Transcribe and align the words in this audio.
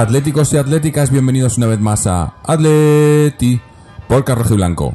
Atléticos 0.00 0.50
y 0.54 0.56
atléticas, 0.56 1.10
bienvenidos 1.10 1.58
una 1.58 1.66
vez 1.66 1.78
más 1.78 2.06
a 2.06 2.36
Atleti 2.46 3.60
por 4.08 4.24
Carrojo 4.24 4.54
y 4.54 4.56
Blanco. 4.56 4.94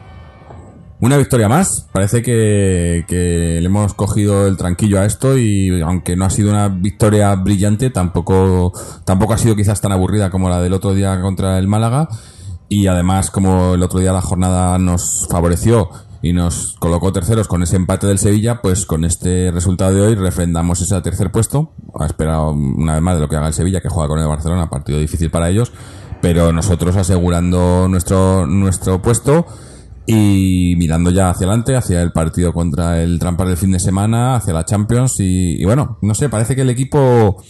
Una 0.99 1.17
victoria 1.17 1.47
más, 1.47 1.87
parece 1.91 2.23
que, 2.23 3.05
que 3.07 3.59
le 3.61 3.65
hemos 3.67 3.93
cogido 3.93 4.47
el 4.47 4.57
tranquillo 4.57 4.99
a 4.99 5.05
esto 5.05 5.37
y 5.37 5.81
aunque 5.81 6.15
no 6.15 6.25
ha 6.25 6.31
sido 6.31 6.49
una 6.49 6.69
victoria 6.69 7.35
brillante, 7.35 7.91
tampoco, 7.91 8.73
tampoco 9.05 9.33
ha 9.33 9.37
sido 9.37 9.55
quizás 9.55 9.79
tan 9.79 9.91
aburrida 9.91 10.31
como 10.31 10.49
la 10.49 10.61
del 10.61 10.73
otro 10.73 10.95
día 10.95 11.21
contra 11.21 11.59
el 11.59 11.67
Málaga 11.67 12.09
y 12.67 12.87
además 12.87 13.29
como 13.29 13.75
el 13.75 13.83
otro 13.83 13.99
día 13.99 14.11
la 14.11 14.23
jornada 14.23 14.79
nos 14.79 15.27
favoreció 15.29 15.91
y 16.21 16.33
nos 16.33 16.75
colocó 16.79 17.13
terceros 17.13 17.47
con 17.47 17.63
ese 17.63 17.75
empate 17.75 18.07
del 18.07 18.17
Sevilla, 18.17 18.61
pues 18.61 18.85
con 18.85 19.05
este 19.05 19.51
resultado 19.51 19.93
de 19.93 20.01
hoy 20.01 20.15
refrendamos 20.15 20.81
ese 20.81 20.99
tercer 21.01 21.31
puesto. 21.31 21.73
A 21.99 22.05
esperar 22.05 22.39
una 22.41 22.93
vez 22.93 23.01
más 23.01 23.15
de 23.15 23.21
lo 23.21 23.29
que 23.29 23.35
haga 23.35 23.47
el 23.47 23.53
Sevilla, 23.53 23.81
que 23.81 23.89
juega 23.89 24.09
con 24.09 24.19
el 24.19 24.27
Barcelona, 24.27 24.69
partido 24.69 24.99
difícil 24.99 25.29
para 25.29 25.49
ellos, 25.49 25.71
pero 26.21 26.51
nosotros 26.51 26.95
asegurando 26.95 27.87
nuestro, 27.87 28.45
nuestro 28.47 29.01
puesto 29.01 29.45
y 30.05 30.75
mirando 30.77 31.11
ya 31.11 31.29
hacia 31.29 31.45
adelante, 31.47 31.75
hacia 31.75 32.01
el 32.01 32.11
partido 32.13 32.53
contra 32.53 33.01
el 33.03 33.19
Trampas 33.19 33.47
del 33.49 33.57
fin 33.57 33.71
de 33.71 33.79
semana, 33.79 34.35
hacia 34.37 34.53
la 34.53 34.63
Champions 34.65 35.15
y, 35.19 35.63
bueno, 35.65 35.97
no 36.01 36.15
sé, 36.15 36.29
parece 36.29 36.55
que 36.55 36.61
el 36.61 36.69
equipo 36.69 37.43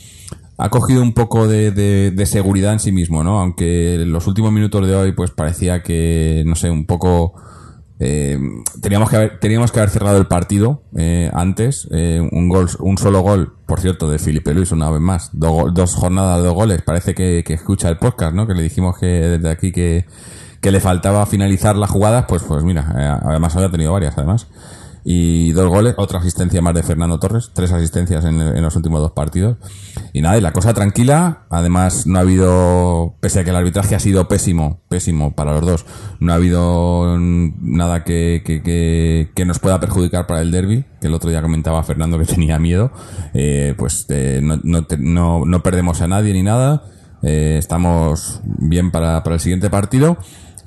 ha 0.57 0.69
cogido 0.69 1.03
un 1.03 1.13
poco 1.13 1.47
de, 1.47 1.69
de- 1.71 2.09
de 2.11 2.25
seguridad 2.25 2.73
en 2.73 2.79
sí 2.79 2.91
mismo, 2.91 3.23
¿no? 3.23 3.39
Aunque 3.39 3.93
en 4.01 4.11
los 4.11 4.25
últimos 4.25 4.51
minutos 4.51 4.87
de 4.87 4.95
hoy 4.95 5.11
pues 5.11 5.29
parecía 5.31 5.83
que, 5.83 6.43
no 6.45 6.55
sé, 6.55 6.69
un 6.71 6.85
poco... 6.85 7.35
eh, 7.99 8.37
teníamos, 8.81 9.09
que 9.09 9.15
haber, 9.15 9.39
teníamos 9.39 9.71
que 9.71 9.79
haber 9.79 9.89
cerrado 9.89 10.17
el 10.17 10.27
partido 10.27 10.83
eh, 10.95 11.31
antes. 11.33 11.87
eh, 11.91 12.21
un 12.31 12.49
gol, 12.49 12.69
un 12.79 12.97
solo 12.97 13.21
gol, 13.21 13.55
por 13.65 13.79
cierto, 13.79 14.09
de 14.09 14.19
Felipe 14.19 14.53
Luis, 14.53 14.71
una 14.71 14.89
vez 14.89 15.01
más. 15.01 15.29
Dos 15.33 15.95
jornadas, 15.95 16.43
dos 16.43 16.53
goles. 16.53 16.81
Parece 16.83 17.15
que, 17.15 17.43
que 17.45 17.53
escucha 17.53 17.89
el 17.89 17.97
podcast, 17.97 18.33
¿no? 18.33 18.47
Que 18.47 18.53
le 18.53 18.63
dijimos 18.63 18.97
que 18.99 19.07
desde 19.07 19.49
aquí 19.49 19.71
que, 19.71 20.05
que 20.61 20.71
le 20.71 20.79
faltaba 20.79 21.25
finalizar 21.25 21.75
las 21.75 21.89
jugadas. 21.89 22.25
Pues, 22.27 22.43
pues 22.43 22.63
mira, 22.63 22.93
eh, 22.97 23.27
además 23.29 23.55
había 23.55 23.71
tenido 23.71 23.93
varias, 23.93 24.17
además 24.17 24.47
y 25.09 25.53
dos 25.53 25.69
goles, 25.69 25.95
otra 25.95 26.19
asistencia 26.19 26.61
más 26.61 26.73
de 26.73 26.83
Fernando 26.83 27.17
Torres, 27.17 27.51
tres 27.53 27.71
asistencias 27.71 28.25
en, 28.25 28.41
en 28.41 28.61
los 28.61 28.75
últimos 28.75 28.99
dos 28.99 29.13
partidos. 29.13 29.55
Y 30.11 30.19
nada, 30.19 30.37
y 30.37 30.41
la 30.41 30.51
cosa 30.51 30.73
tranquila, 30.73 31.45
además 31.49 32.05
no 32.07 32.17
ha 32.17 32.23
habido, 32.23 33.15
pese 33.21 33.39
a 33.39 33.45
que 33.45 33.51
el 33.51 33.55
arbitraje 33.55 33.95
ha 33.95 33.99
sido 33.99 34.27
pésimo, 34.27 34.81
pésimo 34.89 35.33
para 35.33 35.53
los 35.53 35.65
dos, 35.65 35.85
no 36.19 36.33
ha 36.33 36.35
habido 36.35 37.15
nada 37.17 38.03
que, 38.03 38.43
que, 38.45 39.31
que, 39.33 39.45
nos 39.45 39.59
pueda 39.59 39.79
perjudicar 39.79 40.27
para 40.27 40.41
el 40.41 40.51
derby, 40.51 40.83
que 40.99 41.07
el 41.07 41.13
otro 41.13 41.29
día 41.29 41.41
comentaba 41.41 41.81
Fernando 41.83 42.19
que 42.19 42.25
tenía 42.35 42.59
miedo, 42.59 42.91
eh, 43.33 43.75
pues 43.77 44.07
eh, 44.09 44.41
no, 44.43 44.59
no, 44.61 44.85
no, 44.99 45.45
no 45.45 45.63
perdemos 45.63 46.01
a 46.01 46.09
nadie 46.09 46.33
ni 46.33 46.43
nada, 46.43 46.83
eh, 47.23 47.55
estamos 47.57 48.41
bien 48.43 48.91
para, 48.91 49.23
para 49.23 49.35
el 49.35 49.39
siguiente 49.39 49.69
partido. 49.69 50.17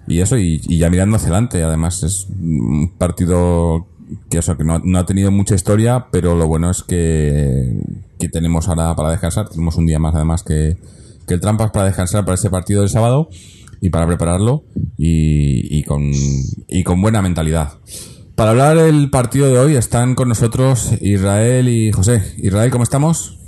Y 0.09 0.23
eso, 0.23 0.39
y, 0.39 0.63
y 0.65 0.79
ya 0.79 0.89
mirando 0.89 1.17
hacia 1.17 1.29
adelante, 1.29 1.63
además 1.63 2.03
es 2.03 2.27
un 2.31 2.97
partido 2.97 3.87
que 4.29 4.39
eso, 4.39 4.57
que 4.57 4.65
no, 4.65 4.79
no 4.79 4.99
ha 4.99 5.07
tenido 5.07 5.31
mucha 5.31 5.55
historia, 5.55 6.07
pero 6.11 6.37
lo 6.37 6.47
bueno 6.47 6.71
es 6.71 6.83
que, 6.83 7.83
que 8.19 8.29
tenemos 8.29 8.69
ahora 8.69 8.95
para 8.95 9.11
descansar, 9.11 9.49
tenemos 9.49 9.77
un 9.77 9.87
día 9.87 9.99
más 9.99 10.15
además 10.15 10.43
que, 10.43 10.77
que 11.27 11.35
el 11.35 11.41
Trampas 11.41 11.71
para 11.71 11.87
descansar 11.87 12.25
para 12.25 12.35
ese 12.35 12.51
partido 12.51 12.81
del 12.81 12.91
sábado 12.91 13.29
y 13.81 13.91
para 13.91 14.07
prepararlo 14.07 14.65
y, 14.97 15.79
y 15.79 15.83
con, 15.85 16.11
y 16.69 16.83
con 16.85 17.01
buena 17.01 17.23
mentalidad. 17.23 17.75
Para 18.35 18.51
hablar 18.51 18.79
del 18.79 19.11
partido 19.11 19.49
de 19.49 19.59
hoy 19.59 19.77
están 19.77 20.15
con 20.15 20.29
nosotros 20.29 20.93
Israel 21.01 21.69
y 21.69 21.93
José. 21.93 22.23
Israel, 22.39 22.71
¿cómo 22.71 22.85
estamos? 22.85 23.40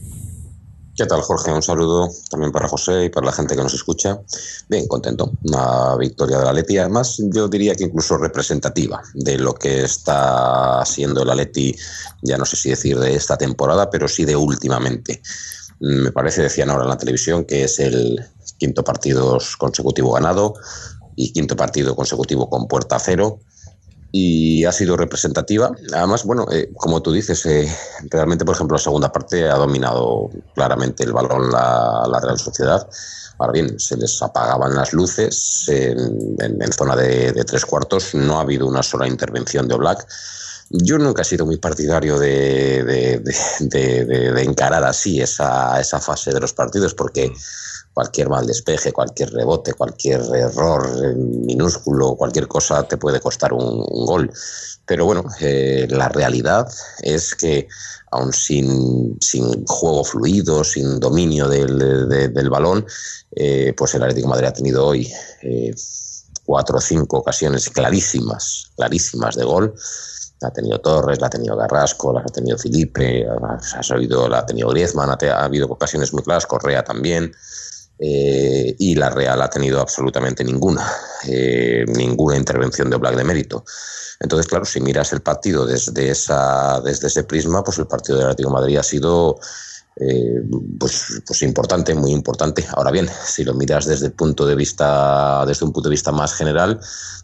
¿Qué 0.95 1.07
tal, 1.07 1.23
Jorge? 1.23 1.51
Un 1.51 1.63
saludo 1.63 2.11
también 2.29 2.53
para 2.53 2.69
José 2.69 3.07
y 3.07 3.09
para 3.09 3.25
la 3.25 3.33
gente 3.33 3.57
que 3.57 3.63
nos 3.63 3.73
escucha. 3.73 4.21
Bien, 4.69 4.87
contento. 4.87 5.33
Una 5.45 5.97
victoria 5.97 6.39
de 6.39 6.45
la 6.45 6.53
Leti. 6.53 6.77
Además, 6.77 7.17
yo 7.33 7.49
diría 7.49 7.75
que 7.75 7.85
incluso 7.85 8.19
representativa 8.19 9.03
de 9.15 9.39
lo 9.39 9.55
que 9.55 9.85
está 9.85 10.85
siendo 10.85 11.23
el 11.23 11.31
Atleti, 11.31 11.75
ya 12.21 12.37
no 12.37 12.45
sé 12.45 12.57
si 12.57 12.69
decir 12.69 12.99
de 12.99 13.15
esta 13.15 13.39
temporada, 13.39 13.89
pero 13.89 14.07
sí 14.07 14.27
de 14.27 14.37
últimamente. 14.37 15.23
Me 15.81 16.13
parece, 16.13 16.43
decían 16.43 16.69
ahora 16.69 16.85
en 16.85 16.91
la 16.91 16.99
televisión, 16.99 17.47
que 17.47 17.65
es 17.65 17.79
el 17.79 18.23
quinto 18.59 18.85
partido 18.85 19.39
consecutivo 19.59 20.13
ganado 20.13 20.55
y 21.17 21.33
quinto 21.33 21.57
partido 21.57 21.97
consecutivo 21.97 22.51
con 22.51 22.69
puerta 22.69 22.99
cero 22.99 23.41
y 24.15 24.65
ha 24.67 24.73
sido 24.73 24.97
representativa. 24.97 25.71
Además, 25.95 26.25
bueno, 26.25 26.47
eh, 26.53 26.71
como 26.77 27.01
tú 27.01 27.13
dices, 27.13 27.47
eh, 27.47 27.67
realmente, 28.11 28.45
por 28.45 28.55
ejemplo, 28.55 28.77
la 28.77 28.83
segunda 28.83 29.11
parte 29.11 29.49
ha 29.49 29.55
dominado 29.57 30.29
claramente 30.55 31.03
el 31.03 31.15
balón 31.15 31.51
la, 31.51 32.21
Real 32.23 32.39
Sociedad. 32.39 32.87
Ahora 33.39 33.53
bien, 33.55 33.81
se 33.81 33.97
les 33.97 34.21
apagaban 34.21 34.75
las 34.75 34.93
luces 34.93 35.65
en, 35.69 36.73
zona 36.73 36.95
de, 36.95 37.33
tres 37.47 37.65
cuartos. 37.65 38.15
No 38.15 38.39
ha 38.39 38.43
habido 38.43 38.67
una 38.67 38.83
sola 38.83 39.09
intervención 39.09 39.67
de 39.67 39.75
Oblak. 39.75 40.07
Yo 40.69 40.99
nunca 40.99 41.23
he 41.23 41.25
sido 41.25 41.47
muy 41.47 41.57
partidario 41.57 42.19
de- 42.19 42.85
de- 42.85 44.05
de 44.05 44.43
encarar 44.43 44.85
así 44.85 45.21
esa, 45.23 45.81
esa 45.81 46.01
fase 46.01 46.33
de 46.33 46.41
los 46.41 46.53
partidos 46.53 46.95
porque 46.95 47.33
cualquier 47.93 48.29
mal 48.29 48.47
despeje, 48.47 48.93
cualquier 48.93 49.33
rebote, 49.33 49.75
cualquier 49.75 50.21
error 50.35 51.15
minúsculo, 51.17 52.17
cualquier 52.17 52.49
cosa 52.49 52.83
te 52.85 52.97
puede 52.97 53.21
costar 53.21 53.53
un, 53.53 53.85
gol. 54.07 54.31
Pero 54.87 55.05
bueno, 55.05 55.25
eh, 55.41 55.87
la 55.91 56.09
realidad 56.09 56.69
es 57.03 57.35
que 57.35 57.69
aún 58.11 58.33
sin, 58.33 59.17
sin 59.21 59.65
juego 59.67 60.05
fluido, 60.05 60.65
sin 60.65 60.99
dominio 61.01 61.49
del, 61.49 62.09
de- 62.09 62.29
del 62.29 62.51
balón, 62.51 62.85
eh, 63.35 63.73
pues 63.77 63.95
el 63.95 64.03
Atlético 64.03 64.27
de 64.29 64.31
Madrid 64.31 64.49
ha 64.49 64.53
tenido 64.53 64.87
hoy 64.87 65.11
eh, 65.43 65.75
cuatro 66.45 66.79
o 66.79 66.81
cinco 66.81 67.19
ocasiones 67.19 67.69
clarísimas, 67.71 68.73
clarísimas 68.77 69.37
de 69.37 69.45
gol. 69.45 69.75
La 70.41 70.49
ha 70.49 70.53
tenido 70.53 70.81
Torres, 70.81 71.21
la 71.21 71.29
ha 71.29 71.31
tenido 71.31 71.57
Garrasco, 71.57 72.13
la 72.13 72.21
ha 72.21 72.25
tenido 72.25 72.59
Felipe, 72.59 73.25
ha, 73.77 73.83
sabido, 73.83 74.29
la 74.29 74.41
ha 74.41 74.47
tenido 74.47 74.71
Griezmann, 74.71 75.11
ha, 75.11 75.17
ha 75.35 75.45
habido 75.45 75.67
ocasiones 75.69 76.13
muy 76.13 76.23
claras, 76.25 76.47
Correa 76.47 76.83
también. 76.83 77.33
Eh, 77.99 78.75
y 78.79 78.95
la 78.95 79.11
Real 79.11 79.41
ha 79.43 79.51
tenido 79.51 79.81
absolutamente 79.81 80.45
ninguna, 80.45 80.91
eh, 81.29 81.85
ninguna 81.89 82.37
intervención 82.37 82.91
de 82.91 82.97
Black 82.97 83.17
de 83.17 83.25
mérito. 83.25 83.65
Entonces, 84.21 84.47
claro, 84.47 84.65
si 84.65 84.81
miras 84.81 85.13
el 85.13 85.21
partido 85.21 85.67
desde, 85.67 86.11
esa, 86.11 86.81
desde 86.81 87.09
ese 87.09 87.25
prisma, 87.25 87.63
pues 87.63 87.79
el 87.79 87.87
partido 87.87 88.19
del 88.19 88.27
Atlético 88.29 88.51
Madrid 88.51 88.77
ha 88.77 88.83
sido 88.83 89.39
eh, 89.97 90.43
pues, 90.79 91.23
pues 91.27 91.43
importante, 91.43 91.95
muy 91.95 92.13
importante. 92.13 92.65
Ahora 92.75 92.91
bien, 92.91 93.09
si 93.25 93.45
lo 93.45 93.55
miras 93.55 93.87
desde 93.87 94.07
el 94.07 94.13
punto 94.13 94.47
de 94.47 94.55
vista, 94.55 95.45
desde 95.47 95.65
un 95.65 95.73
punto 95.73 95.89
de 95.89 95.95
vista 95.95 96.13
más 96.13 96.35
general, 96.35 96.81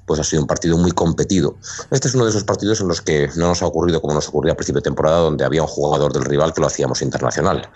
pues 0.06 0.20
ha 0.20 0.24
sido 0.24 0.42
un 0.42 0.48
partido 0.48 0.76
muy 0.76 0.90
competido. 0.92 1.56
Este 1.90 2.08
es 2.08 2.14
uno 2.14 2.24
de 2.24 2.30
esos 2.30 2.44
partidos 2.44 2.80
en 2.80 2.88
los 2.88 3.00
que 3.00 3.28
no 3.36 3.48
nos 3.48 3.62
ha 3.62 3.66
ocurrido 3.66 4.00
como 4.00 4.14
nos 4.14 4.28
ocurría 4.28 4.52
a 4.52 4.56
principio 4.56 4.80
de 4.80 4.84
temporada, 4.84 5.18
donde 5.18 5.44
había 5.44 5.62
un 5.62 5.68
jugador 5.68 6.12
del 6.12 6.24
rival 6.24 6.52
que 6.52 6.60
lo 6.60 6.66
hacíamos 6.66 7.02
internacional. 7.02 7.70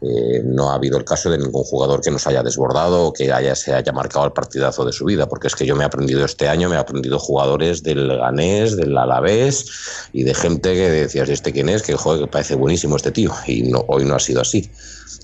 Eh, 0.00 0.42
no 0.44 0.70
ha 0.70 0.74
habido 0.74 0.96
el 0.96 1.04
caso 1.04 1.28
de 1.28 1.38
ningún 1.38 1.64
jugador 1.64 2.00
que 2.00 2.12
nos 2.12 2.24
haya 2.28 2.44
desbordado 2.44 3.06
o 3.06 3.12
que 3.12 3.32
haya, 3.32 3.56
se 3.56 3.74
haya 3.74 3.92
marcado 3.92 4.26
el 4.26 4.32
partidazo 4.32 4.84
de 4.84 4.92
su 4.92 5.04
vida, 5.04 5.28
porque 5.28 5.48
es 5.48 5.56
que 5.56 5.66
yo 5.66 5.74
me 5.74 5.82
he 5.82 5.86
aprendido 5.86 6.24
este 6.24 6.48
año, 6.48 6.68
me 6.68 6.76
he 6.76 6.78
aprendido 6.78 7.18
jugadores 7.18 7.82
del 7.82 8.16
Ganés, 8.16 8.76
del 8.76 8.96
Alavés 8.96 9.66
y 10.12 10.22
de 10.22 10.34
gente 10.34 10.72
que 10.74 10.88
decías, 10.88 11.28
¿y 11.28 11.32
este 11.32 11.52
quién 11.52 11.68
es? 11.68 11.82
Que 11.82 11.96
joder, 11.96 12.20
que 12.20 12.26
parece 12.28 12.54
buenísimo 12.54 12.94
este 12.94 13.10
tío. 13.10 13.32
Y 13.46 13.62
no, 13.62 13.84
hoy 13.88 14.04
no 14.04 14.14
ha 14.14 14.20
sido 14.20 14.40
así. 14.40 14.70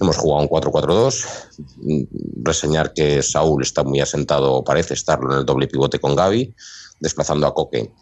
Hemos 0.01 0.17
jugado 0.17 0.43
un 0.43 0.49
4-4-2. 0.49 1.25
Reseñar 2.43 2.93
que 2.93 3.23
Saúl 3.23 3.63
está 3.63 3.85
muy 3.85 4.01
asentado, 4.01 4.65
parece 4.65 4.95
estarlo 4.95 5.33
en 5.33 5.39
el 5.39 5.47
doble 5.47 5.69
pivote 5.69 6.01
con 6.01 6.17
Gaby, 6.17 6.53
desplazando 7.01 7.47
a 7.47 7.55
Coque 7.55 7.93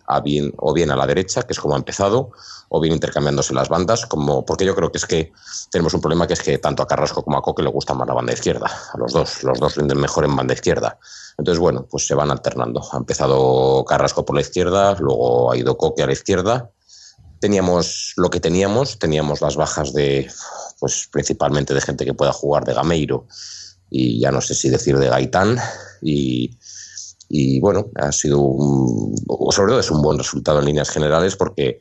o 0.59 0.73
bien 0.73 0.91
a 0.91 0.97
la 0.97 1.07
derecha, 1.07 1.43
que 1.43 1.53
es 1.53 1.61
como 1.61 1.75
ha 1.75 1.79
empezado, 1.79 2.31
o 2.69 2.81
bien 2.81 2.95
intercambiándose 2.95 3.55
las 3.55 3.69
bandas, 3.69 4.07
como 4.07 4.45
porque 4.45 4.65
yo 4.65 4.75
creo 4.75 4.93
que 4.93 4.99
es 4.99 5.07
que 5.07 5.33
tenemos 5.71 5.95
un 5.95 6.01
problema 6.01 6.27
que 6.27 6.35
es 6.35 6.43
que 6.43 6.59
tanto 6.59 6.83
a 6.83 6.87
Carrasco 6.87 7.23
como 7.23 7.39
a 7.39 7.43
Coque 7.43 7.63
le 7.63 7.71
gusta 7.71 7.95
más 7.95 8.07
la 8.07 8.15
banda 8.15 8.33
izquierda, 8.33 8.71
a 8.93 8.99
los 8.99 9.13
dos, 9.13 9.43
los 9.43 9.59
dos 9.59 9.77
rinden 9.77 9.99
mejor 9.99 10.25
en 10.25 10.37
banda 10.37 10.55
izquierda. 10.55 10.99
Entonces, 11.39 11.59
bueno, 11.59 11.87
pues 11.91 12.07
se 12.07 12.15
van 12.15 12.31
alternando. 12.31 12.83
Ha 12.93 12.99
empezado 12.99 13.85
Carrasco 13.85 14.25
por 14.25 14.37
la 14.37 14.43
izquierda, 14.43 14.95
luego 14.99 15.51
ha 15.51 15.57
ido 15.57 15.77
Coque 15.77 16.03
a 16.03 16.07
la 16.07 16.13
izquierda 16.13 16.71
teníamos 17.43 18.13
lo 18.17 18.31
que 18.31 18.39
teníamos, 18.39 19.01
teníamos 19.01 19.41
las 19.41 19.57
bajas 19.57 19.93
de, 19.93 20.31
pues 20.79 21.09
principalmente 21.11 21.75
de 21.75 21.81
gente 21.81 22.05
que 22.05 22.15
pueda 22.15 22.33
jugar 22.33 22.65
de 22.65 22.73
Gameiro 22.73 23.27
y 23.91 24.21
ya 24.21 24.31
no 24.31 24.41
sé 24.41 24.55
si 24.55 24.71
decir 24.71 24.97
de 24.97 25.09
Gaitán 25.09 25.59
y, 26.01 26.57
y 27.35 27.61
bueno, 27.61 27.91
ha 27.95 28.13
sido 28.13 28.41
un, 28.41 29.17
sobre 29.51 29.71
todo 29.71 29.81
es 29.81 29.91
un 29.91 30.03
buen 30.03 30.19
resultado 30.19 30.59
en 30.59 30.67
líneas 30.67 30.91
generales 30.91 31.35
porque 31.35 31.81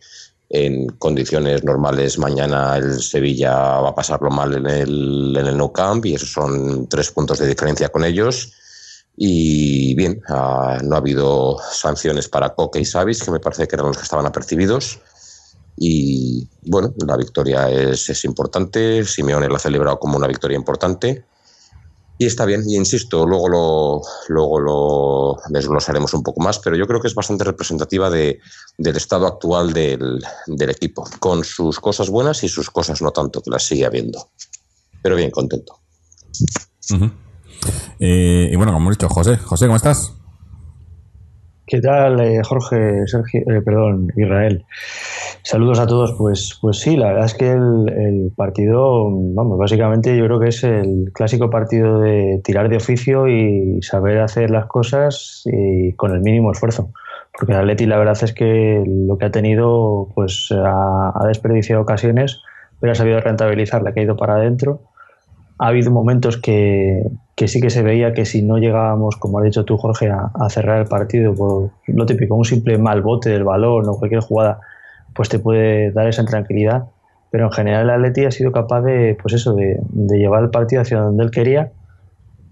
en 0.50 0.88
condiciones 0.92 1.66
normales 1.66 2.18
mañana 2.18 2.78
el 2.78 3.02
Sevilla 3.02 3.54
va 3.82 3.90
a 3.90 3.96
pasarlo 3.96 4.30
mal 4.30 4.56
en 4.56 4.66
el, 4.66 5.36
en 5.38 5.46
el 5.46 5.58
No 5.58 5.74
Camp 5.74 6.06
y 6.06 6.14
esos 6.14 6.32
son 6.32 6.88
tres 6.88 7.12
puntos 7.12 7.40
de 7.40 7.48
diferencia 7.48 7.90
con 7.90 8.06
ellos. 8.06 8.54
Y 9.18 9.94
bien, 9.96 10.22
ah, 10.30 10.80
no 10.86 10.96
ha 10.96 11.00
habido 11.00 11.58
sanciones 11.70 12.30
para 12.30 12.56
Coque 12.56 12.80
y 12.80 12.86
Savis, 12.86 13.22
que 13.22 13.32
me 13.32 13.42
parece 13.42 13.68
que 13.68 13.76
eran 13.76 13.88
los 13.88 13.98
que 13.98 14.04
estaban 14.04 14.26
apercibidos. 14.26 15.02
Y 15.76 16.48
bueno, 16.62 16.94
la 17.06 17.18
victoria 17.18 17.70
es, 17.70 18.10
es 18.10 18.24
importante. 18.24 19.04
Simeone 19.04 19.50
la 19.50 19.58
ha 19.58 19.60
celebrado 19.60 20.00
como 20.00 20.16
una 20.16 20.28
victoria 20.28 20.56
importante. 20.56 21.26
Y 22.22 22.28
está 22.28 22.46
bien, 22.46 22.62
y 22.68 22.76
insisto, 22.76 23.26
luego 23.26 23.50
lo, 23.50 24.02
luego 24.30 24.60
lo 24.60 25.38
desglosaremos 25.50 26.14
un 26.14 26.22
poco 26.22 26.40
más, 26.40 26.60
pero 26.60 26.76
yo 26.76 26.86
creo 26.86 27.02
que 27.02 27.08
es 27.08 27.16
bastante 27.16 27.44
representativa 27.44 28.12
de, 28.12 28.40
del 28.78 28.96
estado 28.96 29.26
actual 29.26 29.74
del, 29.74 30.20
del, 30.46 30.70
equipo, 30.70 31.04
con 31.20 31.44
sus 31.44 31.80
cosas 31.80 32.12
buenas 32.12 32.44
y 32.44 32.48
sus 32.48 32.70
cosas 32.70 33.02
no 33.02 33.10
tanto, 33.10 33.42
que 33.42 33.50
las 33.50 33.64
sigue 33.64 33.88
habiendo. 33.88 34.30
Pero 35.02 35.16
bien, 35.16 35.32
contento. 35.32 35.80
Uh 36.92 36.94
-huh. 36.94 37.12
eh, 38.00 38.50
y 38.52 38.56
bueno, 38.56 38.72
como 38.72 38.86
hemos 38.86 39.00
dicho, 39.00 39.10
José, 39.10 39.38
José, 39.38 39.66
¿cómo 39.66 39.78
estás? 39.78 40.14
¿Qué 41.66 41.82
tal, 41.82 42.20
eh, 42.20 42.44
Jorge, 42.44 43.08
Sergio, 43.08 43.42
eh, 43.48 43.62
perdón, 43.66 44.10
Israel? 44.16 44.64
Saludos 45.44 45.80
a 45.80 45.88
todos. 45.88 46.14
Pues, 46.18 46.58
pues 46.62 46.80
sí, 46.80 46.96
la 46.96 47.08
verdad 47.08 47.26
es 47.26 47.34
que 47.34 47.52
el, 47.52 47.90
el, 47.90 48.32
partido, 48.36 49.10
vamos, 49.10 49.58
básicamente 49.58 50.16
yo 50.16 50.26
creo 50.26 50.40
que 50.40 50.50
es 50.50 50.64
el 50.64 51.12
clásico 51.14 51.50
partido 51.50 52.00
de 52.00 52.42
tirar 52.44 52.70
de 52.70 52.78
oficio 52.78 53.28
y 53.28 53.82
saber 53.82 54.20
hacer 54.20 54.52
las 54.52 54.68
cosas 54.68 55.44
y 55.46 55.94
con 55.94 56.12
el 56.12 56.22
mínimo 56.22 56.52
esfuerzo. 56.52 56.92
Porque 57.38 57.54
el 57.54 57.60
Atleti 57.60 57.86
la 57.86 57.98
verdad 57.98 58.18
es 58.22 58.34
que 58.34 58.84
lo 58.86 59.18
que 59.18 59.26
ha 59.26 59.32
tenido, 59.32 60.10
pues 60.14 60.50
ha, 60.52 61.12
ha 61.16 61.28
desperdiciado 61.28 61.82
ocasiones, 61.82 62.42
pero 62.80 62.92
ha 62.92 62.96
sabido 62.96 63.20
rentabilizar, 63.20 63.82
la 63.82 63.94
que 63.94 64.02
ha 64.02 64.04
ido 64.04 64.18
para 64.18 64.36
adentro. 64.36 64.82
Ha 65.58 65.68
habido 65.68 65.92
momentos 65.92 66.38
que, 66.38 67.04
que 67.36 67.48
sí 67.48 67.62
que 67.62 67.70
se 67.70 67.84
veía 67.84 68.14
que 68.14 68.26
si 68.26 68.42
no 68.42 68.58
llegábamos, 68.58 69.16
como 69.16 69.40
has 69.40 69.46
dicho 69.46 69.64
tú, 69.64 69.78
Jorge, 69.78 70.10
a, 70.10 70.32
a 70.34 70.50
cerrar 70.50 70.82
el 70.82 70.88
partido 70.88 71.34
por 71.34 71.72
lo 71.88 72.06
típico, 72.06 72.36
un 72.36 72.46
simple 72.46 72.78
mal 72.78 73.02
bote 73.02 73.30
del 73.30 73.44
balón 73.44 73.88
o 73.88 73.98
cualquier 73.98 74.22
jugada, 74.22 74.60
pues 75.14 75.30
te 75.30 75.40
puede 75.40 75.92
dar 75.92 76.08
esa 76.08 76.22
intranquilidad. 76.22 76.86
Pero 77.32 77.46
en 77.46 77.52
general 77.52 77.84
el 77.84 77.90
Atleti 77.92 78.26
ha 78.26 78.32
sido 78.32 78.52
capaz 78.52 78.82
de, 78.82 79.18
pues 79.22 79.34
eso, 79.34 79.54
de, 79.54 79.80
llevar 79.94 80.44
el 80.44 80.50
partido 80.50 80.82
hacia 80.82 81.00
donde 81.00 81.24
él 81.24 81.32
quería. 81.32 81.72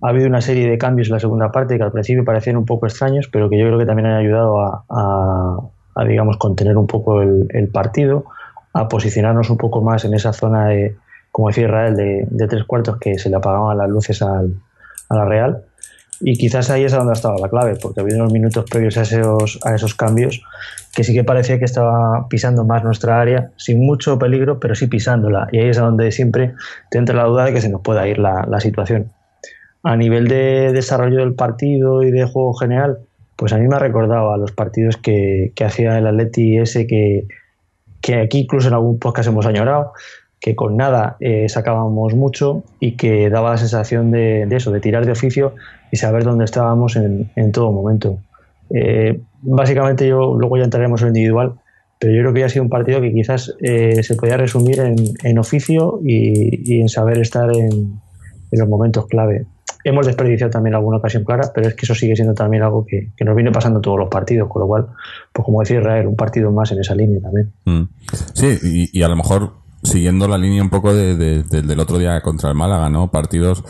Ha 0.01 0.09
habido 0.09 0.27
una 0.27 0.39
serie 0.39 0.69
de 0.69 0.77
cambios 0.77 1.09
en 1.09 1.15
la 1.15 1.19
segunda 1.19 1.51
parte 1.51 1.77
que 1.77 1.83
al 1.83 1.91
principio 1.91 2.23
parecían 2.23 2.55
un 2.55 2.65
poco 2.65 2.85
extraños, 2.85 3.27
pero 3.31 3.49
que 3.49 3.57
yo 3.57 3.65
creo 3.65 3.77
que 3.77 3.85
también 3.85 4.07
han 4.07 4.15
ayudado 4.15 4.59
a, 4.61 6.05
digamos, 6.07 6.37
contener 6.37 6.77
un 6.77 6.87
poco 6.87 7.21
el, 7.21 7.69
partido, 7.73 8.23
a 8.73 8.87
posicionarnos 8.87 9.49
un 9.49 9.57
poco 9.57 9.81
más 9.81 10.05
en 10.05 10.13
esa 10.13 10.31
zona 10.31 10.67
de, 10.67 10.95
como 11.31 11.49
decía 11.49 11.65
Israel, 11.65 11.97
de, 11.97 12.27
de 12.29 12.47
tres 12.47 12.63
cuartos 12.63 12.97
que 12.97 13.19
se 13.19 13.29
le 13.29 13.35
apagaban 13.35 13.77
las 13.77 13.89
luces 13.89 14.21
al, 14.21 14.55
a 15.09 15.15
la 15.15 15.25
Real. 15.25 15.63
Y 16.21 16.37
quizás 16.37 16.69
ahí 16.69 16.83
es 16.83 16.91
donde 16.91 17.11
ha 17.11 17.13
estado 17.13 17.37
la 17.39 17.49
clave, 17.49 17.75
porque 17.81 17.99
ha 17.99 18.03
habido 18.03 18.19
unos 18.19 18.33
minutos 18.33 18.65
previos 18.69 18.97
a 18.97 19.03
esos, 19.03 19.59
a 19.63 19.75
esos 19.75 19.95
cambios 19.95 20.41
que 20.93 21.03
sí 21.03 21.13
que 21.13 21.23
parecía 21.23 21.59
que 21.59 21.65
estaba 21.65 22.27
pisando 22.27 22.65
más 22.65 22.83
nuestra 22.83 23.21
área, 23.21 23.51
sin 23.57 23.85
mucho 23.85 24.17
peligro, 24.17 24.59
pero 24.59 24.75
sí 24.75 24.87
pisándola. 24.87 25.47
Y 25.51 25.59
ahí 25.59 25.69
es 25.69 25.77
donde 25.77 26.11
siempre 26.11 26.55
te 26.89 26.97
entra 26.97 27.15
la 27.15 27.25
duda 27.25 27.45
de 27.45 27.53
que 27.53 27.61
se 27.61 27.69
nos 27.69 27.81
pueda 27.81 28.07
ir 28.07 28.17
la, 28.17 28.45
la 28.49 28.59
situación. 28.59 29.11
A 29.83 29.95
nivel 29.95 30.27
de 30.27 30.73
desarrollo 30.73 31.19
del 31.19 31.35
partido 31.35 32.03
y 32.03 32.11
de 32.11 32.25
juego 32.25 32.53
general, 32.53 32.99
pues 33.35 33.53
a 33.53 33.57
mí 33.57 33.67
me 33.67 33.75
ha 33.75 33.79
recordado 33.79 34.33
a 34.33 34.37
los 34.37 34.51
partidos 34.51 34.97
que, 34.97 35.53
que 35.55 35.63
hacía 35.63 35.97
el 35.97 36.07
Atleti 36.07 36.57
ese 36.57 36.85
que, 36.85 37.27
que 38.01 38.19
aquí 38.19 38.39
incluso 38.39 38.67
en 38.67 38.73
algún 38.73 38.99
podcast 38.99 39.29
hemos 39.29 39.45
añorado, 39.45 39.93
que 40.41 40.55
con 40.55 40.75
nada 40.75 41.17
eh, 41.19 41.47
sacábamos 41.47 42.15
mucho 42.15 42.63
y 42.79 42.97
que 42.97 43.29
daba 43.29 43.51
la 43.51 43.57
sensación 43.57 44.11
de, 44.11 44.45
de, 44.47 44.55
eso, 44.55 44.71
de 44.71 44.79
tirar 44.79 45.05
de 45.05 45.11
oficio 45.11 45.53
y 45.91 45.97
saber 45.97 46.23
dónde 46.23 46.45
estábamos 46.45 46.95
en, 46.95 47.31
en 47.35 47.51
todo 47.51 47.71
momento. 47.71 48.19
Eh, 48.69 49.21
básicamente 49.41 50.07
yo 50.07 50.35
luego 50.37 50.57
ya 50.57 50.63
entraremos 50.63 51.01
en 51.01 51.07
lo 51.07 51.09
individual, 51.09 51.53
pero 51.99 52.13
yo 52.13 52.21
creo 52.21 52.33
que 52.33 52.39
ya 52.41 52.45
ha 52.45 52.49
sido 52.49 52.63
un 52.63 52.69
partido 52.69 53.01
que 53.01 53.11
quizás 53.11 53.55
eh, 53.61 54.01
se 54.03 54.15
podía 54.15 54.37
resumir 54.37 54.79
en, 54.79 54.95
en 55.23 55.37
oficio 55.39 55.99
y, 56.03 56.73
y, 56.73 56.81
en 56.81 56.89
saber 56.89 57.17
estar 57.19 57.49
en, 57.53 57.99
en, 58.51 58.59
los 58.59 58.69
momentos 58.69 59.07
clave. 59.07 59.45
Hemos 59.83 60.05
desperdiciado 60.05 60.51
también 60.51 60.75
alguna 60.75 60.97
ocasión 60.97 61.23
clara, 61.23 61.51
pero 61.53 61.67
es 61.69 61.75
que 61.75 61.85
eso 61.85 61.95
sigue 61.95 62.15
siendo 62.15 62.33
también 62.33 62.63
algo 62.63 62.85
que, 62.85 63.11
que 63.15 63.25
nos 63.25 63.35
viene 63.35 63.51
pasando 63.51 63.81
todos 63.81 63.97
los 63.97 64.09
partidos, 64.09 64.49
con 64.49 64.61
lo 64.61 64.67
cual, 64.67 64.87
pues 65.31 65.45
como 65.45 65.61
decía 65.61 65.79
Israel, 65.79 66.07
un 66.07 66.15
partido 66.15 66.51
más 66.51 66.71
en 66.71 66.79
esa 66.79 66.95
línea 66.95 67.19
también. 67.21 67.51
Mm. 67.65 67.83
Sí, 68.33 68.57
y, 68.61 68.99
y 68.99 69.03
a 69.03 69.07
lo 69.07 69.15
mejor 69.15 69.53
siguiendo 69.83 70.27
la 70.27 70.37
línea 70.37 70.61
un 70.61 70.69
poco 70.69 70.93
de, 70.93 71.15
de, 71.15 71.43
de, 71.43 71.61
del 71.61 71.79
otro 71.79 71.97
día 71.97 72.21
contra 72.21 72.49
el 72.49 72.55
Málaga, 72.55 72.89
¿no? 72.89 73.09
Partidos 73.09 73.63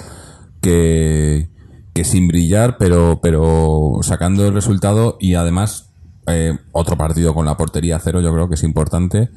que, 0.61 1.47
que 1.93 2.03
sin 2.03 2.27
brillar, 2.27 2.77
pero, 2.77 3.19
pero 3.21 3.99
sacando 4.01 4.47
el 4.47 4.53
resultado 4.53 5.17
y 5.19 5.35
además 5.35 5.91
eh, 6.27 6.57
otro 6.71 6.97
partido 6.97 7.33
con 7.33 7.45
la 7.45 7.57
portería 7.57 7.99
cero 7.99 8.21
yo 8.21 8.31
creo 8.33 8.47
que 8.47 8.55
es 8.55 8.63
importante 8.63 9.29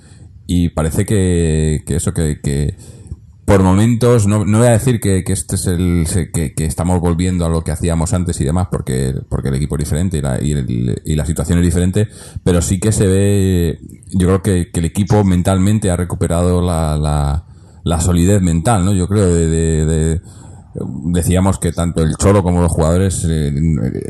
y 0.47 0.69
parece 0.71 1.07
que, 1.07 1.83
que 1.87 1.97
eso, 1.97 2.13
que, 2.13 2.41
que 2.41 2.77
por 3.45 3.63
momentos, 3.63 4.27
no, 4.27 4.45
no 4.45 4.59
voy 4.59 4.69
a 4.69 4.73
decir 4.73 5.01
que, 5.01 5.25
que 5.25 5.33
este 5.33 5.57
es 5.57 5.67
el 5.67 6.07
que, 6.33 6.55
que, 6.55 6.65
estamos 6.65 7.01
volviendo 7.01 7.45
a 7.45 7.49
lo 7.49 7.63
que 7.63 7.73
hacíamos 7.73 8.13
antes 8.13 8.41
y 8.41 8.45
demás, 8.45 8.69
porque, 8.71 9.15
porque 9.29 9.49
el 9.49 9.57
equipo 9.57 9.77
es 9.77 9.81
diferente 9.81 10.19
y 10.19 10.21
la, 10.21 10.43
y, 10.43 10.53
el, 10.53 11.03
y 11.05 11.17
la 11.17 11.27
situación 11.27 11.59
es 11.59 11.65
diferente, 11.65 12.09
pero 12.45 12.63
sí 12.63 12.79
que 12.79 12.93
se 12.93 13.07
ve, 13.07 13.79
yo 14.13 14.27
creo 14.27 14.43
que, 14.43 14.71
el 14.73 14.85
equipo 14.85 15.25
mentalmente 15.25 15.91
ha 15.91 15.97
recuperado 15.97 16.63
la, 16.63 17.45
la, 17.85 18.01
solidez 18.01 18.41
mental, 18.41 18.85
¿no? 18.85 18.93
Yo 18.95 19.09
creo 19.09 19.35
de 19.35 20.21
decíamos 20.75 21.59
que 21.59 21.73
tanto 21.73 22.03
el 22.03 22.17
Cholo 22.17 22.43
como 22.43 22.63
los 22.63 22.73
jugadores 22.73 23.27
eh, 23.29 23.53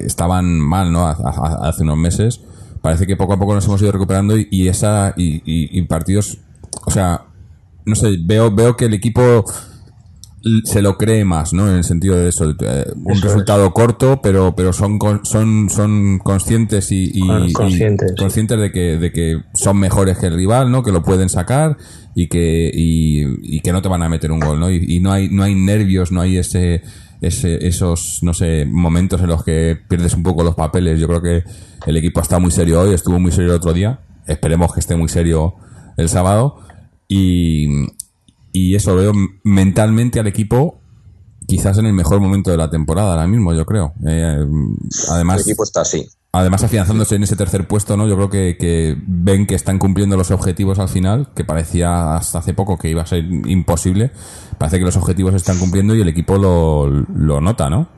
estaban 0.05 0.61
mal, 0.61 0.93
¿no? 0.93 1.07
Hace 1.07 1.83
unos 1.83 1.97
meses. 1.97 2.41
Parece 2.81 3.07
que 3.07 3.17
poco 3.17 3.35
a 3.35 3.39
poco 3.39 3.55
nos 3.55 3.67
hemos 3.67 3.81
ido 3.81 3.93
recuperando 3.93 4.37
y, 4.37 4.69
esa 4.69 5.15
y, 5.17 5.37
y, 5.45 5.79
y 5.79 5.83
partidos, 5.83 6.39
o 6.85 6.91
sea, 6.91 7.27
no 7.85 7.95
sé, 7.95 8.17
veo, 8.21 8.51
veo 8.51 8.77
que 8.77 8.87
el 8.87 8.95
equipo 8.95 9.45
se 10.65 10.83
lo 10.83 10.99
cree 10.99 11.25
más, 11.25 11.53
¿no? 11.53 11.69
En 11.71 11.77
el 11.77 11.85
sentido 11.85 12.17
de 12.17 12.29
eso, 12.29 12.51
eh, 12.51 12.87
un 12.97 13.13
eso 13.13 13.27
resultado 13.27 13.67
es. 13.67 13.73
corto, 13.73 14.21
pero 14.23 14.55
pero 14.57 14.73
son 14.73 14.99
son 15.23 15.69
son 15.71 16.19
conscientes 16.19 16.91
y, 16.91 17.11
y, 17.15 17.53
conscientes, 17.53 18.13
y 18.13 18.21
conscientes 18.21 18.59
de 18.59 18.73
que 18.73 18.99
de 18.99 19.13
que 19.13 19.41
son 19.55 19.79
mejores 19.79 20.19
que 20.19 20.27
el 20.27 20.35
rival, 20.35 20.71
¿no? 20.71 20.83
Que 20.83 20.93
lo 20.93 21.03
pueden 21.03 21.29
sacar 21.29 21.77
y 22.15 22.29
que 22.29 22.71
y, 22.73 23.57
y 23.57 23.61
que 23.61 23.73
no 23.73 23.83
te 23.83 23.89
van 23.89 24.03
a 24.03 24.09
meter 24.09 24.33
un 24.33 24.41
gol, 24.41 24.59
¿no? 24.59 24.71
Y, 24.71 24.85
y, 24.87 25.01
no 25.01 25.13
hay 25.13 25.29
no 25.29 25.43
hay 25.45 25.55
nervios, 25.55 26.11
no 26.11 26.21
hay 26.21 26.39
ese 26.39 26.83
ese 27.21 27.67
esos 27.67 28.19
no 28.23 28.35
sé 28.35 28.67
momentos 28.67 29.21
en 29.21 29.29
los 29.29 29.45
que 29.45 29.79
pierdes 29.89 30.15
un 30.15 30.23
poco 30.23 30.43
los 30.43 30.55
papeles. 30.55 30.99
Yo 30.99 31.07
creo 31.07 31.23
que 31.23 31.45
el 31.87 31.97
equipo 31.97 32.21
está 32.21 32.39
muy 32.39 32.51
serio 32.51 32.81
hoy, 32.81 32.95
estuvo 32.95 33.19
muy 33.19 33.31
serio 33.31 33.51
el 33.51 33.57
otro 33.57 33.73
día. 33.73 34.01
Esperemos 34.27 34.73
que 34.73 34.81
esté 34.81 34.97
muy 34.97 35.09
serio 35.09 35.55
el 35.97 36.09
sábado 36.09 36.59
y, 37.09 37.67
y 38.53 38.75
eso 38.75 38.95
veo 38.95 39.13
mentalmente 39.45 40.21
al 40.21 40.27
equipo 40.27 40.83
quizás 41.47 41.79
en 41.79 41.87
el 41.87 41.93
mejor 41.93 42.21
momento 42.21 42.51
de 42.51 42.57
la 42.57 42.71
temporada 42.71 43.13
ahora 43.13 43.27
mismo, 43.27 43.53
yo 43.53 43.65
creo. 43.67 43.95
Eh, 44.07 44.45
además, 45.11 45.41
el 45.41 45.43
equipo 45.43 45.65
está 45.65 45.83
así. 45.83 46.09
Además, 46.33 46.63
afianzándose 46.63 47.17
en 47.17 47.25
ese 47.25 47.37
tercer 47.37 47.69
puesto, 47.69 47.97
¿no? 47.97 48.09
Yo 48.09 48.17
creo 48.17 48.31
que, 48.31 48.57
que, 48.59 48.97
ven 49.07 49.47
que 49.47 49.55
están 49.55 49.79
cumpliendo 49.79 50.17
los 50.17 50.31
objetivos 50.31 50.79
al 50.79 50.89
final, 50.89 51.31
que 51.35 51.45
parecía 51.45 52.17
hasta 52.17 52.39
hace 52.39 52.55
poco 52.55 52.79
que 52.79 52.89
iba 52.89 53.03
a 53.03 53.07
ser 53.07 53.23
imposible. 53.25 54.13
Parece 54.59 54.79
que 54.79 54.85
los 54.85 54.97
objetivos 54.97 55.33
se 55.33 55.39
están 55.39 55.59
cumpliendo 55.59 55.95
y 55.95 56.01
el 56.01 56.09
equipo 56.09 56.39
lo, 56.39 56.89
lo 56.89 57.41
nota, 57.41 57.69
¿no? 57.69 57.89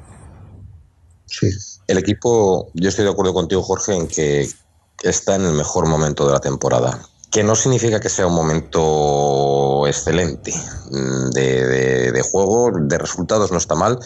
Sí. 1.26 1.48
El 1.86 1.98
equipo, 1.98 2.70
yo 2.74 2.88
estoy 2.88 3.04
de 3.04 3.10
acuerdo 3.12 3.34
contigo, 3.34 3.62
Jorge, 3.62 3.94
en 3.94 4.08
que 4.08 4.48
está 5.02 5.36
en 5.36 5.44
el 5.44 5.52
mejor 5.52 5.86
momento 5.86 6.26
de 6.26 6.32
la 6.32 6.40
temporada 6.40 7.00
que 7.34 7.42
no 7.42 7.56
significa 7.56 7.98
que 7.98 8.08
sea 8.08 8.28
un 8.28 8.34
momento 8.34 9.88
excelente 9.88 10.52
mm, 10.92 11.30
de, 11.30 12.22
juego, 12.30 12.70
de 12.72 12.96
resultados 12.96 13.50
no 13.50 13.58
está 13.58 13.74
mal. 13.74 13.98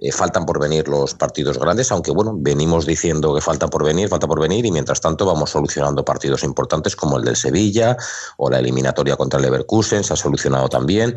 Eh, 0.00 0.10
faltan 0.10 0.46
por 0.46 0.58
venir 0.58 0.88
los 0.88 1.12
partidos 1.12 1.58
grandes, 1.58 1.92
aunque 1.92 2.10
bueno, 2.12 2.32
venimos 2.34 2.86
diciendo 2.86 3.34
que 3.34 3.42
falta 3.42 3.68
por 3.68 3.84
venir, 3.84 4.08
falta 4.08 4.26
por 4.26 4.40
venir, 4.40 4.64
y 4.64 4.72
mientras 4.72 5.02
tanto 5.02 5.26
vamos 5.26 5.50
solucionando 5.50 6.02
partidos 6.02 6.44
importantes 6.44 6.96
como 6.96 7.18
el 7.18 7.24
del 7.24 7.36
Sevilla 7.36 7.94
o 8.38 8.48
la 8.48 8.58
eliminatoria 8.58 9.16
contra 9.16 9.38
el 9.38 9.44
Leverkusen, 9.44 10.02
se 10.02 10.14
ha 10.14 10.16
solucionado 10.16 10.70
también, 10.70 11.14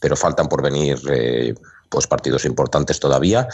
pero 0.00 0.16
faltan 0.16 0.48
por 0.48 0.60
venir 0.60 1.00
eh, 1.08 1.54
pues 1.88 2.06
partidos 2.06 2.44
importantes 2.44 3.00
todavía 3.00 3.48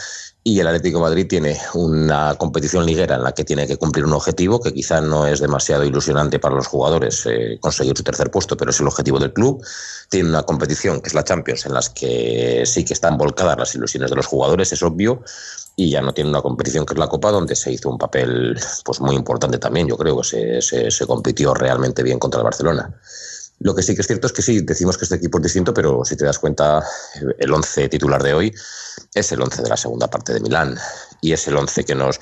y 0.45 0.59
el 0.59 0.67
Atlético 0.67 0.99
Madrid 0.99 1.27
tiene 1.29 1.57
una 1.75 2.35
competición 2.35 2.85
liguera 2.85 3.15
en 3.15 3.23
la 3.23 3.33
que 3.33 3.45
tiene 3.45 3.67
que 3.67 3.77
cumplir 3.77 4.05
un 4.05 4.13
objetivo 4.13 4.61
que 4.61 4.75
quizá 4.75 5.01
no 5.01 5.27
es 5.27 5.41
demasiado 5.41 5.85
ilusionante 5.85 6.41
para 6.41 6.57
los 6.57 6.67
jugadores 6.67 7.25
eh, 7.27 7.59
conseguir 7.61 7.97
su 7.97 8.03
tercer 8.03 8.31
puesto, 8.31 8.57
pero 8.57 8.73
es 8.73 8.81
el 8.81 8.89
objetivo 8.89 9.21
del 9.21 9.33
club. 9.33 9.65
Tiene 10.11 10.31
una 10.31 10.43
competición 10.43 11.01
que 11.01 11.09
es 11.09 11.15
la 11.15 11.23
Champions 11.23 11.67
en 11.67 11.75
las 11.75 11.91
que 11.91 12.65
sí 12.67 12.85
que 12.85 12.93
están 12.93 13.17
volcadas 13.17 13.57
las 13.57 13.75
ilusiones 13.77 14.11
de 14.11 14.17
los 14.17 14.27
jugadores, 14.27 14.73
es 14.73 14.83
obvio, 14.83 15.23
y 15.77 15.91
ya 15.91 16.03
no 16.03 16.13
tiene 16.13 16.31
una 16.31 16.43
competición 16.43 16.85
que 16.87 16.95
es 16.95 16.99
la 16.99 17.09
Copa, 17.09 17.31
donde 17.31 17.55
se 17.55 17.73
hizo 17.73 17.89
un 17.89 17.99
papel 17.99 18.59
pues 18.85 19.01
muy 19.01 19.15
importante 19.15 19.59
también. 19.59 19.87
Yo 19.87 19.97
creo 19.97 20.21
que 20.21 20.61
se, 20.61 20.91
se 20.91 21.07
compitió 21.07 21.55
realmente 21.55 22.03
bien 22.03 22.19
contra 22.19 22.41
el 22.41 22.45
Barcelona. 22.45 22.93
Lo 23.63 23.75
que 23.75 23.83
sí 23.83 23.95
que 23.95 24.01
es 24.01 24.07
cierto 24.07 24.27
es 24.27 24.33
que 24.33 24.43
sí, 24.43 24.61
decimos 24.63 24.99
que 24.99 25.05
este 25.05 25.17
equipo 25.17 25.39
es 25.39 25.45
distinto, 25.45 25.73
pero 25.73 26.05
si 26.05 26.17
te 26.17 26.25
das 26.25 26.39
cuenta, 26.39 26.83
el 27.39 27.53
11 27.53 27.89
titular 27.89 28.23
de 28.23 28.35
hoy 28.35 28.55
es 29.15 29.33
el 29.33 29.41
11 29.41 29.63
de 29.63 29.69
la 29.69 29.77
segunda 29.77 30.09
parte 30.09 30.33
de 30.33 30.41
Milán. 30.41 30.77
Y 31.21 31.33
es 31.33 31.47
el 31.47 31.57
11 31.57 31.85
que 31.85 31.95
nos... 31.95 32.19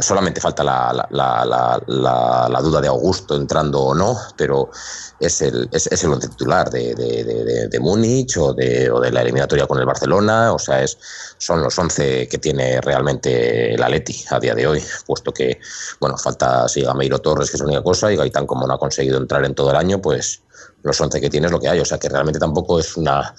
Solamente 0.00 0.40
falta 0.40 0.62
la, 0.62 1.08
la, 1.10 1.44
la, 1.44 2.48
la, 2.48 2.60
duda 2.60 2.80
de 2.80 2.86
Augusto 2.86 3.34
entrando 3.34 3.80
o 3.80 3.94
no, 3.94 4.16
pero 4.36 4.70
es 5.18 5.42
el, 5.42 5.68
es, 5.72 5.88
es 5.88 6.04
el 6.04 6.12
11 6.12 6.28
titular 6.28 6.70
de, 6.70 6.94
de, 6.94 7.24
de, 7.24 7.68
de 7.68 7.80
Múnich 7.80 8.36
o 8.36 8.54
de, 8.54 8.88
o 8.88 9.00
de 9.00 9.10
la 9.10 9.22
eliminatoria 9.22 9.66
con 9.66 9.80
el 9.80 9.86
Barcelona, 9.86 10.52
o 10.52 10.58
sea, 10.60 10.82
es, 10.82 10.96
son 11.38 11.62
los 11.62 11.76
11 11.76 12.28
que 12.28 12.38
tiene 12.38 12.80
realmente 12.80 13.74
el 13.74 13.82
Atleti 13.82 14.24
a 14.30 14.38
día 14.38 14.54
de 14.54 14.66
hoy, 14.66 14.84
puesto 15.06 15.32
que, 15.32 15.58
bueno, 16.00 16.16
falta 16.16 16.68
si 16.68 16.82
Gameiro 16.82 17.18
Torres, 17.18 17.50
que 17.50 17.56
es 17.56 17.60
la 17.60 17.66
única 17.66 17.82
cosa, 17.82 18.12
y 18.12 18.16
Gaitán 18.16 18.46
como 18.46 18.66
no 18.66 18.74
ha 18.74 18.78
conseguido 18.78 19.18
entrar 19.18 19.44
en 19.44 19.54
todo 19.54 19.70
el 19.70 19.76
año, 19.76 20.00
pues 20.00 20.42
los 20.86 21.00
11 21.00 21.20
que 21.20 21.28
tiene 21.28 21.46
es 21.46 21.52
lo 21.52 21.60
que 21.60 21.68
hay, 21.68 21.80
o 21.80 21.84
sea 21.84 21.98
que 21.98 22.08
realmente 22.08 22.38
tampoco 22.38 22.78
es 22.78 22.96
una 22.96 23.34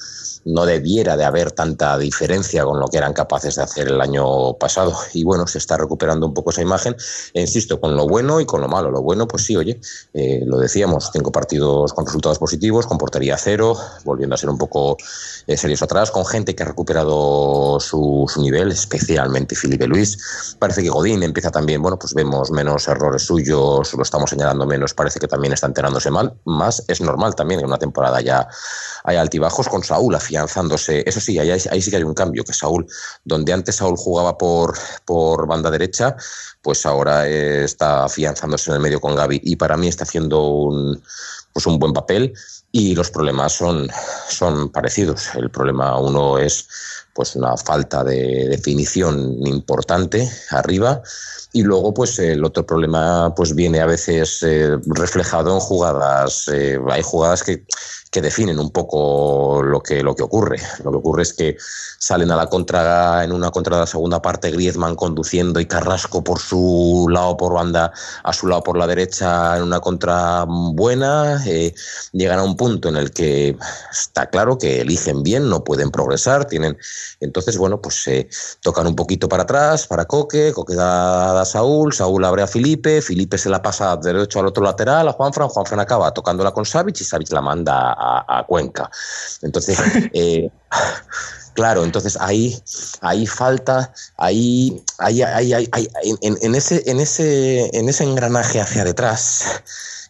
no 0.46 0.66
debiera 0.66 1.18
de 1.18 1.26
haber 1.26 1.52
tanta 1.52 1.98
diferencia 1.98 2.64
con 2.64 2.80
lo 2.80 2.88
que 2.88 2.98
eran 2.98 3.14
capaces 3.14 3.56
de 3.56 3.64
hacer 3.64 3.88
el 3.88 4.02
año 4.02 4.54
pasado. 4.54 4.94
Y 5.14 5.24
bueno, 5.24 5.48
se 5.48 5.58
está 5.58 5.78
recuperando 5.78 6.26
un 6.26 6.34
poco 6.34 6.52
esa 6.52 6.62
imagen, 6.62 6.96
e 7.34 7.42
insisto, 7.42 7.80
con 7.80 7.96
lo 7.96 8.08
bueno 8.08 8.40
y 8.40 8.46
con 8.46 8.62
lo 8.62 8.68
malo. 8.68 8.92
Lo 8.92 9.02
bueno, 9.02 9.28
pues 9.28 9.46
sí, 9.46 9.56
oye, 9.56 9.80
eh, 10.14 10.44
lo 10.46 10.58
decíamos, 10.58 11.10
cinco 11.12 11.32
partidos 11.32 11.94
con 11.94 12.06
resultados 12.06 12.40
positivos, 12.40 12.88
con 12.88 12.98
portería 12.98 13.38
cero, 13.38 13.78
volviendo 14.04 14.36
a 14.36 14.38
ser 14.38 14.50
un 14.50 14.58
poco 14.58 14.98
eh, 15.48 15.58
serios 15.58 15.82
atrás, 15.82 16.12
con 16.12 16.26
gente 16.26 16.56
que 16.56 16.64
ha 16.64 16.68
recuperado 16.68 17.80
su, 17.80 18.28
nivel, 18.38 18.72
especialmente 18.72 19.56
Felipe 19.56 19.88
Luis. 19.88 20.56
Parece 20.60 20.84
que 20.84 20.90
Godín 20.90 21.24
empieza 21.24 21.52
también, 21.52 21.82
bueno, 21.82 21.98
pues 21.98 22.14
vemos 22.14 22.52
menos 22.52 22.88
errores 22.88 23.24
suyos, 23.24 23.94
lo 23.94 24.04
estamos 24.04 24.30
señalando 24.30 24.66
menos, 24.66 24.94
parece 24.94 25.20
que 25.20 25.28
también 25.28 25.54
está 25.54 25.68
enterándose 25.68 26.12
mal, 26.12 26.34
más 26.46 26.84
es 26.88 27.02
normal 27.02 27.36
también 27.36 27.62
en 27.62 27.68
una 27.68 27.78
temporada 27.78 28.22
ya 28.22 28.48
hay 29.04 29.18
altibajos 29.18 29.70
con 29.70 29.84
Saúl 29.84 30.16
afianzándose. 30.38 31.04
Eso 31.06 31.20
sí, 31.20 31.38
ahí, 31.40 31.82
sí 31.82 31.90
que 31.90 31.98
hay 31.98 32.04
un 32.04 32.14
cambio, 32.14 32.44
que 32.44 32.54
Saúl, 32.54 32.86
donde 33.24 33.54
antes 33.54 33.78
Saúl 33.78 33.96
jugaba 33.98 34.38
por, 34.38 34.78
por 35.06 35.48
banda 35.48 35.72
derecha, 35.72 36.16
pues 36.62 36.86
ahora 36.86 37.28
está 37.28 38.06
afianzándose 38.06 38.70
en 38.70 38.76
el 38.76 38.82
medio 38.82 39.02
con 39.02 39.16
Gaby 39.16 39.42
y 39.44 39.56
para 39.56 39.78
mí 39.78 39.88
está 39.88 40.04
haciendo 40.04 40.44
un, 40.46 41.02
pues 41.54 41.66
un 41.66 41.80
buen 41.80 41.94
papel 41.94 42.34
y 42.72 42.96
los 42.96 43.10
problemas 43.10 43.54
son, 43.54 43.90
son 44.30 44.70
parecidos. 44.72 45.30
El 45.36 45.50
problema 45.50 45.98
uno 46.00 46.38
es 46.38 46.68
pues 47.18 47.36
una 47.36 47.58
falta 47.58 48.04
de 48.04 48.48
definición 48.48 49.36
importante 49.48 50.30
arriba 50.52 51.02
y 51.52 51.64
luego 51.64 51.92
pues 51.92 52.20
el 52.20 52.46
otro 52.46 52.64
problema 52.64 53.34
pues 53.36 53.56
viene 53.56 53.82
a 53.82 53.88
veces 53.88 54.44
eh, 54.44 54.78
reflejado 54.86 55.56
en 55.56 55.60
jugadas 55.60 56.48
eh, 56.54 56.80
hay 56.92 57.02
jugadas 57.02 57.42
que 57.42 57.66
que 58.12 58.22
definen 58.22 58.60
un 58.60 58.72
poco 58.72 59.62
lo 59.64 59.82
que, 59.82 60.02
lo 60.02 60.16
que 60.16 60.24
ocurre. 60.24 60.60
Lo 60.84 60.92
que 60.92 60.98
ocurre 60.98 61.24
es 61.24 61.34
que 61.34 61.58
salen 62.00 62.32
a 62.32 62.36
la 62.36 62.48
contra, 62.48 63.24
en 63.24 63.32
una 63.32 63.52
contra 63.52 63.76
de 63.76 63.82
la 63.82 63.88
segunda 63.88 64.22
parte, 64.22 64.52
Griezmann 64.52 64.96
conduciendo 64.96 65.60
y 65.60 65.66
Carrasco 65.66 66.24
por 66.24 66.40
su 66.40 67.08
lado 67.10 67.38
por 67.38 67.54
banda, 67.54 67.92
a 68.24 68.34
su 68.34 68.48
lado 68.48 68.64
por 68.64 68.78
la 68.78 68.88
derecha, 68.88 69.58
en 69.58 69.64
una 69.64 69.80
contra 69.80 70.46
buena. 70.48 71.44
Eh, 71.46 71.74
llegan 72.14 72.40
a 72.40 72.44
un 72.44 72.56
punto 72.56 72.90
en 72.90 72.96
el 72.96 73.12
que 73.12 73.58
está 73.92 74.28
claro 74.28 74.58
que 74.58 74.82
eligen 74.82 75.24
bien, 75.24 75.50
no 75.50 75.64
pueden 75.64 75.92
progresar, 75.92 76.46
tienen. 76.46 76.78
Entonces, 77.20 77.58
bueno, 77.58 77.82
pues 77.82 78.04
se 78.04 78.20
eh, 78.20 78.30
tocan 78.62 78.88
un 78.88 78.96
poquito 78.96 79.28
para 79.28 79.44
atrás, 79.44 79.88
para 79.88 80.06
Coque, 80.06 80.52
Coque 80.54 80.76
da, 80.76 81.42
a 81.42 81.46
Saúl, 81.46 81.94
Saúl 81.94 82.24
abre 82.26 82.44
a 82.44 82.48
Felipe, 82.48 83.02
Felipe 83.02 83.38
se 83.38 83.50
la 83.50 83.62
pasa 83.62 83.96
de 83.98 84.14
derecho 84.14 84.40
al 84.40 84.48
otro 84.48 84.64
lateral, 84.64 85.08
a 85.08 85.14
Juanfran, 85.14 85.50
Juanfran 85.50 85.80
acaba 85.80 86.14
tocándola 86.14 86.52
con 86.52 86.66
Savic 86.66 87.02
y 87.02 87.04
Savic 87.04 87.32
la 87.32 87.42
manda 87.42 87.94
a, 87.94 88.40
a 88.40 88.46
Cuenca. 88.46 88.90
Entonces, 89.42 89.78
eh, 90.14 90.50
claro, 91.54 91.84
entonces 91.84 92.18
ahí, 92.20 92.56
ahí 93.02 93.26
falta, 93.26 93.92
ahí, 94.18 94.84
ahí, 95.00 95.22
ahí, 95.22 95.54
ahí, 95.54 95.70
ahí 95.74 95.90
en, 96.22 96.38
en, 96.42 96.56
ese, 96.56 96.84
en, 96.90 97.00
ese, 97.00 97.70
en 97.78 97.90
ese 97.90 98.04
engranaje 98.04 98.62
hacia 98.62 98.84
detrás, 98.84 99.64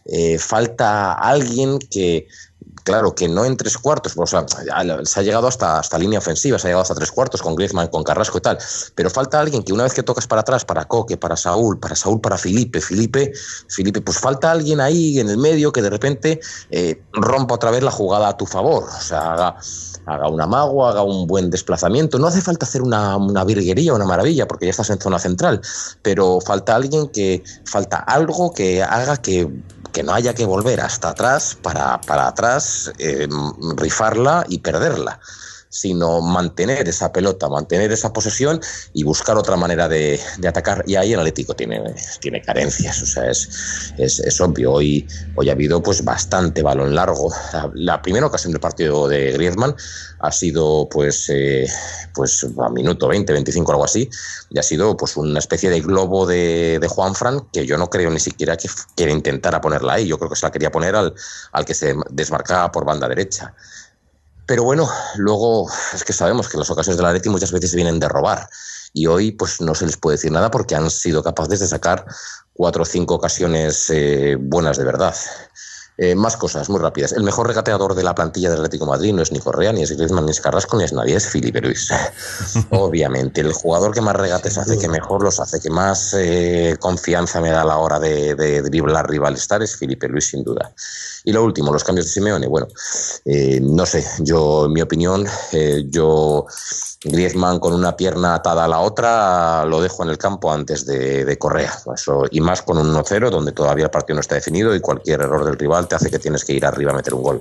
eh, 0.04 0.38
falta 0.38 1.12
alguien 1.12 1.78
que 1.78 2.26
claro, 2.88 3.14
que 3.14 3.28
no 3.28 3.44
en 3.44 3.56
tres 3.56 3.76
cuartos, 3.76 4.14
o 4.16 4.26
sea, 4.26 4.46
se 4.48 5.20
ha 5.20 5.22
llegado 5.22 5.46
hasta, 5.46 5.78
hasta 5.78 5.98
línea 5.98 6.18
ofensiva, 6.18 6.58
se 6.58 6.66
ha 6.66 6.70
llegado 6.70 6.82
hasta 6.82 6.94
tres 6.94 7.12
cuartos 7.12 7.42
con 7.42 7.54
Griezmann, 7.54 7.88
con 7.88 8.02
Carrasco 8.02 8.38
y 8.38 8.40
tal, 8.40 8.58
pero 8.94 9.10
falta 9.10 9.38
alguien 9.38 9.62
que 9.62 9.72
una 9.74 9.82
vez 9.82 9.92
que 9.92 10.02
tocas 10.02 10.26
para 10.26 10.40
atrás, 10.40 10.64
para 10.64 10.86
Coque, 10.86 11.18
para 11.18 11.36
Saúl, 11.36 11.78
para 11.78 11.94
Saúl, 11.94 12.20
para 12.20 12.38
Felipe, 12.38 12.80
Felipe, 12.80 13.32
Felipe, 13.68 14.00
pues 14.00 14.18
falta 14.18 14.50
alguien 14.50 14.80
ahí 14.80 15.20
en 15.20 15.28
el 15.28 15.36
medio 15.36 15.70
que 15.70 15.82
de 15.82 15.90
repente 15.90 16.40
eh, 16.70 17.02
rompa 17.12 17.56
otra 17.56 17.70
vez 17.70 17.82
la 17.82 17.90
jugada 17.90 18.28
a 18.28 18.36
tu 18.36 18.46
favor, 18.46 18.84
o 18.84 19.02
sea, 19.02 19.34
haga 19.34 19.56
haga 20.08 20.28
un 20.28 20.40
amago, 20.40 20.86
haga 20.86 21.02
un 21.02 21.26
buen 21.26 21.50
desplazamiento. 21.50 22.18
No 22.18 22.26
hace 22.26 22.40
falta 22.40 22.64
hacer 22.64 22.82
una, 22.82 23.16
una 23.16 23.44
virguería, 23.44 23.92
una 23.92 24.06
maravilla, 24.06 24.48
porque 24.48 24.66
ya 24.66 24.70
estás 24.70 24.90
en 24.90 24.98
zona 24.98 25.18
central, 25.18 25.60
pero 26.02 26.40
falta 26.40 26.74
alguien 26.74 27.08
que, 27.08 27.42
falta 27.64 27.98
algo 27.98 28.52
que 28.52 28.82
haga 28.82 29.18
que 29.18 29.48
que 29.92 30.02
no 30.02 30.12
haya 30.12 30.34
que 30.34 30.44
volver 30.44 30.80
hasta 30.80 31.10
atrás 31.10 31.56
para, 31.60 32.00
para 32.00 32.28
atrás, 32.28 32.92
eh, 32.98 33.28
rifarla 33.76 34.44
y 34.48 34.58
perderla 34.58 35.20
sino 35.68 36.20
mantener 36.20 36.88
esa 36.88 37.12
pelota, 37.12 37.48
mantener 37.48 37.92
esa 37.92 38.12
posesión 38.12 38.60
y 38.94 39.04
buscar 39.04 39.36
otra 39.36 39.56
manera 39.56 39.88
de, 39.88 40.20
atacar. 40.46 40.84
Y 40.86 40.96
ahí 40.96 41.12
el 41.12 41.20
Atlético 41.20 41.54
tiene, 41.54 41.82
tiene 42.20 42.40
carencias, 42.40 43.02
o 43.02 43.06
sea, 43.06 43.30
es, 43.30 43.88
es, 43.98 44.40
obvio. 44.40 44.72
Hoy, 44.72 45.06
hoy 45.34 45.48
ha 45.48 45.52
habido 45.52 45.82
pues 45.82 46.04
bastante 46.04 46.62
balón 46.62 46.94
largo. 46.94 47.32
La, 47.74 48.00
primera 48.00 48.26
ocasión 48.26 48.52
del 48.52 48.60
partido 48.60 49.08
de 49.08 49.32
Griezmann 49.32 49.74
ha 50.20 50.32
sido 50.32 50.88
pues, 50.88 51.28
eh, 51.28 51.66
pues 52.14 52.46
a 52.58 52.68
minuto 52.70 53.08
20, 53.08 53.32
25, 53.32 53.72
algo 53.72 53.84
así, 53.84 54.08
y 54.50 54.58
ha 54.58 54.62
sido 54.62 54.96
pues 54.96 55.16
una 55.16 55.38
especie 55.38 55.68
de 55.68 55.80
globo 55.80 56.26
de, 56.26 56.86
Juan 56.88 57.14
Fran 57.14 57.40
que 57.52 57.66
yo 57.66 57.76
no 57.76 57.90
creo 57.90 58.08
ni 58.10 58.20
siquiera 58.20 58.56
que 58.56 58.68
quiera 58.94 59.12
intentar 59.12 59.60
ponerla 59.60 59.94
ahí. 59.94 60.06
Yo 60.06 60.18
creo 60.18 60.30
que 60.30 60.36
se 60.36 60.46
la 60.46 60.52
quería 60.52 60.70
poner 60.70 60.96
al, 60.96 61.14
al 61.52 61.64
que 61.64 61.74
se 61.74 61.94
desmarcaba 62.10 62.72
por 62.72 62.84
banda 62.84 63.08
derecha. 63.08 63.54
Pero 64.48 64.64
bueno, 64.64 64.88
luego 65.16 65.70
es 65.92 66.02
que 66.04 66.14
sabemos 66.14 66.48
que 66.48 66.56
las 66.56 66.70
ocasiones 66.70 66.96
de 66.96 67.02
la 67.02 67.12
Leti 67.12 67.28
muchas 67.28 67.52
veces 67.52 67.74
vienen 67.74 68.00
de 68.00 68.08
robar. 68.08 68.48
Y 68.94 69.06
hoy 69.06 69.30
pues 69.30 69.60
no 69.60 69.74
se 69.74 69.84
les 69.84 69.98
puede 69.98 70.16
decir 70.16 70.32
nada 70.32 70.50
porque 70.50 70.74
han 70.74 70.90
sido 70.90 71.22
capaces 71.22 71.60
de 71.60 71.66
sacar 71.66 72.06
cuatro 72.54 72.82
o 72.82 72.86
cinco 72.86 73.16
ocasiones 73.16 73.90
eh, 73.90 74.38
buenas 74.40 74.78
de 74.78 74.84
verdad. 74.84 75.14
Eh, 76.00 76.14
más 76.14 76.36
cosas 76.36 76.70
muy 76.70 76.78
rápidas. 76.78 77.10
El 77.10 77.24
mejor 77.24 77.48
regateador 77.48 77.96
de 77.96 78.04
la 78.04 78.14
plantilla 78.14 78.50
del 78.50 78.58
Atlético 78.58 78.84
de 78.84 78.90
Madrid 78.92 79.12
no 79.12 79.20
es 79.20 79.32
ni 79.32 79.40
Correa, 79.40 79.72
ni 79.72 79.82
es 79.82 79.90
Griezmann, 79.90 80.26
ni 80.26 80.30
es 80.30 80.40
Carrasco, 80.40 80.76
ni 80.76 80.84
es 80.84 80.92
nadie, 80.92 81.16
es 81.16 81.26
Felipe 81.26 81.60
Luis. 81.60 81.90
Obviamente, 82.70 83.40
el 83.40 83.52
jugador 83.52 83.92
que 83.92 84.00
más 84.00 84.14
regates 84.14 84.58
hace, 84.58 84.78
que 84.78 84.88
mejor 84.88 85.24
los 85.24 85.40
hace, 85.40 85.58
que 85.58 85.70
más 85.70 86.14
eh, 86.16 86.76
confianza 86.78 87.40
me 87.40 87.50
da 87.50 87.62
a 87.62 87.64
la 87.64 87.78
hora 87.78 87.98
de, 87.98 88.36
de 88.36 88.62
driblar 88.62 89.10
rivalestar 89.10 89.60
es 89.60 89.76
Felipe 89.76 90.06
Luis, 90.06 90.28
sin 90.28 90.44
duda. 90.44 90.72
Y 91.24 91.32
lo 91.32 91.42
último, 91.42 91.72
los 91.72 91.84
cambios 91.84 92.06
de 92.06 92.12
Simeone. 92.12 92.46
Bueno, 92.46 92.68
eh, 93.24 93.58
no 93.60 93.84
sé, 93.84 94.04
yo, 94.20 94.66
en 94.66 94.72
mi 94.72 94.80
opinión, 94.80 95.26
eh, 95.52 95.84
yo 95.88 96.46
Griezmann 97.02 97.58
con 97.58 97.74
una 97.74 97.96
pierna 97.96 98.34
atada 98.34 98.64
a 98.64 98.68
la 98.68 98.80
otra 98.80 99.64
lo 99.64 99.80
dejo 99.80 100.02
en 100.02 100.10
el 100.10 100.18
campo 100.18 100.52
antes 100.52 100.86
de, 100.86 101.24
de 101.24 101.38
Correa. 101.38 101.72
Eso, 101.94 102.24
y 102.30 102.40
más 102.40 102.62
con 102.62 102.78
un 102.78 102.94
1-0 102.94 103.30
donde 103.30 103.52
todavía 103.52 103.84
el 103.84 103.90
partido 103.90 104.14
no 104.14 104.20
está 104.20 104.36
definido 104.36 104.74
y 104.74 104.80
cualquier 104.80 105.22
error 105.22 105.44
del 105.44 105.58
rival 105.58 105.87
te 105.88 105.96
hace 105.96 106.10
que 106.10 106.18
tienes 106.18 106.44
que 106.44 106.52
ir 106.52 106.64
arriba 106.64 106.92
a 106.92 106.94
meter 106.94 107.14
un 107.14 107.22
gol. 107.22 107.40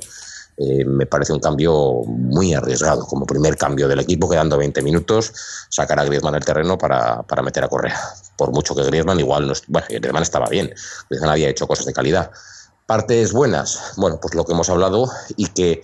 Eh, 0.59 0.83
me 0.85 1.05
parece 1.05 1.33
un 1.33 1.39
cambio 1.39 2.01
muy 2.07 2.55
arriesgado, 2.55 3.05
como 3.05 3.27
primer 3.27 3.55
cambio 3.57 3.87
del 3.87 3.99
equipo, 3.99 4.27
quedando 4.27 4.57
20 4.57 4.81
minutos, 4.81 5.31
sacar 5.69 5.99
a 5.99 6.05
Griezmann 6.05 6.33
al 6.33 6.43
terreno 6.43 6.79
para, 6.79 7.21
para 7.21 7.43
meter 7.43 7.63
a 7.63 7.67
Correa. 7.67 7.99
Por 8.35 8.51
mucho 8.51 8.73
que 8.73 8.83
Griezmann 8.83 9.19
igual 9.19 9.47
no... 9.47 9.53
Bueno, 9.67 9.87
Griezmann 9.87 10.23
estaba 10.23 10.47
bien, 10.47 10.73
Griezmann 11.09 11.29
había 11.29 11.49
hecho 11.49 11.67
cosas 11.67 11.85
de 11.85 11.93
calidad. 11.93 12.31
Partes 12.87 13.33
buenas, 13.33 13.93
bueno, 13.97 14.19
pues 14.19 14.33
lo 14.33 14.45
que 14.45 14.53
hemos 14.53 14.69
hablado 14.69 15.11
y 15.35 15.47
que 15.47 15.83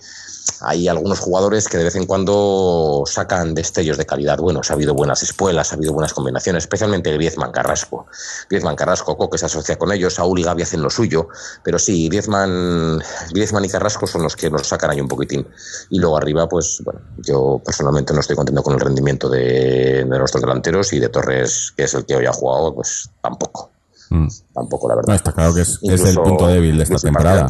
hay 0.60 0.88
algunos 0.88 1.20
jugadores 1.20 1.68
que 1.68 1.78
de 1.78 1.84
vez 1.84 1.96
en 1.96 2.06
cuando 2.06 3.04
sacan 3.06 3.54
destellos 3.54 3.96
de 3.96 4.06
calidad 4.06 4.38
buenos. 4.38 4.70
Ha 4.70 4.74
habido 4.74 4.94
buenas 4.94 5.22
espuelas, 5.22 5.72
ha 5.72 5.76
habido 5.76 5.92
buenas 5.92 6.12
combinaciones, 6.12 6.64
especialmente 6.64 7.12
Griezmann 7.12 7.52
Carrasco. 7.52 8.06
Griezmann 8.48 8.76
Carrasco, 8.76 9.16
Coque 9.16 9.38
se 9.38 9.46
asocia 9.46 9.76
con 9.76 9.92
ellos, 9.92 10.14
Saúl 10.14 10.38
y 10.38 10.42
Gaby 10.42 10.62
hacen 10.62 10.82
lo 10.82 10.90
suyo, 10.90 11.28
pero 11.62 11.78
sí, 11.78 12.08
Griezmann, 12.08 13.02
Griezmann 13.30 13.64
y 13.64 13.68
Carrasco 13.68 14.06
son 14.06 14.22
los 14.22 14.36
que 14.36 14.50
nos 14.50 14.66
sacan 14.66 14.90
ahí 14.90 15.00
un 15.00 15.08
poquitín. 15.08 15.46
Y 15.90 15.98
luego 15.98 16.16
arriba, 16.16 16.48
pues 16.48 16.80
bueno, 16.84 17.00
yo 17.18 17.60
personalmente 17.64 18.12
no 18.14 18.20
estoy 18.20 18.36
contento 18.36 18.62
con 18.62 18.74
el 18.74 18.80
rendimiento 18.80 19.28
de, 19.28 20.04
de 20.04 20.18
nuestros 20.18 20.42
delanteros 20.42 20.92
y 20.92 21.00
de 21.00 21.08
Torres, 21.08 21.72
que 21.76 21.84
es 21.84 21.94
el 21.94 22.04
que 22.06 22.16
hoy 22.16 22.26
ha 22.26 22.32
jugado, 22.32 22.74
pues 22.74 23.10
tampoco. 23.20 23.73
Mm. 24.14 24.28
Tampoco, 24.54 24.88
la 24.88 24.94
verdad. 24.94 25.08
No, 25.08 25.14
está 25.16 25.32
claro 25.32 25.52
que 25.52 25.62
es, 25.62 25.80
el 25.82 26.14
punto 26.14 26.46
débil 26.46 26.76
de 26.76 26.84
esta 26.84 26.98
temporada. 26.98 27.48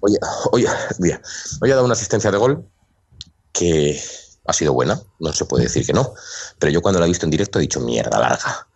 oye, 0.00 0.18
oye, 0.52 0.66
mira, 0.98 1.20
hoy 1.60 1.70
ha 1.70 1.74
dado 1.74 1.84
una 1.84 1.92
asistencia 1.92 2.30
de 2.30 2.38
gol 2.38 2.66
que 3.52 4.00
ha 4.46 4.52
sido 4.54 4.72
buena, 4.72 4.98
no 5.20 5.32
se 5.32 5.44
puede 5.44 5.64
decir 5.64 5.84
que 5.84 5.92
no, 5.92 6.14
pero 6.58 6.72
yo 6.72 6.80
cuando 6.80 7.00
la 7.00 7.06
he 7.06 7.08
visto 7.08 7.26
en 7.26 7.30
directo 7.30 7.58
he 7.58 7.62
dicho, 7.62 7.80
mierda, 7.80 8.18
larga. 8.18 8.66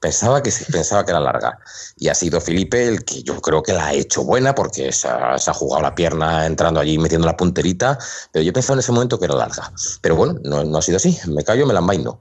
Pensaba 0.00 0.42
que, 0.42 0.52
pensaba 0.70 1.04
que 1.04 1.10
era 1.10 1.20
larga. 1.20 1.58
Y 1.96 2.08
ha 2.08 2.14
sido 2.14 2.40
Felipe 2.40 2.86
el 2.86 3.04
que 3.04 3.22
yo 3.22 3.40
creo 3.40 3.62
que 3.62 3.72
la 3.72 3.86
ha 3.86 3.94
hecho 3.94 4.22
buena 4.22 4.54
porque 4.54 4.92
se 4.92 5.08
ha, 5.08 5.54
jugado 5.54 5.82
la 5.82 5.94
pierna 5.94 6.46
entrando 6.46 6.78
allí 6.78 6.98
metiendo 6.98 7.26
la 7.26 7.36
punterita. 7.36 7.98
Pero 8.30 8.44
yo 8.44 8.52
pensaba 8.52 8.74
en 8.74 8.80
ese 8.80 8.92
momento 8.92 9.18
que 9.18 9.24
era 9.24 9.34
larga. 9.34 9.72
Pero 10.00 10.14
bueno, 10.14 10.38
no, 10.44 10.62
no 10.62 10.78
ha 10.78 10.82
sido 10.82 10.98
así. 10.98 11.18
Me 11.26 11.42
callo, 11.42 11.66
me 11.66 11.74
la 11.74 11.80
envaino. 11.80 12.20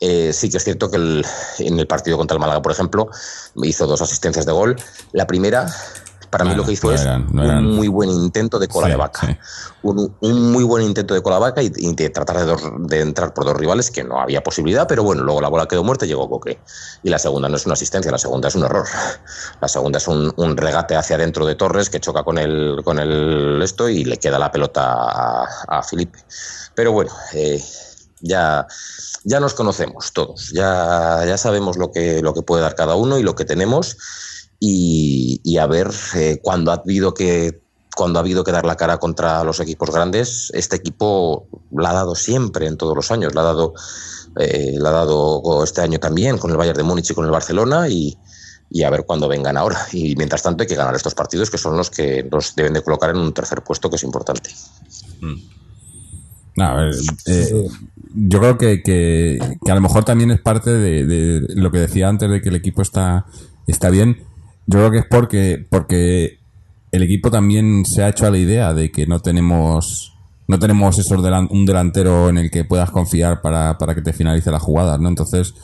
Eh, 0.00 0.32
sí 0.32 0.50
que 0.50 0.58
es 0.58 0.64
cierto 0.64 0.90
que 0.90 0.96
en 0.96 1.78
el 1.78 1.86
partido 1.86 2.18
contra 2.18 2.34
el 2.34 2.40
Málaga, 2.40 2.60
por 2.60 2.72
ejemplo, 2.72 3.08
me 3.54 3.68
hizo 3.68 3.86
dos 3.86 4.02
asistencias 4.02 4.44
de 4.44 4.52
gol. 4.52 4.76
La 5.12 5.26
primera, 5.26 5.66
para 6.30 6.44
mí 6.44 6.54
lo 6.54 6.64
que 6.64 6.72
hizo 6.72 6.92
es 6.92 7.04
un 7.04 7.76
muy 7.76 7.88
buen 7.88 8.10
intento 8.10 8.58
de 8.58 8.68
cola 8.68 8.88
de 8.88 8.96
vaca. 8.96 9.38
Un, 9.82 10.12
muy 10.52 10.64
buen 10.64 10.82
intento 10.84 11.14
de 11.14 11.22
cola 11.22 11.36
de 11.36 11.40
vaca 11.40 11.62
y, 11.62 11.70
de 11.70 12.10
tratar 12.10 12.44
de, 12.44 13.00
entrar 13.00 13.32
por 13.32 13.44
dos 13.44 13.56
rivales 13.56 13.90
que 13.90 14.04
no 14.04 14.20
había 14.20 14.42
posibilidad, 14.42 14.86
pero 14.86 15.02
bueno, 15.02 15.22
luego 15.22 15.40
la 15.40 15.48
bola 15.48 15.66
quedó 15.66 15.82
muerta 15.82 16.04
y 16.04 16.08
llegó 16.08 16.28
Coque. 16.28 16.58
Y 17.02 17.08
la 17.08 17.18
segunda 17.18 17.48
no 17.48 17.56
es 17.56 17.64
una 17.64 17.72
asistencia, 17.72 18.10
la 18.10 18.18
segunda 18.18 18.48
es 18.48 18.54
un 18.54 18.64
error. 18.64 18.86
La 19.60 19.68
segunda 19.68 19.98
es 19.98 20.08
un, 20.08 20.56
regate 20.56 20.96
hacia 20.96 21.16
adentro 21.16 21.46
de 21.46 21.54
Torres 21.54 21.88
que 21.88 22.00
choca 22.00 22.22
con 22.22 22.36
el, 22.36 22.82
con 22.84 22.98
el 22.98 23.60
esto 23.62 23.88
y 23.88 24.04
le 24.04 24.18
queda 24.18 24.38
la 24.38 24.50
pelota 24.50 24.82
a, 24.84 25.48
a 25.68 25.82
Felipe. 25.82 26.18
Pero 26.74 26.92
bueno, 26.92 27.12
eh, 27.32 27.62
ya 28.20 28.66
ya 29.24 29.40
nos 29.40 29.54
conocemos 29.54 30.12
todos, 30.12 30.52
ya, 30.54 31.24
ya 31.26 31.36
sabemos 31.36 31.76
lo 31.76 31.90
que, 31.90 32.22
lo 32.22 32.32
que 32.32 32.42
puede 32.42 32.62
dar 32.62 32.76
cada 32.76 32.94
uno 32.94 33.18
y 33.18 33.24
lo 33.24 33.34
que 33.34 33.44
tenemos 33.44 33.96
y, 34.60 35.58
a 35.58 35.66
ver 35.66 35.90
eh, 36.14 36.38
cuando 36.42 36.70
ha 36.70 36.74
habido 36.74 37.12
que 37.12 37.60
cuando 37.96 38.18
ha 38.18 38.22
habido 38.22 38.44
que 38.44 38.52
dar 38.52 38.66
la 38.66 38.76
cara 38.76 38.98
contra 38.98 39.42
los 39.42 39.58
equipos 39.58 39.90
grandes, 39.90 40.52
este 40.54 40.76
equipo 40.76 41.48
la 41.72 41.90
ha 41.90 41.94
dado 41.94 42.14
siempre 42.14 42.66
en 42.66 42.76
todos 42.76 42.94
los 42.94 43.10
años, 43.10 43.34
la 43.34 43.40
ha 43.40 43.44
dado, 43.44 43.72
eh, 44.38 44.76
ha 44.78 44.90
dado 44.90 45.64
este 45.64 45.80
año 45.80 45.98
también 45.98 46.36
con 46.36 46.50
el 46.50 46.58
Bayern 46.58 46.76
de 46.76 46.82
Múnich 46.82 47.10
y 47.10 47.14
con 47.14 47.24
el 47.24 47.30
Barcelona 47.30 47.88
y, 47.88 48.18
a 48.84 48.90
ver 48.90 49.06
cuándo 49.06 49.28
vengan 49.28 49.56
ahora. 49.56 49.86
Y 49.92 50.14
mientras 50.14 50.42
tanto 50.42 50.62
hay 50.62 50.68
que 50.68 50.74
ganar 50.74 50.94
estos 50.94 51.14
partidos 51.14 51.50
que 51.50 51.56
son 51.56 51.74
los 51.78 51.88
que 51.88 52.22
nos 52.30 52.54
deben 52.54 52.74
de 52.74 52.82
colocar 52.82 53.08
en 53.08 53.16
un 53.16 53.32
tercer 53.32 53.64
puesto 53.64 53.88
que 53.88 53.96
es 53.96 54.02
importante. 54.02 54.50
Mm. 55.22 56.60
a 56.60 56.74
ver, 56.74 56.94
eh, 57.24 57.68
yo 58.14 58.40
creo 58.40 58.58
que, 58.58 58.82
que, 58.82 59.38
a 59.70 59.74
lo 59.74 59.80
mejor 59.80 60.04
también 60.04 60.30
es 60.30 60.40
parte 60.40 60.70
de, 60.70 61.42
lo 61.54 61.70
que 61.70 61.78
decía 61.78 62.08
antes 62.08 62.30
de 62.30 62.40
que 62.40 62.48
el 62.48 62.56
equipo 62.56 62.82
está, 62.82 63.26
está 63.66 63.90
bien. 63.90 64.18
Yo 64.66 64.78
creo 64.78 64.90
que 64.90 64.98
es 64.98 65.06
porque, 65.08 65.66
porque 65.68 66.38
el 66.92 67.02
equipo 67.02 67.30
también 67.30 67.84
se 67.84 68.02
ha 68.02 68.08
hecho 68.08 68.26
a 68.26 68.30
la 68.30 68.38
idea 68.38 68.74
de 68.74 68.90
que 68.90 69.06
no 69.06 69.20
tenemos 69.20 70.12
no 70.48 70.60
tenemos 70.60 70.96
esos 70.96 71.20
un 71.50 71.66
delantero 71.66 72.28
en 72.28 72.38
el 72.38 72.52
que 72.52 72.64
puedas 72.64 72.92
confiar 72.92 73.40
para, 73.40 73.78
para 73.78 73.96
que 73.96 74.02
te 74.02 74.12
finalice 74.12 74.52
la 74.52 74.60
jugada, 74.60 74.96
¿no? 74.96 75.08
Entonces 75.08 75.54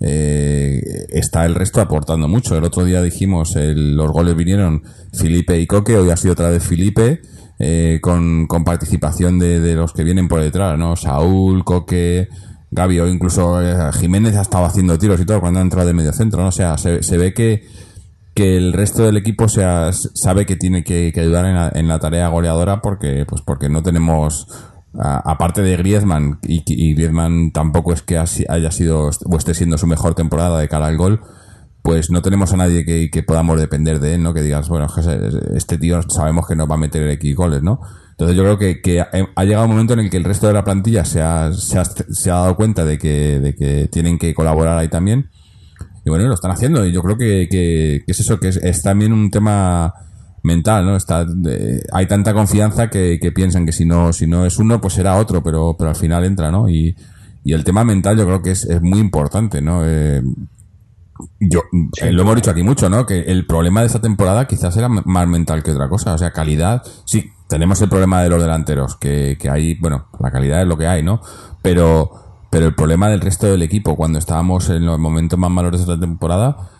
eh, 0.00 1.06
está 1.10 1.46
el 1.46 1.54
resto 1.54 1.80
aportando 1.80 2.26
mucho. 2.26 2.56
El 2.56 2.64
otro 2.64 2.84
día 2.84 3.00
dijimos 3.00 3.54
los 3.54 4.10
goles 4.10 4.34
vinieron 4.34 4.82
Felipe 5.12 5.58
y 5.60 5.68
Coque, 5.68 5.96
hoy 5.96 6.10
ha 6.10 6.16
sido 6.16 6.32
otra 6.32 6.50
vez 6.50 6.64
Felipe 6.64 7.22
eh, 7.58 8.00
con, 8.00 8.48
participación 8.64 9.38
de, 9.38 9.74
los 9.74 9.92
que 9.92 10.04
vienen 10.04 10.28
por 10.28 10.40
detrás, 10.40 10.78
¿no? 10.78 10.96
Saúl, 10.96 11.64
Coque, 11.64 12.28
Gaby 12.70 13.00
o 13.00 13.08
incluso 13.08 13.62
eh, 13.62 13.92
Jiménez 13.92 14.36
ha 14.36 14.42
estado 14.42 14.64
haciendo 14.64 14.98
tiros 14.98 15.20
y 15.20 15.24
todo 15.24 15.40
cuando 15.40 15.60
ha 15.60 15.62
entrado 15.62 15.86
de 15.86 15.94
medio 15.94 16.12
centro, 16.12 16.42
¿no? 16.42 16.48
O 16.48 16.52
sea, 16.52 16.76
se, 16.78 17.16
ve 17.16 17.32
que, 17.32 17.64
que 18.34 18.56
el 18.56 18.72
resto 18.72 19.04
del 19.04 19.16
equipo 19.16 19.48
sea, 19.48 19.92
sabe 19.92 20.46
que 20.46 20.56
tiene 20.56 20.82
que, 20.82 21.12
ayudar 21.16 21.72
en 21.74 21.88
la, 21.88 21.98
tarea 22.00 22.28
goleadora 22.28 22.80
porque, 22.82 23.24
pues 23.26 23.42
porque 23.42 23.68
no 23.68 23.82
tenemos 23.82 24.48
aparte 24.96 25.60
de 25.62 25.76
Griezmann 25.76 26.38
y, 26.42 26.62
y, 26.66 26.94
Griezmann 26.94 27.50
tampoco 27.50 27.92
es 27.92 28.02
que 28.02 28.16
haya 28.16 28.70
sido 28.70 29.10
o 29.24 29.36
esté 29.36 29.52
siendo 29.52 29.76
su 29.76 29.88
mejor 29.88 30.14
temporada 30.14 30.60
de 30.60 30.68
cara 30.68 30.86
al 30.86 30.96
gol 30.96 31.20
pues 31.84 32.10
no 32.10 32.22
tenemos 32.22 32.50
a 32.50 32.56
nadie 32.56 33.10
que, 33.10 33.22
podamos 33.24 33.60
depender 33.60 34.00
de 34.00 34.14
él, 34.14 34.22
¿no? 34.22 34.32
Que 34.32 34.40
digas, 34.40 34.70
bueno, 34.70 34.86
este 35.54 35.76
tío 35.76 36.00
sabemos 36.08 36.48
que 36.48 36.56
nos 36.56 36.68
va 36.68 36.76
a 36.76 36.78
meter 36.78 37.06
X 37.10 37.36
goles, 37.36 37.62
¿no? 37.62 37.78
Entonces 38.12 38.34
yo 38.34 38.42
creo 38.42 38.56
que, 38.56 39.02
ha 39.02 39.44
llegado 39.44 39.66
un 39.66 39.72
momento 39.72 39.92
en 39.92 40.00
el 40.00 40.08
que 40.08 40.16
el 40.16 40.24
resto 40.24 40.46
de 40.46 40.54
la 40.54 40.64
plantilla 40.64 41.04
se 41.04 41.20
ha, 41.20 41.52
se 41.52 41.78
ha, 42.30 42.34
dado 42.36 42.56
cuenta 42.56 42.86
de 42.86 42.96
que, 42.96 43.38
de 43.38 43.54
que 43.54 43.88
tienen 43.88 44.18
que 44.18 44.32
colaborar 44.32 44.78
ahí 44.78 44.88
también. 44.88 45.28
Y 46.06 46.08
bueno, 46.08 46.26
lo 46.26 46.32
están 46.32 46.52
haciendo. 46.52 46.86
Y 46.86 46.90
yo 46.90 47.02
creo 47.02 47.18
que, 47.18 47.48
que, 47.50 48.02
es 48.06 48.18
eso, 48.18 48.40
que 48.40 48.48
es, 48.48 48.82
también 48.82 49.12
un 49.12 49.30
tema 49.30 49.92
mental, 50.42 50.86
¿no? 50.86 50.96
Está, 50.96 51.26
hay 51.92 52.06
tanta 52.06 52.32
confianza 52.32 52.88
que, 52.88 53.18
piensan 53.34 53.66
que 53.66 53.72
si 53.72 53.84
no, 53.84 54.14
si 54.14 54.26
no 54.26 54.46
es 54.46 54.58
uno, 54.58 54.80
pues 54.80 54.94
será 54.94 55.16
otro, 55.16 55.42
pero, 55.42 55.76
pero 55.76 55.90
al 55.90 55.96
final 55.96 56.24
entra, 56.24 56.50
¿no? 56.50 56.66
Y, 56.66 56.96
y 57.44 57.52
el 57.52 57.62
tema 57.62 57.84
mental 57.84 58.16
yo 58.16 58.24
creo 58.24 58.40
que 58.40 58.52
es, 58.52 58.64
es 58.64 58.80
muy 58.80 59.00
importante, 59.00 59.60
¿no? 59.60 59.82
Eh, 59.84 60.22
yo, 61.40 61.62
eh, 62.00 62.12
lo 62.12 62.22
hemos 62.22 62.36
dicho 62.36 62.50
aquí 62.50 62.62
mucho, 62.62 62.88
¿no? 62.88 63.06
Que 63.06 63.20
el 63.20 63.46
problema 63.46 63.80
de 63.80 63.86
esta 63.86 64.00
temporada 64.00 64.46
quizás 64.46 64.76
era 64.76 64.88
más 64.88 65.28
mental 65.28 65.62
que 65.62 65.72
otra 65.72 65.88
cosa. 65.88 66.14
O 66.14 66.18
sea, 66.18 66.32
calidad. 66.32 66.82
Sí, 67.04 67.30
tenemos 67.48 67.80
el 67.82 67.88
problema 67.88 68.22
de 68.22 68.30
los 68.30 68.40
delanteros, 68.40 68.96
que, 68.96 69.36
que 69.38 69.50
hay, 69.50 69.74
bueno, 69.76 70.06
la 70.20 70.30
calidad 70.30 70.62
es 70.62 70.68
lo 70.68 70.76
que 70.76 70.86
hay, 70.86 71.02
¿no? 71.02 71.20
Pero, 71.62 72.10
pero 72.50 72.66
el 72.66 72.74
problema 72.74 73.08
del 73.08 73.20
resto 73.20 73.46
del 73.46 73.62
equipo, 73.62 73.96
cuando 73.96 74.18
estábamos 74.18 74.70
en 74.70 74.86
los 74.86 74.98
momentos 74.98 75.38
más 75.38 75.50
malos 75.50 75.72
de 75.72 75.78
esta 75.78 75.98
temporada, 75.98 76.70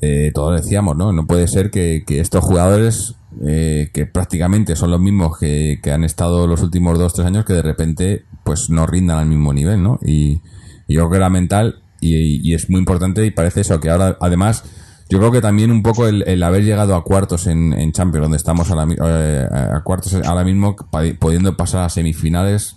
eh, 0.00 0.32
todos 0.34 0.60
decíamos, 0.60 0.96
¿no? 0.96 1.12
No 1.12 1.26
puede 1.26 1.46
ser 1.46 1.70
que, 1.70 2.04
estos 2.08 2.44
jugadores, 2.44 3.14
eh, 3.46 3.90
que 3.94 4.06
prácticamente 4.06 4.74
son 4.74 4.90
los 4.90 5.00
mismos 5.00 5.38
que, 5.38 5.78
que, 5.82 5.92
han 5.92 6.04
estado 6.04 6.46
los 6.46 6.62
últimos 6.62 6.98
dos, 6.98 7.14
tres 7.14 7.26
años, 7.26 7.44
que 7.44 7.52
de 7.52 7.62
repente, 7.62 8.24
pues 8.44 8.68
no 8.68 8.86
rindan 8.86 9.18
al 9.18 9.26
mismo 9.26 9.52
nivel, 9.52 9.82
¿no? 9.82 10.00
Y, 10.02 10.42
y 10.88 10.94
yo 10.94 11.02
creo 11.02 11.10
que 11.10 11.16
era 11.18 11.30
mental 11.30 11.81
y, 12.02 12.54
es 12.54 12.68
muy 12.68 12.80
importante 12.80 13.24
y 13.24 13.30
parece 13.30 13.60
eso, 13.60 13.80
que 13.80 13.90
ahora 13.90 14.16
además 14.20 14.64
yo 15.08 15.18
creo 15.18 15.30
que 15.30 15.40
también 15.40 15.70
un 15.70 15.82
poco 15.82 16.06
el, 16.06 16.42
haber 16.42 16.64
llegado 16.64 16.96
a 16.96 17.04
cuartos 17.04 17.46
en, 17.46 17.72
en 17.74 17.92
Champions, 17.92 18.24
donde 18.24 18.38
estamos 18.38 18.70
ahora, 18.70 18.86
eh, 18.90 19.46
a 19.52 19.80
cuartos 19.82 20.14
ahora 20.14 20.42
mismo, 20.42 20.74
pudiendo 21.18 21.56
pasar 21.56 21.82
a 21.82 21.88
semifinales, 21.88 22.76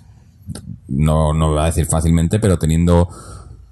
no, 0.88 1.34
no 1.34 1.52
voy 1.52 1.60
a 1.62 1.66
decir 1.66 1.86
fácilmente, 1.86 2.40
pero 2.40 2.60
teniendo, 2.60 3.08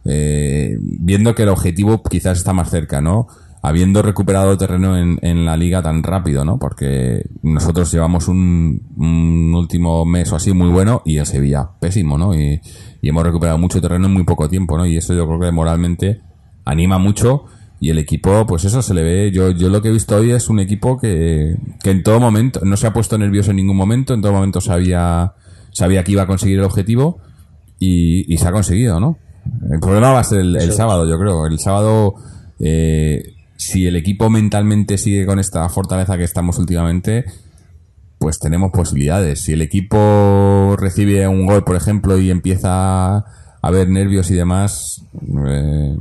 eh, 0.06 0.78
viendo 0.80 1.36
que 1.36 1.44
el 1.44 1.50
objetivo 1.50 2.02
quizás 2.04 2.38
está 2.38 2.54
más 2.54 2.70
cerca, 2.70 3.02
¿no? 3.02 3.28
Habiendo 3.62 4.02
recuperado 4.02 4.58
terreno 4.58 4.98
en, 4.98 5.20
en 5.22 5.46
la 5.46 5.56
liga 5.56 5.82
tan 5.82 6.02
rápido, 6.02 6.44
¿no? 6.46 6.58
Porque 6.58 7.26
nosotros 7.44 7.92
llevamos 7.92 8.28
un, 8.28 8.82
un 8.98 9.54
último 9.56 10.06
mes 10.06 10.32
o 10.32 10.38
así 10.38 10.54
muy 10.54 10.70
bueno 10.70 11.02
y 11.06 11.18
el 11.18 11.26
Sevilla 11.26 11.70
pésimo, 11.80 12.18
¿no? 12.18 12.34
Y, 12.34 12.62
y 13.04 13.10
hemos 13.10 13.24
recuperado 13.24 13.58
mucho 13.58 13.82
terreno 13.82 14.08
en 14.08 14.14
muy 14.14 14.24
poco 14.24 14.48
tiempo, 14.48 14.78
¿no? 14.78 14.86
Y 14.86 14.96
eso 14.96 15.14
yo 15.14 15.28
creo 15.28 15.38
que 15.38 15.52
moralmente 15.52 16.22
anima 16.64 16.98
mucho 16.98 17.44
y 17.82 17.90
el 17.90 17.98
equipo, 17.98 18.46
pues 18.46 18.64
eso 18.64 18.82
se 18.82 18.94
le 18.94 19.04
ve. 19.04 19.30
Yo, 19.30 19.52
yo 19.52 19.68
lo 19.68 19.82
que 19.82 19.90
he 19.90 19.92
visto 19.92 20.16
hoy 20.16 20.32
es 20.32 20.48
un 20.48 20.62
equipo 20.62 20.98
que, 20.98 21.58
que 21.84 21.92
en 21.92 22.02
todo 22.02 22.22
momento 22.22 22.62
no 22.64 22.78
se 22.78 22.88
ha 22.88 22.94
puesto 22.94 23.18
nervioso 23.18 23.52
en 23.52 23.58
ningún 23.58 23.76
momento, 23.76 24.14
en 24.14 24.22
todo 24.22 24.32
momento 24.32 24.62
sabía, 24.62 25.34
sabía 25.74 26.06
que 26.06 26.14
iba 26.14 26.22
a 26.22 26.28
conseguir 26.28 26.60
el 26.60 26.64
objetivo 26.64 27.20
y, 27.78 28.38
se 28.38 28.48
ha 28.48 28.54
conseguido, 28.54 29.02
¿no? 29.02 29.18
El 29.70 29.82
problema 29.82 30.14
va 30.14 30.20
a 30.22 30.24
ser 30.24 30.40
el, 30.40 30.72
sábado, 30.72 31.06
yo 31.06 31.20
creo. 31.20 31.46
El 31.46 31.60
sábado, 31.60 32.16
eh, 32.62 33.34
si 33.58 33.86
el 33.86 33.98
equipo 33.98 34.30
mentalmente 34.30 34.98
sigue 34.98 35.26
con 35.26 35.40
esta 35.40 35.68
fortaleza 35.68 36.18
que 36.18 36.24
estamos 36.24 36.58
últimamente, 36.58 37.26
pues 38.24 38.40
tenemos 38.40 38.72
posibilidades. 38.72 39.42
Si 39.42 39.52
el 39.52 39.62
equipo 39.62 40.78
recibe 40.80 41.28
un 41.28 41.46
gol, 41.46 41.66
por 41.66 41.76
ejemplo, 41.76 42.18
y 42.18 42.32
empieza 42.32 43.18
a 43.18 43.26
haber 43.62 43.90
nervios 43.90 44.32
y 44.32 44.36
demás, 44.36 45.04
eh, 45.46 45.98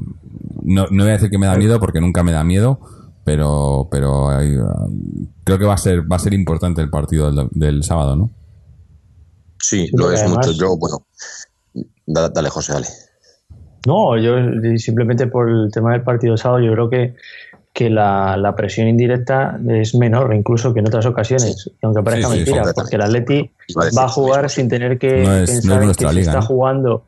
no, 0.62 0.86
no, 0.88 1.02
voy 1.02 1.10
a 1.10 1.14
decir 1.14 1.30
que 1.30 1.38
me 1.38 1.48
da 1.48 1.56
miedo 1.56 1.80
porque 1.80 2.00
nunca 2.00 2.22
me 2.22 2.30
da 2.30 2.44
miedo, 2.44 2.78
pero 3.24 3.88
pero 3.90 4.28
creo 5.42 5.58
que 5.58 5.64
va 5.64 5.74
a 5.74 5.78
ser 5.78 6.02
va 6.02 6.14
a 6.14 6.20
ser 6.20 6.32
importante 6.32 6.80
el 6.80 6.90
partido 6.90 7.48
del, 7.50 7.82
sábado, 7.82 8.14
¿no? 8.14 8.30
Sí, 9.58 9.88
lo 9.92 10.12
es 10.12 10.22
mucho. 10.28 10.52
Yo, 10.52 10.76
bueno, 10.76 11.04
dale, 12.06 12.50
José, 12.50 12.74
dale. 12.74 12.86
No, 13.84 14.16
yo 14.16 14.36
simplemente 14.76 15.26
por 15.26 15.50
el 15.50 15.72
tema 15.72 15.90
del 15.90 16.04
partido 16.04 16.34
del 16.34 16.38
sábado, 16.38 16.60
yo 16.60 16.70
creo 16.70 16.88
que 16.88 17.16
que 17.72 17.88
la, 17.88 18.36
la 18.36 18.54
presión 18.54 18.86
indirecta 18.88 19.58
es 19.68 19.94
menor 19.94 20.34
incluso 20.34 20.74
que 20.74 20.80
en 20.80 20.86
otras 20.88 21.06
ocasiones. 21.06 21.70
Y 21.80 21.86
aunque 21.86 22.02
parezca 22.02 22.28
Sí, 22.28 22.32
sí, 22.32 22.38
mentira, 22.44 22.72
porque 22.74 22.96
el 22.96 23.02
Atleti 23.02 23.50
va 23.96 24.04
a 24.04 24.08
jugar 24.08 24.50
sin 24.50 24.68
tener 24.68 24.98
que 24.98 25.22
No 25.24 25.34
es- 25.36 25.64
no 25.64 25.74
es 25.74 25.80
pensar 25.80 25.96
que 25.96 26.14
se 26.14 26.20
está 26.20 26.34
¿no? 26.40 26.42
jugando. 26.42 27.04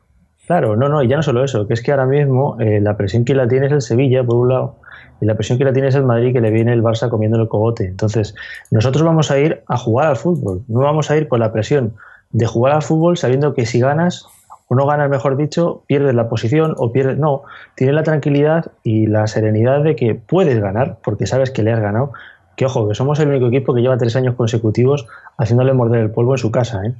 Claro, 0.47 0.75
no, 0.75 0.89
no, 0.89 1.01
y 1.03 1.07
ya 1.07 1.17
no 1.17 1.23
solo 1.23 1.43
eso, 1.43 1.67
que 1.67 1.73
es 1.73 1.81
que 1.81 1.91
ahora 1.91 2.05
mismo 2.05 2.57
eh, 2.59 2.79
la 2.81 2.97
presión 2.97 3.25
que 3.25 3.33
la 3.35 3.47
tiene 3.47 3.65
es 3.67 3.71
el 3.71 3.81
Sevilla, 3.81 4.23
por 4.23 4.35
un 4.37 4.49
lado, 4.49 4.75
y 5.21 5.25
la 5.25 5.33
presión 5.35 5.57
que 5.57 5.65
la 5.65 5.73
tiene 5.73 5.87
es 5.89 5.95
el 5.95 6.03
Madrid, 6.03 6.33
que 6.33 6.41
le 6.41 6.51
viene 6.51 6.71
el 6.73 6.83
Barça 6.83 7.09
comiendo 7.09 7.39
el 7.41 7.47
cogote. 7.47 7.85
Entonces, 7.85 8.35
nosotros 8.69 9.03
vamos 9.03 9.31
a 9.31 9.39
ir 9.39 9.63
a 9.67 9.77
jugar 9.77 10.07
al 10.07 10.15
fútbol, 10.17 10.61
no 10.67 10.79
vamos 10.81 11.09
a 11.09 11.17
ir 11.17 11.27
con 11.27 11.39
la 11.39 11.51
presión 11.51 11.95
de 12.31 12.45
jugar 12.47 12.73
al 12.73 12.81
fútbol 12.83 13.17
sabiendo 13.17 13.53
que 13.53 13.65
si 13.65 13.79
ganas, 13.79 14.25
o 14.67 14.75
no 14.75 14.85
ganas, 14.85 15.09
mejor 15.09 15.37
dicho, 15.37 15.83
pierdes 15.87 16.15
la 16.15 16.27
posición 16.27 16.73
o 16.77 16.91
pierdes. 16.91 17.17
No, 17.17 17.43
tienes 17.75 17.95
la 17.95 18.03
tranquilidad 18.03 18.71
y 18.83 19.07
la 19.07 19.27
serenidad 19.27 19.83
de 19.83 19.95
que 19.95 20.15
puedes 20.15 20.59
ganar, 20.59 20.97
porque 21.03 21.27
sabes 21.27 21.51
que 21.51 21.63
le 21.63 21.71
has 21.71 21.79
ganado. 21.79 22.13
Que 22.55 22.65
ojo, 22.65 22.87
que 22.87 22.95
somos 22.95 23.19
el 23.19 23.27
único 23.27 23.47
equipo 23.47 23.73
que 23.73 23.81
lleva 23.81 23.97
tres 23.97 24.15
años 24.15 24.35
consecutivos 24.35 25.07
haciéndole 25.37 25.73
morder 25.73 26.01
el 26.01 26.11
polvo 26.11 26.33
en 26.33 26.37
su 26.37 26.51
casa, 26.51 26.81
¿eh? 26.85 26.93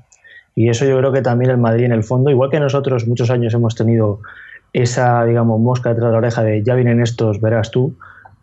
Y 0.54 0.70
eso 0.70 0.86
yo 0.86 0.98
creo 0.98 1.12
que 1.12 1.22
también 1.22 1.52
el 1.52 1.58
Madrid 1.58 1.86
en 1.86 1.92
el 1.92 2.04
fondo, 2.04 2.30
igual 2.30 2.50
que 2.50 2.60
nosotros 2.60 3.08
muchos 3.08 3.30
años 3.30 3.54
hemos 3.54 3.76
tenido 3.76 4.20
esa, 4.72 5.24
digamos, 5.26 5.60
mosca 5.60 5.90
detrás 5.90 6.08
de 6.08 6.12
la 6.14 6.18
oreja 6.18 6.44
de 6.44 6.64
ya 6.64 6.76
vienen 6.76 7.02
estos, 7.02 7.42
verás 7.42 7.72
tú, 7.72 7.96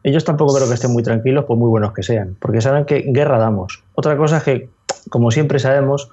ellos 0.02 0.24
tampoco 0.24 0.54
creo 0.54 0.68
que 0.68 0.74
estén 0.74 0.92
muy 0.92 1.02
tranquilos, 1.02 1.44
por 1.44 1.56
muy 1.56 1.68
buenos 1.68 1.92
que 1.92 2.02
sean, 2.02 2.36
porque 2.40 2.60
saben 2.60 2.84
que 2.84 3.04
guerra 3.06 3.38
damos. 3.38 3.82
Otra 3.94 4.16
cosa 4.16 4.38
es 4.38 4.42
que, 4.42 4.68
como 5.10 5.30
siempre 5.30 5.58
sabemos, 5.58 6.10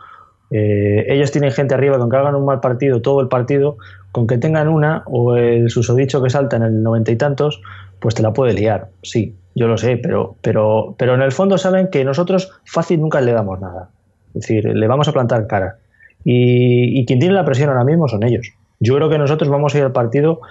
eh, 0.52 1.06
ellos 1.08 1.32
tienen 1.32 1.52
gente 1.52 1.76
arriba 1.76 1.98
que 2.10 2.18
hagan 2.18 2.36
un 2.36 2.46
mal 2.46 2.60
partido 2.60 3.02
todo 3.02 3.22
el 3.22 3.28
partido, 3.28 3.78
con 4.12 4.28
que 4.28 4.38
tengan 4.38 4.68
una 4.68 5.04
o 5.06 5.36
el 5.36 5.70
susodicho 5.70 6.22
que 6.24 6.30
salta 6.30 6.58
en 6.58 6.64
el 6.64 6.84
noventa 6.84 7.12
y 7.12 7.16
tantos, 7.16 7.62
pues 8.00 8.16
te 8.16 8.24
la 8.24 8.34
puede 8.34 8.54
liar. 8.54 8.88
Sí, 9.04 9.36
yo 9.56 9.68
lo 9.68 9.78
sé, 9.78 9.98
pero, 9.98 10.36
pero, 10.42 10.96
pero 10.98 11.16
en 11.16 11.22
el 11.22 11.32
fondo 11.32 11.58
saben 11.58 11.90
que 11.90 12.04
nosotros 12.04 12.52
fácil 12.66 13.02
nunca 13.02 13.22
le 13.22 13.34
damos 13.34 13.60
nada. 13.60 13.90
Es 14.30 14.42
decir, 14.42 14.66
le 14.66 14.88
vamos 14.88 15.08
a 15.08 15.14
plantar 15.14 15.48
cara. 15.48 15.78
Y, 16.24 17.00
y 17.00 17.06
quien 17.06 17.20
tiene 17.20 17.36
la 17.36 17.46
presión 17.46 17.70
ahora 17.70 17.84
mismo 17.84 18.08
son 18.08 18.24
ellos. 18.24 18.48
Yo 18.80 18.96
creo 18.96 19.10
que 19.10 19.18
nosotros 19.18 19.50
vamos 19.50 19.76
a 19.76 19.78
ir 19.78 19.84
al 19.84 19.92
partido 19.92 20.42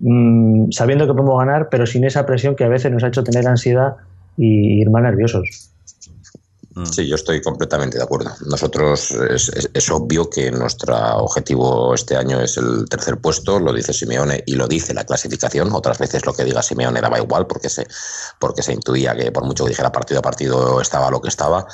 mm, 0.00 0.70
sabiendo 0.70 1.06
que 1.06 1.12
podemos 1.12 1.38
ganar, 1.38 1.68
pero 1.70 1.86
sin 1.86 2.04
esa 2.04 2.26
presión 2.26 2.56
que 2.56 2.64
a 2.64 2.68
veces 2.68 2.90
nos 2.90 3.04
ha 3.04 3.08
hecho 3.08 3.24
tener 3.24 3.46
ansiedad 3.46 3.96
y 4.36 4.80
ir 4.80 4.90
más 4.90 5.02
nerviosos. 5.02 5.73
Sí, 6.90 7.06
yo 7.06 7.14
estoy 7.14 7.40
completamente 7.40 7.98
de 7.98 8.02
acuerdo. 8.02 8.32
Nosotros 8.46 9.12
es, 9.12 9.48
es- 9.50 9.70
es 9.72 9.90
obvio 9.90 10.28
que 10.28 10.50
nuestro 10.50 10.96
objetivo 11.18 11.94
este 11.94 12.16
año 12.16 12.40
es 12.40 12.56
el 12.56 12.86
tercer 12.88 13.18
puesto, 13.18 13.60
lo 13.60 13.72
dice 13.72 13.92
Simeone 13.92 14.42
y 14.44 14.56
lo 14.56 14.66
dice 14.66 14.92
la 14.92 15.04
clasificación. 15.04 15.72
Otras 15.72 15.98
veces 15.98 16.26
lo 16.26 16.32
que 16.32 16.42
diga 16.44 16.62
Simeone 16.62 17.00
daba 17.00 17.18
igual 17.18 17.46
porque 17.46 17.68
se, 17.68 17.86
porque 18.40 18.62
se 18.62 18.72
intuía 18.72 19.14
que 19.14 19.30
por 19.30 19.44
mucho 19.44 19.64
que 19.64 19.70
dijera 19.70 19.92
partido 19.92 20.18
a 20.18 20.22
partido 20.22 20.80
estaba 20.80 21.10
lo 21.10 21.20
que 21.20 21.28
estaba. 21.28 21.66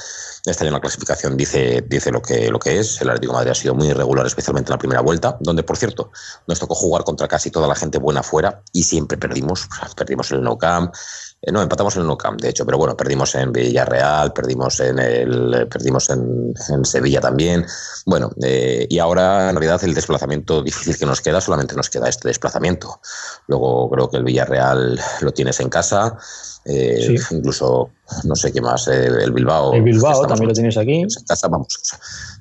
Este 0.45 0.65
año 0.65 0.73
la 0.73 0.81
clasificación 0.81 1.37
dice, 1.37 1.83
dice 1.89 2.11
lo, 2.11 2.21
que, 2.21 2.51
lo 2.51 2.59
que 2.59 2.79
es. 2.81 3.01
El 3.01 3.09
Atlético 3.09 3.33
de 3.33 3.37
Madrid 3.39 3.51
ha 3.53 3.55
sido 3.55 3.75
muy 3.75 3.89
irregular, 3.89 4.27
especialmente 4.27 4.69
en 4.71 4.75
la 4.75 4.79
primera 4.79 5.01
vuelta, 5.01 5.37
donde, 5.41 5.63
por 5.63 5.77
cierto, 5.79 6.11
nos 6.47 6.59
tocó 6.59 6.75
jugar 6.75 7.05
contra 7.05 7.27
casi 7.29 7.51
toda 7.51 7.69
la 7.69 7.75
gente 7.75 7.99
buena 7.99 8.23
fuera 8.23 8.63
y 8.73 8.83
siempre 8.83 9.17
perdimos. 9.17 9.67
Perdimos 9.97 10.31
el 10.33 10.43
Nou 10.43 10.57
Camp, 10.59 10.95
eh, 11.43 11.53
no, 11.53 11.63
empatamos 11.63 11.97
en 11.97 12.03
el 12.03 12.09
Nou 12.09 12.19
Camp, 12.19 12.41
de 12.41 12.51
hecho, 12.51 12.67
pero 12.67 12.77
bueno, 12.77 12.97
perdimos 12.97 13.35
en 13.35 13.51
Villarreal, 13.51 14.33
perdimos 14.33 14.79
en 14.81 14.99
el, 14.99 15.67
perdimos 15.71 16.11
en, 16.11 16.53
en 16.69 16.85
Sevilla 16.85 17.21
también. 17.21 17.65
Bueno, 18.05 18.31
eh, 18.43 18.87
y 18.91 18.99
ahora 18.99 19.49
en 19.49 19.57
realidad 19.57 19.83
el 19.85 19.95
desplazamiento 19.95 20.63
difícil 20.63 20.99
que 20.99 21.07
nos 21.07 21.23
queda, 21.23 21.41
solamente 21.41 21.75
nos 21.75 21.89
queda 21.89 22.09
este 22.09 22.29
desplazamiento. 22.29 23.01
Luego 23.47 23.89
creo 23.91 24.11
que 24.11 24.19
el 24.19 24.25
Villarreal 24.25 25.01
lo 25.23 25.33
tienes 25.33 25.61
en 25.61 25.71
casa, 25.71 26.19
eh, 26.67 27.17
Sí. 27.19 27.35
incluso 27.35 27.89
no 28.25 28.37
sé 28.37 28.53
qué 28.53 28.61
más, 28.61 28.87
eh, 28.89 29.07
el 29.07 29.33
Bilbao. 29.33 29.73
El 29.73 29.83
Bilbao 29.83 30.27
también 30.27 30.49
lo 30.49 30.55
tienes 30.55 30.77
aquí. 30.77 31.01
en 31.01 31.09
casa, 31.27 31.49
vamos, 31.49 31.79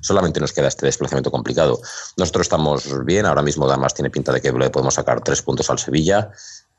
solamente 0.02 0.40
nos 0.40 0.52
queda 0.52 0.68
este 0.68 0.84
desplazamiento 0.84 1.30
complicado. 1.30 1.80
Nosotros 2.18 2.42
estamos 2.44 3.04
bien, 3.06 3.24
ahora 3.24 3.40
mismo 3.40 3.66
además 3.66 3.94
tiene 3.94 4.10
pinta 4.10 4.30
de 4.30 4.42
que 4.42 4.52
le 4.52 4.68
podemos 4.68 4.92
sacar 4.92 5.22
tres 5.22 5.40
puntos 5.40 5.70
al 5.70 5.78
Sevilla 5.78 6.30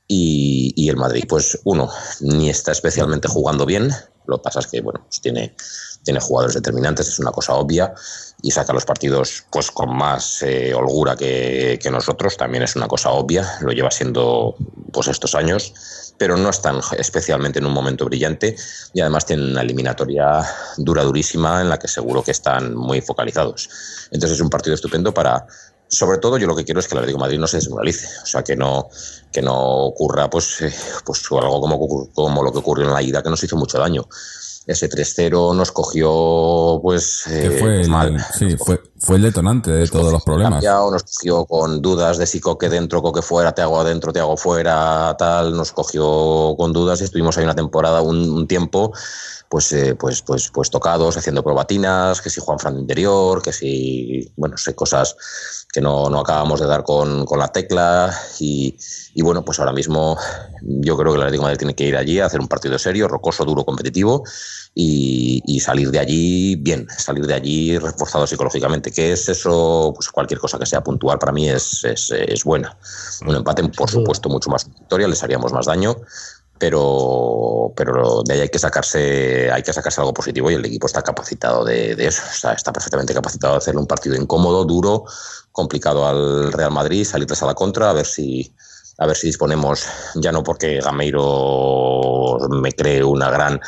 y, 0.07 0.89
el 0.89 0.97
Madrid, 0.97 1.23
pues 1.27 1.59
uno, 1.63 1.89
ni 2.19 2.49
está 2.49 2.71
especialmente 2.71 3.27
jugando 3.27 3.65
bien, 3.65 3.91
lo 4.27 4.37
que 4.37 4.43
pasa 4.43 4.59
es 4.59 4.67
que, 4.67 4.81
bueno, 4.81 5.01
pues 5.05 5.21
tiene, 5.21 5.55
tiene 6.03 6.19
jugadores 6.19 6.55
determinantes, 6.55 7.07
es 7.07 7.19
una 7.19 7.31
cosa 7.31 7.53
obvia, 7.53 7.93
y 8.41 8.51
saca 8.51 8.73
los 8.73 8.85
partidos 8.85 9.45
pues 9.51 9.71
con 9.71 9.95
más 9.95 10.41
eh, 10.41 10.73
holgura 10.73 11.15
que, 11.15 11.79
que 11.81 11.91
nosotros, 11.91 12.35
también 12.35 12.63
es 12.63 12.75
una 12.75 12.87
cosa 12.87 13.11
obvia, 13.11 13.59
lo 13.61 13.71
lleva 13.71 13.91
siendo 13.91 14.55
pues 14.91 15.07
estos 15.07 15.35
años, 15.35 15.73
pero 16.21 16.37
no 16.37 16.49
están 16.49 16.79
especialmente 16.99 17.57
en 17.57 17.65
un 17.65 17.73
momento 17.73 18.05
brillante 18.05 18.55
y 18.93 19.01
además 19.01 19.25
tienen 19.25 19.51
una 19.51 19.61
eliminatoria 19.61 20.43
dura, 20.77 21.03
durísima, 21.03 21.61
en 21.61 21.69
la 21.69 21.79
que 21.79 21.87
seguro 21.87 22.21
que 22.21 22.29
están 22.29 22.75
muy 22.75 23.01
focalizados. 23.01 23.69
Entonces 24.11 24.35
es 24.37 24.41
un 24.41 24.49
partido 24.51 24.75
estupendo 24.75 25.13
para, 25.13 25.47
sobre 25.91 26.19
todo 26.19 26.37
yo 26.37 26.47
lo 26.47 26.55
que 26.55 26.63
quiero 26.63 26.79
es 26.79 26.87
que 26.87 26.95
el 26.95 26.99
Atlético 26.99 27.17
de 27.17 27.21
Madrid 27.21 27.39
no 27.39 27.47
se 27.47 27.57
desmoralice, 27.57 28.07
o 28.23 28.25
sea, 28.25 28.43
que 28.43 28.55
no, 28.55 28.89
que 29.31 29.41
no 29.41 29.55
ocurra 29.85 30.29
pues, 30.29 30.61
eh, 30.61 30.73
pues 31.05 31.21
algo 31.31 31.59
como, 31.59 32.09
como 32.13 32.43
lo 32.43 32.51
que 32.51 32.59
ocurrió 32.59 32.87
en 32.87 32.93
la 32.93 33.01
ida, 33.01 33.21
que 33.21 33.29
nos 33.29 33.43
hizo 33.43 33.57
mucho 33.57 33.77
daño. 33.77 34.07
Ese 34.65 34.89
3-0 34.89 35.55
nos 35.55 35.71
cogió 35.71 36.79
pues, 36.81 37.27
eh, 37.27 37.57
fue 37.59 37.59
pues 37.59 37.85
el, 37.85 37.89
mal. 37.89 38.25
sí, 38.37 38.55
fue, 38.57 38.79
fue 39.01 39.15
el 39.15 39.23
detonante 39.23 39.71
de 39.71 39.87
todos 39.87 40.11
los 40.13 40.23
problemas. 40.23 40.63
Nos 40.63 41.03
cogió 41.03 41.45
con 41.45 41.81
dudas 41.81 42.19
de 42.19 42.27
si 42.27 42.39
coque 42.39 42.69
dentro, 42.69 43.01
coque 43.01 43.23
fuera, 43.23 43.51
te 43.51 43.63
hago 43.63 43.81
adentro, 43.81 44.13
te 44.13 44.19
hago 44.19 44.37
fuera, 44.37 45.15
tal. 45.17 45.57
Nos 45.57 45.71
cogió 45.71 46.55
con 46.55 46.71
dudas 46.71 47.01
y 47.01 47.05
estuvimos 47.05 47.35
ahí 47.35 47.43
una 47.43 47.55
temporada, 47.55 48.03
un, 48.03 48.29
un 48.29 48.47
tiempo, 48.47 48.93
pues, 49.49 49.71
eh, 49.71 49.95
pues, 49.95 50.21
pues, 50.21 50.51
pues 50.53 50.69
tocados, 50.69 51.17
haciendo 51.17 51.43
probatinas, 51.43 52.21
que 52.21 52.29
si 52.29 52.41
Juan 52.41 52.59
Fran 52.59 52.75
de 52.75 52.81
interior, 52.81 53.41
que 53.41 53.51
si, 53.51 54.31
bueno, 54.37 54.55
sé, 54.55 54.75
cosas 54.75 55.15
que 55.73 55.81
no, 55.81 56.07
no 56.09 56.19
acabamos 56.19 56.59
de 56.59 56.67
dar 56.67 56.83
con, 56.83 57.25
con 57.25 57.39
la 57.39 57.47
tecla. 57.47 58.15
Y, 58.39 58.77
y 59.15 59.23
bueno, 59.23 59.43
pues 59.43 59.59
ahora 59.59 59.73
mismo 59.73 60.15
yo 60.61 60.95
creo 60.95 61.11
que 61.11 61.17
el 61.17 61.23
Atlético 61.23 61.41
de 61.41 61.45
Madrid 61.47 61.57
tiene 61.57 61.75
que 61.75 61.85
ir 61.85 61.97
allí 61.97 62.19
a 62.19 62.27
hacer 62.27 62.39
un 62.39 62.47
partido 62.47 62.77
serio, 62.77 63.07
rocoso, 63.07 63.45
duro, 63.45 63.65
competitivo 63.65 64.23
y, 64.73 65.41
y 65.45 65.59
salir 65.59 65.91
de 65.91 65.99
allí 65.99 66.55
bien, 66.55 66.87
salir 66.97 67.25
de 67.25 67.33
allí 67.33 67.77
reforzado 67.77 68.25
psicológicamente. 68.25 68.91
¿Qué 68.91 69.11
es 69.11 69.27
eso? 69.27 69.91
Pues 69.95 70.09
cualquier 70.09 70.39
cosa 70.39 70.57
que 70.57 70.65
sea 70.65 70.81
puntual 70.81 71.19
para 71.19 71.31
mí 71.31 71.49
es, 71.49 71.83
es, 71.83 72.11
es 72.11 72.43
buena. 72.43 72.77
Un 73.25 73.35
empate, 73.35 73.63
por 73.69 73.89
supuesto, 73.89 74.29
mucho 74.29 74.49
más 74.49 74.65
victoria, 74.65 75.07
les 75.07 75.21
haríamos 75.23 75.51
más 75.51 75.65
daño, 75.65 75.97
pero, 76.57 77.73
pero 77.75 78.23
de 78.23 78.35
ahí 78.35 78.39
hay 78.41 78.49
que 78.49 78.59
sacarse 78.59 79.51
hay 79.51 79.63
que 79.63 79.73
sacarse 79.73 79.99
algo 79.99 80.13
positivo 80.13 80.51
y 80.51 80.53
el 80.53 80.65
equipo 80.65 80.87
está 80.87 81.01
capacitado 81.01 81.65
de, 81.65 81.95
de 81.95 82.07
eso, 82.07 82.21
está, 82.31 82.53
está 82.53 82.71
perfectamente 82.71 83.13
capacitado 83.13 83.53
de 83.53 83.57
hacer 83.57 83.75
un 83.75 83.87
partido 83.87 84.15
incómodo, 84.15 84.63
duro, 84.63 85.05
complicado 85.51 86.07
al 86.07 86.53
Real 86.53 86.71
Madrid, 86.71 87.03
salirles 87.03 87.41
a 87.43 87.47
la 87.47 87.55
contra, 87.55 87.89
a 87.89 87.93
ver 87.93 88.05
si 88.05 88.53
a 89.01 89.07
ver 89.07 89.17
si 89.17 89.27
disponemos, 89.27 89.87
ya 90.13 90.31
no 90.31 90.43
porque 90.43 90.79
Gameiro 90.79 92.37
me 92.51 92.71
cree 92.71 93.03
una 93.03 93.31
gran 93.31 93.59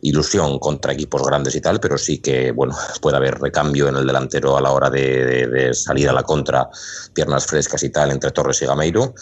ilusión 0.00 0.58
contra 0.58 0.94
equipos 0.94 1.22
grandes 1.22 1.54
y 1.56 1.60
tal, 1.60 1.78
pero 1.78 1.98
sí 1.98 2.20
que 2.22 2.52
bueno 2.52 2.74
puede 3.02 3.18
haber 3.18 3.38
recambio 3.38 3.88
en 3.88 3.96
el 3.96 4.06
delantero 4.06 4.56
a 4.56 4.62
la 4.62 4.70
hora 4.70 4.88
de, 4.88 5.74
salir 5.74 6.08
a 6.08 6.14
la 6.14 6.22
contra, 6.22 6.70
piernas 7.12 7.44
frescas 7.44 7.82
y 7.82 7.90
tal 7.90 8.12
entre 8.12 8.30
Torres 8.30 8.62
y 8.62 8.66
Gameiro. 8.66 9.14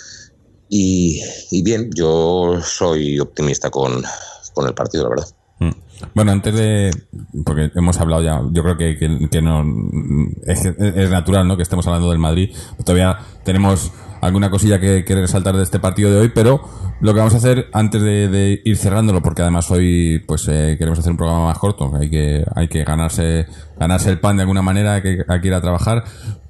Y, 0.69 1.21
bien, 1.63 1.91
yo 1.93 2.61
soy 2.63 3.19
optimista 3.19 3.69
con, 3.69 4.05
con 4.55 4.67
el 4.69 4.75
partido, 4.75 5.05
la 5.05 5.11
verdad. 5.11 5.27
Mm. 5.59 5.71
Bueno, 6.15 6.33
antes 6.33 6.55
de. 6.55 6.91
Porque 7.45 7.71
hemos 7.75 7.99
hablado 8.01 8.23
ya. 8.23 8.43
Yo 8.53 8.63
creo 8.63 8.77
que, 8.77 8.99
que, 8.99 9.29
que 9.31 9.41
no. 9.41 9.65
Es, 10.45 10.65
es, 10.67 11.11
natural, 11.11 11.47
¿no? 11.47 11.57
Que 11.57 11.63
estemos 11.63 11.87
hablando 11.87 12.11
del 12.11 12.19
Madrid. 12.19 12.55
Todavía 12.85 13.19
tenemos 13.45 13.93
alguna 14.21 14.51
cosilla 14.51 14.81
que, 14.81 15.05
que 15.05 15.15
resaltar 15.15 15.57
de 15.57 15.63
este 15.63 15.79
partido 15.79 16.11
de 16.11 16.19
hoy, 16.19 16.33
pero 16.35 16.61
lo 17.01 17.13
que 17.13 17.19
vamos 17.19 17.35
a 17.35 17.39
hacer 17.39 17.69
antes 17.73 18.03
de, 18.03 18.29
de 18.29 18.63
ir 18.65 18.77
cerrándolo, 18.77 19.23
porque 19.23 19.43
además 19.43 19.71
hoy 19.71 20.25
pues 20.27 20.49
eh, 20.49 20.77
queremos 20.79 20.99
hacer 20.99 21.13
un 21.13 21.19
programa 21.19 21.47
más 21.47 21.59
corto, 21.59 21.93
hay 21.95 22.09
que 22.09 22.45
hay 22.55 22.69
que 22.69 22.85
ganarse 22.85 23.47
ganarse 23.79 24.11
el 24.11 24.19
pan 24.19 24.37
de 24.37 24.43
alguna 24.43 24.63
manera, 24.63 24.95
hay 24.95 25.03
que, 25.03 25.25
hay 25.29 25.41
ir 25.43 25.55
a 25.55 25.61
trabajar, 25.61 26.05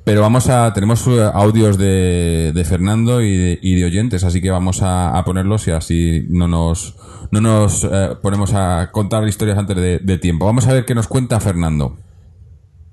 pero 0.05 0.21
vamos 0.21 0.49
a 0.49 0.73
tenemos 0.73 1.07
audios 1.35 1.79
de, 1.79 2.53
de 2.55 2.65
Fernando 2.65 3.21
y 3.21 3.37
de, 3.37 3.59
y 3.61 3.75
de, 3.75 3.85
oyentes, 3.85 4.23
así 4.23 4.41
que 4.41 4.51
vamos 4.51 4.83
a, 4.83 5.19
a, 5.19 5.25
ponerlos 5.25 5.67
y 5.67 5.73
así 5.73 6.27
no 6.31 6.47
nos 6.47 6.95
no 7.33 7.41
nos 7.41 7.85
eh, 7.85 8.11
ponemos 8.23 8.55
a 8.55 8.91
contar 8.93 9.27
historias 9.27 9.59
antes 9.59 9.77
de, 9.77 9.99
de 9.99 10.19
tiempo. 10.19 10.47
Vamos 10.47 10.67
a 10.69 10.73
ver 10.73 10.85
qué 10.85 10.95
nos 10.95 11.09
cuenta 11.09 11.41
Fernando. 11.41 11.97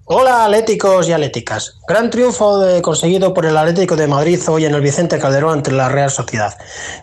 Hola 0.06 0.44
Atléticos 0.44 1.08
y 1.08 1.14
Atléticas. 1.14 1.76
Gran 1.88 2.10
triunfo 2.10 2.60
de- 2.60 2.82
conseguido 2.82 3.34
por 3.34 3.46
el 3.46 3.56
Atlético 3.56 3.96
de 3.96 4.06
Madrid 4.06 4.38
hoy 4.50 4.66
en 4.66 4.76
el 4.76 4.82
Vicente 4.82 5.18
Calderón 5.18 5.54
ante 5.54 5.72
la 5.72 5.88
Real 5.88 6.12
Sociedad. 6.12 6.58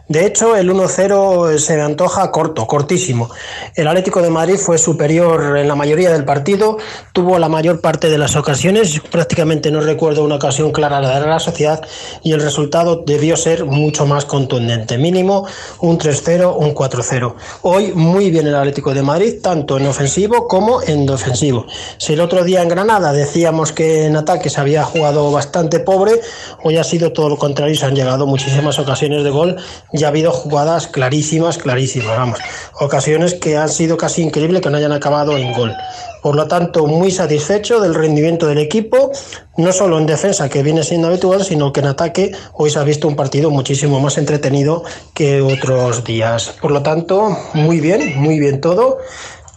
De 0.09 0.27
hecho, 0.27 0.55
el 0.55 0.69
1-0 0.71 1.59
se 1.59 1.77
me 1.77 1.83
antoja 1.83 2.31
corto, 2.31 2.67
cortísimo. 2.67 3.31
El 3.75 3.89
Atlético 3.89 4.21
de 4.21 4.29
Madrid 4.29 4.57
fue 4.59 4.77
superior 4.77 5.57
en 5.57 5.67
la 5.67 5.75
mayoría 5.77 6.11
del 6.13 6.27
partido, 6.27 6.77
tuvo 7.15 7.39
la 7.39 7.49
mayor 7.49 7.81
parte 7.81 8.11
de 8.11 8.19
las 8.19 8.37
ocasiones, 8.37 9.01
prácticamente 9.11 9.71
no 9.71 9.81
recuerdo 9.81 10.23
una 10.23 10.35
ocasión 10.35 10.71
clara 10.71 11.01
de 11.01 11.07
la 11.07 11.21
Real 11.21 11.41
Sociedad 11.41 11.81
y 12.23 12.33
el 12.33 12.43
resultado 12.43 13.03
debió 13.07 13.35
ser 13.39 13.65
mucho 13.65 14.05
más 14.05 14.27
contundente. 14.27 14.99
Mínimo 14.99 15.47
un 15.81 15.97
3-0, 15.99 16.55
un 16.55 16.75
4-0. 16.75 17.35
Hoy 17.63 17.93
muy 17.95 18.31
bien 18.31 18.47
el 18.47 18.55
Atlético 18.55 18.93
de 18.93 19.01
Madrid, 19.03 19.37
tanto 19.43 19.79
en 19.79 19.87
ofensivo 19.87 20.47
como 20.47 20.83
en 20.83 21.07
defensivo. 21.07 21.65
Si 21.97 22.13
el 22.13 22.21
otro 22.21 22.45
día 22.45 22.61
en 22.61 22.69
Granada 22.69 22.90
decíamos 22.99 23.71
que 23.73 24.07
en 24.07 24.17
ataque 24.17 24.51
se 24.51 24.61
había 24.61 24.83
jugado 24.83 25.31
bastante 25.31 25.79
pobre, 25.79 26.21
hoy 26.65 26.77
ha 26.77 26.83
sido 26.83 27.13
todo 27.13 27.29
lo 27.29 27.37
contrario 27.37 27.77
se 27.77 27.87
han 27.87 27.95
llegado 27.95 28.27
muchísimas 28.27 28.81
ocasiones 28.81 29.23
de 29.23 29.31
gol 29.31 29.57
y 29.93 30.03
ha 30.03 30.09
habido 30.09 30.33
jugadas 30.33 30.89
clarísimas, 30.89 31.57
clarísimas, 31.57 32.17
vamos, 32.17 32.41
ocasiones 32.81 33.35
que 33.35 33.57
han 33.57 33.69
sido 33.69 33.97
casi 33.97 34.23
increíble 34.23 34.61
que 34.61 34.71
no 34.71 34.79
hayan 34.79 34.91
acabado 34.91 35.37
en 35.37 35.53
gol. 35.53 35.73
Por 36.21 36.35
lo 36.35 36.49
tanto, 36.49 36.87
muy 36.87 37.11
satisfecho 37.13 37.81
del 37.81 37.95
rendimiento 37.95 38.47
del 38.47 38.59
equipo, 38.59 39.11
no 39.57 39.73
solo 39.73 39.99
en 39.99 40.07
defensa, 40.07 40.49
que 40.49 40.63
viene 40.63 40.83
siendo 40.83 41.09
habitual, 41.09 41.45
sino 41.45 41.73
que 41.73 41.81
en 41.81 41.87
ataque 41.87 42.33
hoy 42.55 42.71
se 42.71 42.79
ha 42.79 42.85
visto 42.85 43.09
un 43.09 43.17
partido 43.17 43.51
muchísimo 43.51 44.01
más 44.01 44.19
entretenido 44.19 44.83
que 45.15 45.41
otros 45.41 46.05
días. 46.05 46.57
Por 46.61 46.73
lo 46.73 46.83
tanto, 46.83 47.37
muy 47.55 47.81
bien, 47.81 48.21
muy 48.21 48.39
bien 48.39 48.61
todo 48.61 48.99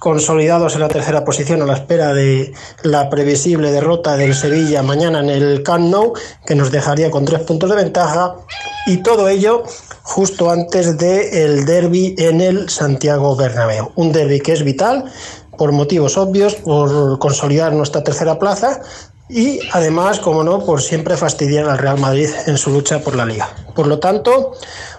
consolidados 0.04 0.76
en 0.76 0.82
la 0.82 0.90
tercera 0.90 1.24
posición 1.24 1.62
a 1.62 1.66
la 1.66 1.76
espera 1.76 2.14
de 2.14 2.52
la 2.82 3.10
previsible 3.10 3.72
derrota 3.72 4.18
del 4.18 4.36
Sevilla 4.36 4.84
mañana 4.84 5.22
en 5.22 5.30
el 5.30 5.64
Camp 5.64 5.88
Nou, 5.88 6.12
que 6.46 6.56
nos 6.56 6.72
dejaría 6.72 7.10
con 7.10 7.24
tres 7.24 7.40
puntos 7.48 7.70
de 7.70 7.78
ventaja, 7.78 8.36
y 8.86 8.98
todo 8.98 9.30
ello 9.30 9.64
justo 10.02 10.50
antes 10.50 10.98
del 10.98 11.64
derby 11.64 12.16
en 12.18 12.42
el 12.42 12.70
Santiago 12.70 13.34
Bernabéu. 13.38 13.94
Un 13.96 14.12
derby 14.12 14.42
que 14.42 14.52
es 14.52 14.66
vital 14.66 15.06
por 15.58 15.72
motivos 15.72 16.18
obvios, 16.18 16.56
por 16.56 17.18
consolidar 17.18 17.72
nuestra 17.72 18.04
tercera 18.04 18.38
plaza 18.38 18.82
y 19.30 19.62
además, 19.72 20.20
como 20.20 20.44
no, 20.44 20.66
por 20.66 20.82
siempre 20.82 21.16
fastidiar 21.16 21.70
al 21.70 21.78
Real 21.78 21.98
Madrid 21.98 22.30
en 22.46 22.58
su 22.58 22.72
lucha 22.72 23.00
por 23.00 23.16
la 23.16 23.26
liga. 23.26 23.50
Por 23.74 23.88
lo 23.88 24.00
tanto, 24.00 24.52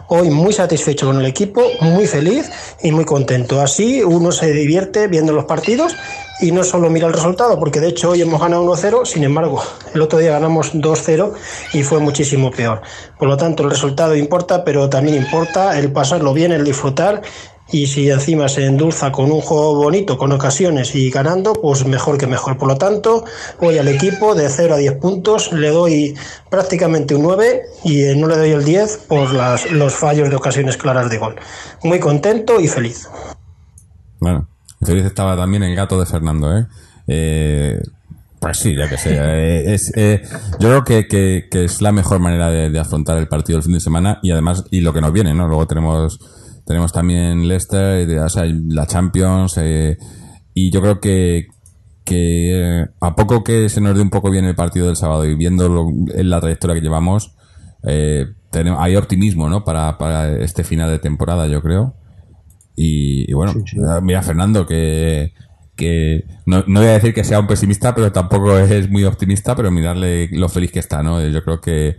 hoy 0.09 0.31
muy 0.31 0.53
satisfecho 0.53 1.07
con 1.07 1.21
el 1.21 1.27
equipo, 1.27 1.63
muy 1.81 2.07
feliz 2.07 2.51
y 2.83 2.93
muy 2.93 3.05
contento. 3.05 3.61
Así 3.61 4.03
uno 4.03 4.33
se 4.33 4.53
divierte 4.53 5.09
viendo 5.09 5.33
los 5.33 5.45
partidos 5.45 5.95
y 6.41 6.53
no 6.53 6.65
solo 6.65 6.91
mira 6.91 7.07
el 7.07 7.13
resultado, 7.13 7.59
porque 7.59 7.81
de 7.81 7.89
hecho 7.89 8.11
hoy 8.11 8.23
hemos 8.23 8.41
ganado 8.41 8.65
1-0, 8.65 9.07
sin 9.07 9.25
embargo, 9.25 9.63
el 9.95 10.03
otro 10.03 10.19
día 10.19 10.33
ganamos 10.33 10.75
2-0 10.75 11.33
y 11.73 11.83
fue 11.85 12.01
muchísimo 12.01 12.51
peor. 12.51 12.83
Por 13.19 13.29
lo 13.29 13.37
tanto, 13.37 13.63
el 13.63 13.71
resultado 13.71 14.17
importa, 14.17 14.65
pero 14.65 14.89
también 14.91 15.17
importa 15.17 15.79
el 15.79 15.93
pasarlo 15.93 16.35
bien, 16.35 16.53
el 16.53 16.65
disfrutar 16.65 17.23
y 17.73 17.87
si 17.87 18.11
encima 18.11 18.49
se 18.49 18.67
endulza 18.67 19.11
con 19.11 19.33
un 19.33 19.41
juego 19.41 19.75
bonito, 19.77 20.17
con 20.19 20.31
ocasiones 20.33 20.95
y 20.95 21.11
ganando, 21.11 21.53
pues 21.55 21.85
mejor 21.87 22.19
que 22.19 22.27
mejor. 22.27 22.57
Por 22.59 22.69
lo 22.69 22.77
tanto, 22.77 23.25
hoy 23.61 23.79
al 23.79 23.89
equipo 23.89 24.35
de 24.35 24.49
0 24.49 24.75
a 24.75 24.77
10 24.79 24.95
puntos 24.99 25.53
le 25.53 25.71
doy 25.71 26.15
prácticamente 26.51 27.15
un 27.15 27.23
9 27.23 27.63
y 27.85 28.03
eh, 28.05 28.17
no 28.17 28.29
le 28.29 28.37
doy 28.37 28.51
el 28.51 28.65
10 28.65 29.07
por 29.09 29.33
las, 29.33 29.71
los 29.71 29.95
fallos 29.95 30.31
de 30.31 30.37
ocasiones 30.37 30.77
claras 30.77 31.11
de 31.11 31.19
gol. 31.19 31.37
Muy 31.83 31.99
contento 32.01 32.61
y 32.61 32.69
feliz. 32.69 33.09
Bueno, 34.21 34.49
feliz 34.83 35.05
estaba 35.05 35.37
también 35.37 35.63
el 35.63 35.75
gato 35.75 35.99
de 35.99 36.07
Fernando, 36.07 36.57
¿eh? 36.57 36.67
Eh, 37.07 37.81
pues 38.41 38.59
sí, 38.59 38.77
ya 38.77 38.89
que 38.89 38.99
sé. 38.99 39.17
eh, 39.19 39.75
es, 39.75 39.91
eh, 39.97 40.23
yo 40.61 40.69
creo 40.69 40.85
que, 40.85 41.49
que- 41.51 41.65
es 41.65 41.81
la 41.81 41.93
mejor 41.93 42.21
manera 42.21 42.51
de, 42.51 42.79
afrontar 42.79 43.17
el 43.19 43.27
partido 43.27 43.57
del 43.59 43.65
fin 43.65 43.73
de 43.75 43.81
semana 43.81 44.19
y 44.23 44.31
además, 44.33 44.65
y 44.71 44.81
lo 44.81 44.93
que 44.93 45.01
nos 45.01 45.13
viene, 45.13 45.33
¿no? 45.35 45.49
Luego 45.49 45.67
tenemos, 45.67 46.19
tenemos 46.67 46.93
también 46.93 47.47
Leicester, 47.47 48.09
o 48.21 48.29
sea, 48.29 48.45
la 48.69 48.87
Champions, 48.87 49.59
eh, 49.59 49.97
y 50.55 50.71
yo 50.71 50.81
creo 50.81 51.01
que, 51.01 51.49
que 52.05 52.81
eh, 52.83 52.87
a 53.01 53.15
poco 53.17 53.43
que 53.45 53.69
se 53.69 53.81
nos 53.81 53.95
dé 53.97 54.03
un 54.03 54.11
poco 54.11 54.31
bien 54.31 54.45
el 54.45 54.55
partido 54.55 54.87
del 54.87 54.97
sábado 54.97 55.25
y 55.27 55.35
viendo 55.35 55.69
lo- 55.69 55.89
en 56.15 56.31
la 56.31 56.41
trayectoria 56.41 56.75
que 56.77 56.81
llevamos, 56.83 57.35
eh, 57.87 58.27
tenemos, 58.51 58.81
hay 58.81 58.97
optimismo, 58.97 59.49
¿no? 59.49 59.65
Para, 59.65 59.99
para 59.99 60.33
este 60.39 60.65
final 60.65 60.91
de 60.91 60.99
temporada, 60.99 61.47
yo 61.49 61.61
creo. 61.61 61.95
Y, 62.77 63.31
y 63.31 63.35
bueno, 63.35 63.53
mira 64.03 64.23
Fernando, 64.23 64.67
que, 64.67 65.33
que 65.77 66.25
no, 66.47 66.65
no 66.67 66.81
voy 66.81 66.89
a 66.89 66.93
decir 66.95 67.15
que 67.15 67.25
sea 67.25 67.41
un 67.41 67.47
pesimista, 67.47 67.95
pero 67.95 68.11
tampoco 68.13 68.57
es 68.59 68.91
muy 68.91 69.05
optimista, 69.05 69.55
pero 69.55 69.71
mirarle 69.71 70.29
lo 70.33 70.49
feliz 70.49 70.73
que 70.73 70.79
está, 70.81 71.03
¿no? 71.03 71.25
Yo 71.27 71.45
creo 71.45 71.61
que 71.61 71.97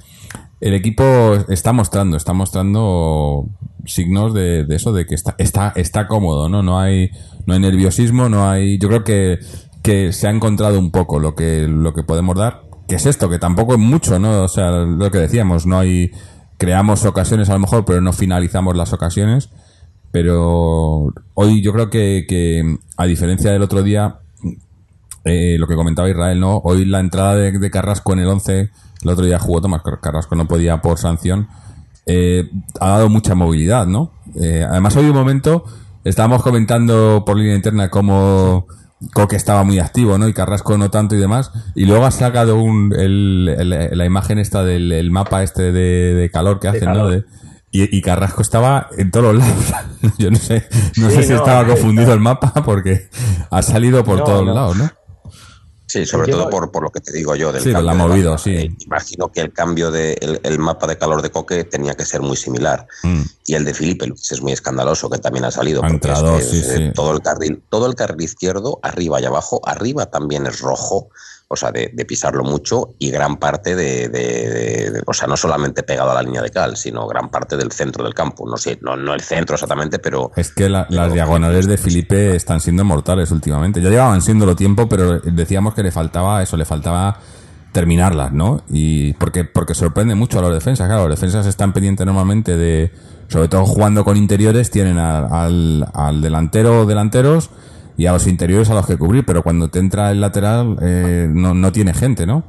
el 0.61 0.73
equipo 0.73 1.35
está 1.49 1.73
mostrando, 1.73 2.17
está 2.17 2.33
mostrando 2.33 3.47
signos 3.85 4.33
de, 4.33 4.65
de 4.65 4.75
eso, 4.75 4.93
de 4.93 5.05
que 5.05 5.15
está, 5.15 5.35
está, 5.37 5.73
está 5.75 6.07
cómodo, 6.07 6.49
¿no? 6.49 6.63
No 6.63 6.79
hay, 6.79 7.11
no 7.45 7.53
hay 7.53 7.59
nerviosismo, 7.59 8.29
no 8.29 8.49
hay, 8.49 8.77
yo 8.79 8.87
creo 8.87 9.03
que, 9.03 9.39
que 9.83 10.13
se 10.13 10.27
ha 10.27 10.31
encontrado 10.31 10.79
un 10.79 10.91
poco 10.91 11.19
lo 11.19 11.35
que, 11.35 11.67
lo 11.67 11.93
que 11.93 12.03
podemos 12.03 12.37
dar, 12.37 12.63
que 12.87 12.95
es 12.95 13.05
esto, 13.05 13.29
que 13.29 13.39
tampoco 13.39 13.73
es 13.73 13.79
mucho, 13.79 14.19
¿no? 14.19 14.43
O 14.43 14.47
sea, 14.47 14.71
lo 14.71 15.11
que 15.11 15.19
decíamos, 15.19 15.65
no 15.65 15.79
hay, 15.79 16.11
creamos 16.57 17.05
ocasiones 17.05 17.49
a 17.49 17.53
lo 17.53 17.59
mejor, 17.59 17.85
pero 17.85 18.01
no 18.01 18.13
finalizamos 18.13 18.75
las 18.75 18.93
ocasiones. 18.93 19.49
Pero 20.11 21.13
hoy 21.33 21.61
yo 21.61 21.73
creo 21.73 21.89
que, 21.89 22.25
que 22.27 22.77
a 22.95 23.05
diferencia 23.05 23.51
del 23.51 23.61
otro 23.61 23.83
día, 23.83 24.19
eh, 25.25 25.57
lo 25.59 25.67
que 25.67 25.75
comentaba 25.75 26.09
Israel, 26.09 26.39
¿no? 26.39 26.57
Hoy 26.63 26.85
la 26.85 26.99
entrada 26.99 27.35
de, 27.35 27.51
de 27.57 27.71
Carrasco 27.71 28.13
en 28.13 28.19
el 28.19 28.27
11, 28.27 28.69
el 29.01 29.09
otro 29.09 29.25
día 29.25 29.39
jugó 29.39 29.59
Tomás 29.61 29.81
Car- 29.81 29.99
Carrasco, 29.99 30.35
no 30.35 30.47
podía 30.47 30.81
por 30.81 30.97
sanción, 30.97 31.47
eh, 32.05 32.49
ha 32.79 32.89
dado 32.89 33.09
mucha 33.09 33.35
movilidad, 33.35 33.87
¿no? 33.87 34.11
Eh, 34.39 34.65
además, 34.67 34.95
hoy 34.95 35.05
un 35.09 35.15
momento, 35.15 35.65
estábamos 36.03 36.41
comentando 36.43 37.23
por 37.25 37.37
línea 37.37 37.55
interna 37.55 37.89
cómo 37.89 38.67
Coque 39.13 39.35
estaba 39.35 39.63
muy 39.63 39.79
activo, 39.79 40.17
¿no? 40.17 40.27
Y 40.27 40.33
Carrasco 40.33 40.77
no 40.77 40.89
tanto 40.89 41.15
y 41.15 41.19
demás. 41.19 41.51
Y 41.75 41.85
luego 41.85 42.05
ha 42.05 42.11
sacado 42.11 42.57
un, 42.59 42.93
el, 42.97 43.49
el- 43.57 43.97
la 43.97 44.05
imagen 44.05 44.39
esta 44.39 44.63
del 44.63 44.91
el 44.91 45.11
mapa 45.11 45.43
este 45.43 45.71
de, 45.71 46.13
de 46.13 46.29
calor 46.29 46.59
que 46.59 46.69
hacen, 46.69 46.93
¿no? 46.93 47.07
De- 47.09 47.25
y, 47.71 47.97
y 47.97 48.01
Carrasco 48.01 48.41
estaba 48.41 48.87
en 48.97 49.11
todos 49.11 49.33
los 49.35 49.43
lados. 49.43 49.73
Yo 50.17 50.31
no 50.31 50.37
sé, 50.37 50.65
no 50.97 51.09
Sí, 51.09 51.15
sé 51.17 51.23
si 51.23 51.29
no, 51.33 51.37
estaba 51.39 51.61
está- 51.61 51.73
confundido 51.73 52.13
el 52.13 52.19
mapa 52.21 52.53
porque 52.63 53.09
ha 53.51 53.61
salido 53.61 54.03
por 54.05 54.19
No, 54.19 54.23
todos 54.23 54.45
lados, 54.45 54.77
¿no? 54.77 54.89
Sí, 55.95 56.05
sobre 56.05 56.29
todo 56.29 56.49
por, 56.49 56.69
por 56.71 56.83
lo 56.83 56.89
que 56.89 56.99
te 56.99 57.13
digo 57.13 57.37
yo 57.37 57.53
del 57.53 57.61
Sí, 57.61 57.71
cambio 57.71 57.85
la 57.85 57.93
de 57.93 57.97
movido, 57.97 58.37
sí. 58.37 58.51
Eh, 58.51 58.75
imagino 58.79 59.31
que 59.31 59.39
el 59.39 59.53
cambio 59.53 59.91
de 59.91 60.39
el, 60.43 60.59
mapa 60.59 60.87
de 60.87 60.97
calor 60.97 61.21
de 61.21 61.29
Coque 61.29 61.63
tenía 61.63 61.95
que 61.95 62.03
ser 62.03 62.19
muy 62.19 62.35
similar. 62.35 62.85
Mm. 63.03 63.21
Y 63.45 63.53
el 63.53 63.63
de 63.63 63.73
Felipe 63.73 64.05
Luis 64.05 64.29
es 64.29 64.41
muy 64.41 64.51
escandaloso, 64.51 65.09
que 65.09 65.19
también 65.19 65.45
ha 65.45 65.51
salido. 65.51 65.79
Ha 65.79 65.87
porque 65.87 65.93
entrado, 65.93 66.37
es 66.37 66.47
que 66.47 66.51
sí, 66.51 66.57
es, 66.57 66.67
eh, 66.67 66.77
sí. 66.87 66.91
Todo 66.93 67.13
el 67.13 67.21
carril, 67.21 67.63
todo 67.69 67.85
el 67.87 67.95
carril 67.95 68.21
izquierdo, 68.25 68.77
arriba 68.83 69.21
y 69.21 69.25
abajo, 69.25 69.61
arriba 69.63 70.07
también 70.07 70.47
es 70.47 70.59
rojo, 70.59 71.07
o 71.55 71.57
sea, 71.57 71.71
de, 71.71 71.89
de 71.91 72.05
pisarlo 72.05 72.43
mucho, 72.43 72.93
y 72.99 73.09
gran 73.09 73.37
parte 73.37 73.75
de, 73.75 74.07
de- 74.09 74.49
de- 74.49 74.91
de- 74.91 75.03
o 75.05 75.13
sea, 75.13 75.27
no 75.27 75.35
solamente 75.35 75.83
pegado 75.83 76.11
a 76.11 76.13
la 76.13 76.21
línea 76.21 76.41
de 76.41 76.51
cal, 76.51 76.77
sino 76.77 77.07
gran 77.07 77.29
parte 77.29 77.57
del 77.57 77.71
centro 77.71 78.03
del 78.03 78.13
campo. 78.13 78.47
No 78.47 78.57
sé, 78.57 78.77
no, 78.81 78.95
no 78.95 79.13
el 79.13 79.21
centro 79.21 79.55
exactamente, 79.55 79.99
pero 79.99 80.31
Es 80.35 80.51
que 80.53 80.69
la- 80.69 80.85
las 80.89 81.11
diagonales 81.11 81.65
de 81.67 81.77
Felipe 81.77 82.35
están 82.35 82.59
siendo 82.61 82.83
mortales 82.85 83.31
últimamente. 83.31 83.81
Ya 83.81 83.89
llevaban 83.89 84.21
siéndolo 84.21 84.55
tiempo, 84.55 84.87
pero 84.87 85.19
decíamos 85.19 85.73
que 85.73 85.81
le 85.83 85.91
faltaba 85.91 86.43
eso, 86.43 86.55
le 86.57 86.65
faltaba 86.65 87.19
terminarlas, 87.71 88.31
¿no? 88.31 88.61
Y 88.69 89.13
porque, 89.13 89.43
porque 89.43 89.73
sorprende 89.73 90.15
mucho 90.15 90.39
a 90.39 90.41
los 90.41 90.53
defensas. 90.53 90.87
Claro, 90.87 91.07
los 91.07 91.19
defensas 91.19 91.45
están 91.45 91.73
pendientes 91.73 92.05
normalmente 92.05 92.55
de, 92.55 92.91
sobre 93.27 93.47
todo 93.49 93.65
jugando 93.65 94.05
con 94.05 94.15
interiores, 94.15 94.71
tienen 94.71 94.97
al, 94.97 95.27
al, 95.31 95.87
al 95.93 96.21
delantero 96.21 96.81
o 96.81 96.85
delanteros 96.85 97.49
y 97.97 98.05
a 98.05 98.13
los 98.13 98.27
interiores 98.27 98.69
a 98.69 98.73
los 98.73 98.85
que 98.85 98.97
cubrir, 98.97 99.25
pero 99.25 99.43
cuando 99.43 99.69
te 99.69 99.79
entra 99.79 100.11
el 100.11 100.21
lateral 100.21 100.77
eh, 100.81 101.27
no, 101.29 101.53
no 101.53 101.71
tiene 101.71 101.93
gente, 101.93 102.25
¿no? 102.25 102.43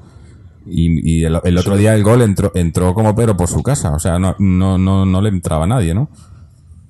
Y, 0.67 1.21
y 1.21 1.25
el, 1.25 1.39
el 1.45 1.59
otro 1.59 1.77
día 1.77 1.95
el 1.95 2.03
gol 2.03 2.23
entró, 2.23 2.51
entró 2.55 2.93
como 2.93 3.15
pero 3.15 3.37
por 3.37 3.47
su 3.47 3.63
casa, 3.63 3.93
o 3.93 3.99
sea, 4.01 4.19
no, 4.19 4.35
no, 4.39 4.79
no, 4.79 5.07
no 5.07 5.21
le 5.21 5.29
entraba 5.29 5.67
nadie, 5.67 5.95
¿no? 5.95 6.09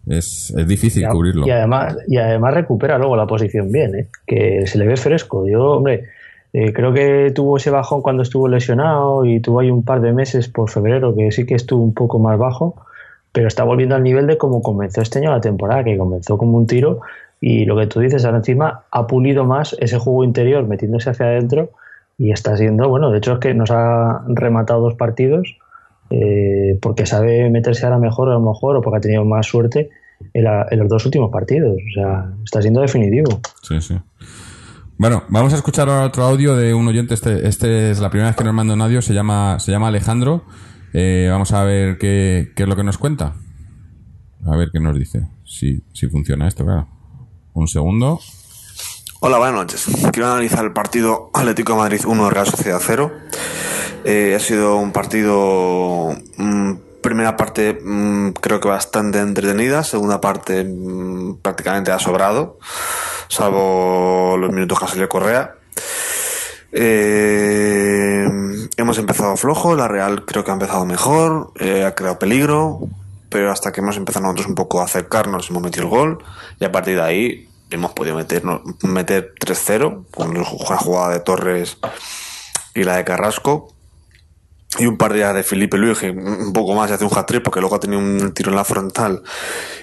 Es, 0.07 0.55
es 0.57 0.67
difícil 0.69 1.03
Y 1.03 1.07
cubrirlo. 1.09 1.47
Y 1.47 1.51
además, 1.51 1.97
y 2.07 2.17
además 2.17 2.55
recupera 2.55 2.97
luego 2.97 3.17
la 3.17 3.27
posición 3.27 3.71
bien, 3.73 3.95
¿eh? 3.95 4.09
que 4.27 4.67
se 4.67 4.79
le 4.79 4.87
ve 4.87 4.97
fresco. 4.97 5.47
Yo, 5.49 5.73
hombre, 5.73 6.05
eh, 6.53 6.73
creo 6.73 6.93
que 6.95 7.33
tuvo 7.35 7.57
ese 7.57 7.71
bajón 7.71 8.03
cuando 8.03 8.23
estuvo 8.23 8.49
lesionado 8.49 9.25
y 9.25 9.41
tuvo 9.41 9.61
ahí 9.61 9.71
un 9.71 9.83
par 9.83 10.01
de 10.01 10.13
meses 10.13 10.49
por 10.49 10.71
febrero 10.71 11.15
que 11.15 11.31
sí 11.33 11.45
que 11.45 11.55
estuvo 11.55 11.83
un 11.83 11.93
poco 11.93 12.19
más 12.19 12.39
bajo, 12.39 12.77
pero 13.33 13.49
está 13.49 13.65
volviendo 13.65 13.97
al 13.97 14.03
nivel 14.03 14.27
de 14.27 14.39
como 14.39 14.63
comenzó 14.63 15.03
este 15.03 15.19
año 15.19 15.33
la 15.33 15.41
temporada, 15.41 15.85
que 15.85 15.99
comenzó 15.99 16.39
como 16.39 16.57
un 16.57 16.67
tiro 16.67 17.01
y 17.41 17.65
lo 17.65 17.77
que 17.77 17.87
tú 17.87 18.01
dices 18.01 18.25
ahora 18.25 18.39
encima 18.39 18.85
ha 18.91 19.07
pulido 19.07 19.45
más 19.45 19.77
ese 19.81 19.99
juego 19.99 20.25
interior 20.25 20.67
metiéndose 20.67 21.11
hacia 21.11 21.27
adentro 21.27 21.71
y 22.19 22.33
está 22.33 22.57
siendo, 22.57 22.89
bueno, 22.89 23.11
de 23.11 23.19
hecho 23.19 23.35
es 23.35 23.39
que 23.41 23.55
nos 23.55 23.71
ha 23.71 24.25
rematado 24.29 24.81
dos 24.81 24.95
partidos 24.95 25.59
eh, 26.11 26.79
porque 26.81 27.05
sabe 27.05 27.51
meterse 27.51 27.85
ahora 27.85 27.99
mejor 27.99 28.29
a 28.29 28.35
lo 28.35 28.41
mejor 28.41 28.77
o 28.77 28.81
porque 28.81 28.99
ha 28.99 29.01
tenido 29.01 29.25
más 29.25 29.47
suerte 29.47 29.91
en, 30.33 30.79
los 30.79 30.89
dos 30.89 31.05
últimos 31.05 31.31
partidos. 31.31 31.77
O 31.77 31.95
sea, 31.95 32.33
está 32.45 32.63
siendo 32.63 32.81
definitivo. 32.81 33.41
Sí, 33.63 33.81
sí. 33.81 33.99
Bueno, 34.99 35.25
vamos 35.29 35.53
a 35.53 35.57
escuchar 35.57 35.89
ahora 35.89 36.07
otro 36.07 36.23
audio 36.25 36.57
de 36.57 36.73
un 36.73 36.89
oyente. 36.89 37.15
Este, 37.15 37.47
este 37.47 37.91
es 37.91 38.01
la 38.01 38.09
primera 38.09 38.31
vez 38.31 38.37
que 38.37 38.45
nos 38.45 38.55
manda 38.55 38.75
un 38.75 38.81
audio. 38.81 39.03
Se 39.03 39.13
llama, 39.13 39.59
se 39.59 39.73
llama 39.73 39.89
Alejandro. 39.89 40.45
Eh, 40.95 41.29
vamos 41.31 41.53
a 41.53 41.65
ver 41.65 41.99
qué, 41.99 42.53
qué 42.55 42.63
es 42.63 42.69
lo 42.69 42.77
que 42.77 42.85
nos 42.85 42.97
cuenta. 42.97 43.35
A 44.47 44.57
ver 44.57 44.71
qué 44.73 44.81
nos 44.81 44.97
dice. 44.97 45.27
Si, 45.45 45.83
si 45.93 46.07
funciona 46.07 46.49
esto, 46.49 46.65
claro. 46.65 46.96
Un 47.57 47.69
segundo. 47.69 48.21
Hola, 49.21 49.39
buenas 49.39 49.57
noches. 49.57 49.87
Quiero 50.13 50.31
analizar 50.31 50.63
el 50.63 50.75
partido 50.75 51.31
Atlético 51.33 51.73
de 51.73 51.79
Madrid 51.79 52.01
1 52.07 52.29
Real 52.29 52.47
Sociedad 52.47 52.83
0. 52.85 53.11
Eh, 54.05 54.35
ha 54.37 54.41
sido 54.41 54.77
un 54.77 54.93
partido, 54.93 56.15
mm, 56.37 56.73
primera 57.01 57.35
parte 57.35 57.79
mm, 57.83 58.33
creo 58.33 58.61
que 58.61 58.69
bastante 58.69 59.21
entretenida, 59.21 59.85
segunda 59.85 60.21
parte 60.21 60.65
mm, 60.65 61.37
prácticamente 61.37 61.93
ha 61.93 61.99
sobrado, 61.99 62.59
salvo 63.29 64.37
los 64.37 64.53
minutos 64.53 64.79
que 64.79 64.89
salió 64.89 65.09
Correa. 65.09 65.55
Eh, 66.73 68.29
hemos 68.77 68.99
empezado 68.99 69.35
flojo, 69.39 69.75
la 69.75 69.89
Real 69.89 70.27
creo 70.27 70.45
que 70.45 70.51
ha 70.51 70.55
empezado 70.55 70.85
mejor, 70.85 71.53
eh, 71.59 71.85
ha 71.87 71.95
creado 71.95 72.19
peligro, 72.19 72.81
pero 73.31 73.51
hasta 73.51 73.73
que 73.73 73.81
hemos 73.81 73.97
empezado 73.97 74.25
nosotros 74.25 74.47
un 74.47 74.55
poco 74.55 74.81
a 74.81 74.85
acercarnos 74.85 75.51
hemos 75.51 75.63
metido 75.63 75.85
el 75.85 75.91
gol 75.91 76.25
y 76.61 76.65
a 76.65 76.73
partir 76.73 76.97
de 76.97 77.03
ahí 77.03 77.46
hemos 77.71 77.93
podido 77.93 78.17
meternos, 78.17 78.63
meter 78.83 79.35
3-0 79.35 80.07
con 80.11 80.35
la 80.35 80.45
jugada 80.45 81.13
de 81.13 81.21
Torres 81.21 81.79
y 82.75 82.85
la 82.85 82.97
de 82.97 83.05
Carrasco. 83.05 83.73
Y 84.79 84.85
un 84.85 84.99
par 84.99 85.13
de 85.13 85.19
días 85.19 85.35
de 85.35 85.43
Felipe 85.43 85.79
Luis, 85.79 85.99
que 85.99 86.11
un 86.11 86.53
poco 86.53 86.75
más 86.75 86.91
y 86.91 86.93
hace 86.93 87.05
un 87.05 87.11
hat-trick 87.17 87.43
porque 87.43 87.61
luego 87.61 87.77
ha 87.77 87.81
tenido 87.81 87.99
un 87.99 88.35
tiro 88.35 88.51
en 88.51 88.57
la 88.57 88.65
frontal. 88.65 89.23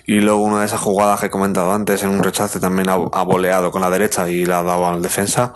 Y 0.05 0.19
luego 0.19 0.43
una 0.43 0.59
de 0.59 0.67
esas 0.67 0.81
jugadas 0.81 1.19
que 1.19 1.27
he 1.27 1.29
comentado 1.31 1.71
antes 1.71 2.03
en 2.03 2.09
un 2.09 2.21
rechace 2.21 2.59
también 2.59 2.89
ha, 2.89 2.93
ha 2.93 3.23
voleado 3.23 3.71
con 3.71 3.81
la 3.81 3.89
derecha 3.89 4.29
y 4.29 4.45
la 4.45 4.59
ha 4.59 4.63
dado 4.63 4.87
al 4.87 5.01
defensa. 5.01 5.51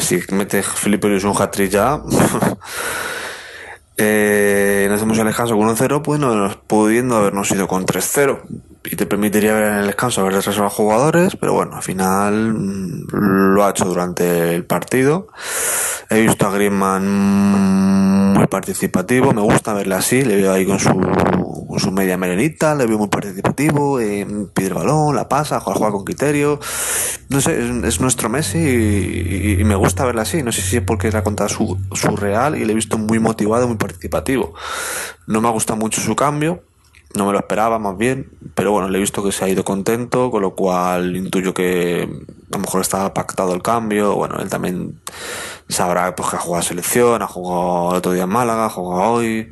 Si 0.00 0.20
mete 0.32 0.62
Felipe 0.62 1.06
Luis 1.08 1.22
un 1.22 1.40
hat-trick 1.40 1.70
ya, 1.70 2.02
eh, 3.96 4.88
nos 4.90 5.00
hemos 5.02 5.18
alejado 5.20 5.56
con 5.56 5.68
1-0, 5.68 6.02
pues 6.02 6.20
pudiendo 6.66 7.16
habernos 7.16 7.50
ido 7.52 7.68
con 7.68 7.86
3-0 7.86 8.40
y 8.84 8.96
te 8.96 9.06
permitiría 9.06 9.54
ver 9.54 9.64
en 9.64 9.78
el 9.78 9.86
descanso 9.86 10.20
haber 10.20 10.34
los 10.34 10.72
jugadores, 10.72 11.36
pero 11.36 11.54
bueno, 11.54 11.76
al 11.76 11.82
final 11.82 12.52
mm, 12.52 13.54
lo 13.54 13.64
ha 13.64 13.70
hecho 13.70 13.86
durante 13.86 14.54
el 14.54 14.66
partido. 14.66 15.28
He 16.10 16.20
visto 16.20 16.46
a 16.46 16.50
Griezmann 16.50 18.34
muy 18.34 18.46
participativo, 18.46 19.32
me 19.32 19.40
gusta 19.40 19.72
verle 19.72 19.94
así, 19.94 20.22
le 20.22 20.36
veo 20.36 20.52
ahí 20.52 20.66
con 20.66 20.78
su, 20.78 20.90
con 20.90 21.78
su 21.80 21.92
media 21.92 22.18
melenita, 22.18 22.74
le 22.74 22.86
veo 22.86 22.98
muy 22.98 23.08
participativo, 23.08 24.00
eh, 24.00 24.26
pide 24.52 24.68
el 24.68 24.74
balón, 24.74 25.16
la 25.16 25.28
pasa, 25.28 25.60
juega, 25.60 25.90
con 25.90 26.04
criterio. 26.04 26.60
No 27.30 27.40
sé, 27.40 27.64
es, 27.64 27.84
es 27.84 28.00
nuestro 28.00 28.28
Messi 28.28 28.58
y, 28.58 29.64
me 29.64 29.76
gusta 29.76 30.04
verle 30.04 30.20
así. 30.20 30.42
No 30.42 30.52
sé 30.52 30.60
si 30.60 30.76
es 30.76 30.82
porque 30.82 31.08
era 31.08 31.24
contra 31.24 31.48
su, 31.48 31.78
su 31.92 32.16
Real 32.16 32.56
y 32.56 32.64
le 32.66 32.72
he 32.72 32.74
visto 32.74 32.98
muy 32.98 33.18
motivado, 33.18 33.66
muy 33.66 33.78
participativo. 33.78 34.52
No 35.26 35.40
me 35.40 35.48
ha 35.48 35.52
gustado 35.52 35.78
mucho 35.78 36.02
su 36.02 36.14
cambio, 36.14 36.62
no 37.14 37.26
me 37.26 37.32
lo 37.32 37.38
esperaba 37.38 37.78
más 37.78 37.96
bien, 37.96 38.30
pero 38.54 38.72
bueno, 38.72 38.88
le 38.88 38.98
he 38.98 39.00
visto 39.00 39.22
que 39.22 39.32
se 39.32 39.44
ha 39.44 39.48
ido 39.48 39.64
contento, 39.64 40.30
con 40.30 40.42
lo 40.42 40.54
cual 40.54 41.16
intuyo 41.16 41.54
que 41.54 42.02
a 42.02 42.56
lo 42.56 42.58
mejor 42.58 42.80
estaba 42.80 43.14
pactado 43.14 43.54
el 43.54 43.62
cambio, 43.62 44.14
bueno, 44.14 44.36
él 44.40 44.48
también 44.48 45.00
sabrá 45.68 46.14
pues, 46.14 46.30
que 46.30 46.36
ha 46.36 46.40
jugado 46.40 46.60
a 46.60 46.64
selección, 46.64 47.22
ha 47.22 47.26
jugado 47.26 47.92
el 47.92 47.96
otro 47.98 48.12
día 48.12 48.24
en 48.24 48.30
Málaga, 48.30 48.66
ha 48.66 48.70
jugado 48.70 49.12
hoy, 49.12 49.50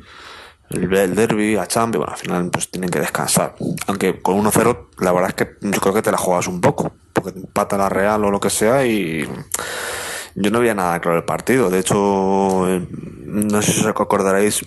el, 0.69 1.15
derby, 1.15 1.55
a 1.55 1.67
Champions, 1.67 2.05
bueno, 2.05 2.13
al 2.13 2.19
final 2.19 2.49
pues 2.49 2.69
tienen 2.69 2.89
que 2.89 2.99
descansar. 2.99 3.55
Aunque 3.87 4.21
con 4.21 4.43
1-0, 4.43 4.87
la 4.99 5.11
verdad 5.11 5.29
es 5.29 5.35
que 5.35 5.55
yo 5.61 5.79
creo 5.79 5.93
que 5.93 6.01
te 6.01 6.11
la 6.11 6.17
juegas 6.17 6.47
un 6.47 6.59
poco, 6.59 6.91
porque 7.13 7.31
te 7.31 7.39
empata 7.39 7.77
la 7.77 7.89
Real 7.89 8.23
o 8.25 8.31
lo 8.31 8.39
que 8.39 8.49
sea 8.49 8.85
y 8.85 9.27
yo 10.35 10.51
no 10.51 10.59
veía 10.59 10.73
nada 10.73 10.99
claro 10.99 11.17
el 11.17 11.25
partido. 11.25 11.69
De 11.69 11.79
hecho, 11.79 12.67
eh, 12.67 12.87
no 13.25 13.61
sé 13.61 13.71
si 13.71 13.81
os 13.81 13.87
acordaréis 13.87 14.65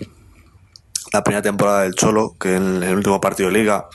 la 1.16 1.24
primera 1.24 1.42
temporada 1.42 1.83
del 1.83 1.94
Cholo, 1.94 2.35
que 2.38 2.57
en 2.57 2.83
el 2.83 2.94
último 2.96 3.20
partido 3.20 3.48
de 3.48 3.55
liga 3.59 3.87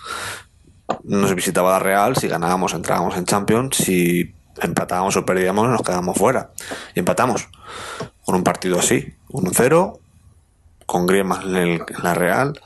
nos 1.03 1.33
visitaba 1.35 1.71
la 1.71 1.79
Real, 1.79 2.15
si 2.17 2.27
ganábamos 2.27 2.73
entrábamos 2.73 3.15
en 3.15 3.25
Champions, 3.25 3.77
si 3.77 4.33
empatábamos 4.61 5.15
o 5.17 5.25
perdíamos 5.25 5.67
nos 5.69 5.81
quedábamos 5.81 6.17
fuera. 6.17 6.49
Y 6.95 6.99
empatamos 6.99 7.47
con 8.25 8.35
un 8.35 8.43
partido 8.43 8.79
así, 8.79 9.13
1-0, 9.29 9.99
con 10.85 11.07
Griezmann 11.07 11.41
en, 11.49 11.55
el- 11.55 11.71
en 11.87 12.03
la 12.03 12.13
Real. 12.13 12.59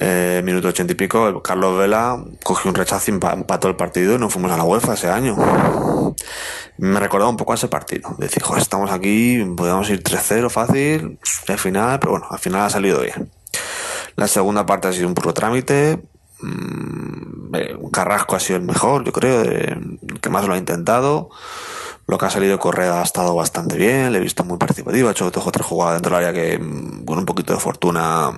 Eh, 0.00 0.42
minuto 0.44 0.68
ochenta 0.68 0.92
y 0.92 0.96
pico, 0.96 1.42
Carlos 1.42 1.76
Vela 1.76 2.22
cogió 2.44 2.68
un 2.70 2.74
rechazo 2.76 3.10
y 3.10 3.14
empa- 3.14 3.32
empató 3.32 3.66
el 3.68 3.74
partido 3.74 4.14
y 4.14 4.18
nos 4.18 4.32
fuimos 4.32 4.52
a 4.52 4.56
la 4.56 4.62
UEFA 4.62 4.94
ese 4.94 5.08
año. 5.10 5.36
Me 6.76 7.00
recordaba 7.00 7.30
un 7.30 7.36
poco 7.36 7.52
a 7.52 7.56
ese 7.56 7.66
partido. 7.66 8.14
Decir, 8.18 8.42
joder, 8.42 8.62
estamos 8.62 8.90
aquí, 8.92 9.42
podemos 9.56 9.90
ir 9.90 10.00
3-0 10.02 10.50
fácil, 10.50 11.18
al 11.48 11.58
final, 11.58 11.98
pero 11.98 12.12
bueno, 12.12 12.26
al 12.30 12.38
final 12.38 12.62
ha 12.62 12.70
salido 12.70 13.00
bien. 13.00 13.28
La 14.18 14.26
segunda 14.26 14.66
parte 14.66 14.88
ha 14.88 14.92
sido 14.92 15.06
un 15.06 15.14
puro 15.14 15.32
trámite. 15.32 16.02
Mm, 16.40 17.54
eh, 17.54 17.78
Carrasco 17.92 18.34
ha 18.34 18.40
sido 18.40 18.58
el 18.58 18.64
mejor, 18.64 19.04
yo 19.04 19.12
creo, 19.12 19.42
eh, 19.42 19.78
el 20.08 20.20
que 20.20 20.28
más 20.28 20.44
lo 20.44 20.54
ha 20.54 20.58
intentado. 20.58 21.30
Lo 22.08 22.18
que 22.18 22.26
ha 22.26 22.30
salido 22.30 22.58
Correa 22.58 23.00
ha 23.00 23.04
estado 23.04 23.32
bastante 23.36 23.76
bien, 23.76 24.10
le 24.10 24.18
he 24.18 24.20
visto 24.20 24.42
muy 24.42 24.58
participativo, 24.58 25.08
ha 25.08 25.12
hecho 25.12 25.30
dos 25.30 25.46
o 25.46 25.52
tres 25.52 25.64
jugadas 25.64 25.94
dentro 25.94 26.16
del 26.16 26.26
área 26.26 26.32
que 26.32 26.58
mm, 26.58 27.04
con 27.04 27.18
un 27.18 27.26
poquito 27.26 27.54
de 27.54 27.60
fortuna 27.60 28.32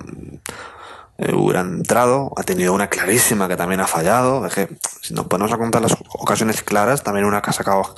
eh, 1.17 1.33
hubiera 1.33 1.61
entrado. 1.61 2.31
Ha 2.37 2.43
tenido 2.43 2.73
una 2.73 2.87
clarísima 2.87 3.47
que 3.47 3.55
también 3.55 3.81
ha 3.81 3.87
fallado. 3.87 4.45
Es 4.45 4.53
que 4.53 4.77
si 5.01 5.15
nos 5.15 5.25
ponemos 5.25 5.51
a 5.51 5.57
contar 5.57 5.81
las 5.81 5.97
ocasiones 6.13 6.61
claras, 6.61 7.01
también 7.01 7.25
una 7.25 7.41
que 7.41 7.49
ha 7.49 7.53
sacado 7.53 7.95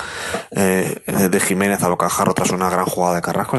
eh, 0.51 1.01
de 1.05 1.39
Jiménez 1.41 1.83
a 1.83 1.89
Bocajarro 1.89 2.33
tras 2.33 2.51
una 2.51 2.69
gran 2.69 2.85
jugada 2.85 3.15
de 3.15 3.21
Carrasco. 3.21 3.57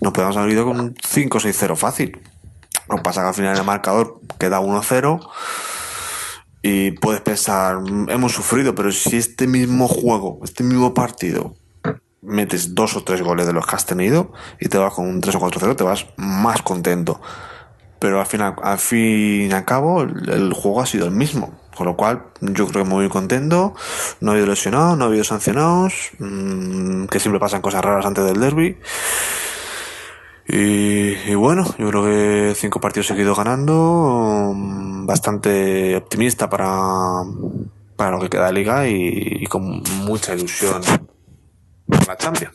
Nos 0.00 0.12
podemos 0.12 0.36
haber 0.36 0.52
ido 0.52 0.64
con 0.64 0.78
un 0.78 0.94
5-6-0 0.94 1.74
fácil. 1.74 2.22
Lo 2.88 2.96
que 2.96 3.02
pasa 3.02 3.22
que 3.22 3.28
al 3.28 3.34
final 3.34 3.56
el 3.56 3.64
marcador 3.64 4.20
queda 4.38 4.60
1-0 4.60 5.20
y 6.62 6.92
puedes 6.92 7.20
pensar, 7.20 7.80
"Mm, 7.80 8.10
hemos 8.10 8.32
sufrido, 8.32 8.74
pero 8.74 8.90
si 8.92 9.16
este 9.16 9.46
mismo 9.46 9.88
juego, 9.88 10.40
este 10.44 10.64
mismo 10.64 10.94
partido, 10.94 11.54
metes 12.24 12.74
dos 12.74 12.96
o 12.96 13.04
tres 13.04 13.22
goles 13.22 13.46
de 13.46 13.52
los 13.52 13.66
que 13.66 13.76
has 13.76 13.86
tenido 13.86 14.32
y 14.60 14.68
te 14.68 14.78
vas 14.78 14.94
con 14.94 15.06
un 15.06 15.20
3 15.20 15.36
o 15.36 15.40
4-0, 15.40 15.76
te 15.76 15.84
vas 15.84 16.06
más 16.16 16.62
contento. 16.62 17.20
Pero 17.98 18.20
al 18.20 18.26
final, 18.26 18.56
al 18.62 18.78
fin 18.78 19.50
y 19.50 19.52
al 19.52 19.64
cabo, 19.64 20.02
el, 20.02 20.52
juego 20.52 20.80
ha 20.82 20.86
sido 20.86 21.06
el 21.06 21.12
mismo. 21.12 21.58
Con 21.74 21.86
lo 21.86 21.96
cual, 21.96 22.24
yo 22.40 22.66
creo 22.66 22.84
que 22.84 22.90
muy 22.90 23.08
contento. 23.08 23.74
No 24.20 24.30
ha 24.30 24.34
habido 24.34 24.46
lesionados, 24.46 24.98
no 24.98 25.04
ha 25.04 25.08
habido 25.08 25.24
sancionados. 25.24 26.10
mm, 26.18 27.06
que 27.06 27.20
siempre 27.20 27.40
pasan 27.40 27.62
cosas 27.62 27.84
raras 27.84 28.04
antes 28.04 28.24
del 28.24 28.40
derby. 28.40 28.78
Y, 30.46 31.34
bueno, 31.34 31.64
yo 31.78 31.88
creo 31.88 32.04
que 32.04 32.54
cinco 32.54 32.80
partidos 32.80 33.06
seguidos 33.06 33.36
ganando. 33.36 34.52
mm, 34.54 35.06
Bastante 35.06 35.96
optimista 35.96 36.48
para, 36.48 37.22
para 37.96 38.12
lo 38.12 38.20
que 38.20 38.30
queda 38.30 38.46
de 38.46 38.52
liga 38.52 38.88
y, 38.88 39.38
y 39.40 39.46
con 39.46 39.82
mucha 40.04 40.34
ilusión 40.34 40.82
por 41.86 42.06
la 42.06 42.16
Champions. 42.16 42.54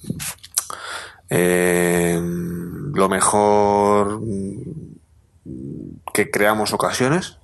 Eh, 1.29 2.19
lo 2.21 3.07
mejor 3.09 4.19
mm, 4.21 5.99
que 6.13 6.31
creamos 6.31 6.73
ocasiones, 6.73 7.37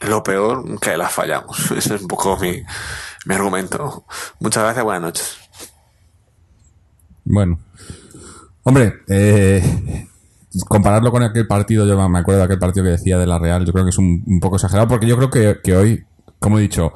lo 0.00 0.22
peor 0.22 0.78
que 0.80 0.96
las 0.96 1.12
fallamos. 1.12 1.70
Ese 1.76 1.96
es 1.96 2.02
un 2.02 2.08
poco 2.08 2.36
mi, 2.36 2.62
mi 3.26 3.34
argumento. 3.34 4.04
Muchas 4.40 4.62
gracias, 4.62 4.84
buenas 4.84 5.02
noches. 5.02 5.38
Bueno. 7.24 7.58
Hombre, 8.68 8.96
eh, 9.08 9.62
compararlo 10.68 11.10
con 11.10 11.22
aquel 11.22 11.46
partido, 11.46 11.86
yo 11.86 12.06
me 12.06 12.18
acuerdo 12.18 12.40
de 12.40 12.44
aquel 12.44 12.58
partido 12.58 12.84
que 12.84 12.90
decía 12.90 13.16
de 13.16 13.26
la 13.26 13.38
Real, 13.38 13.64
yo 13.64 13.72
creo 13.72 13.86
que 13.86 13.88
es 13.88 13.96
un, 13.96 14.40
poco 14.42 14.56
exagerado, 14.56 14.86
porque 14.86 15.06
yo 15.06 15.16
creo 15.16 15.30
que, 15.62 15.74
hoy, 15.74 16.04
como 16.38 16.58
he 16.58 16.62
dicho, 16.62 16.92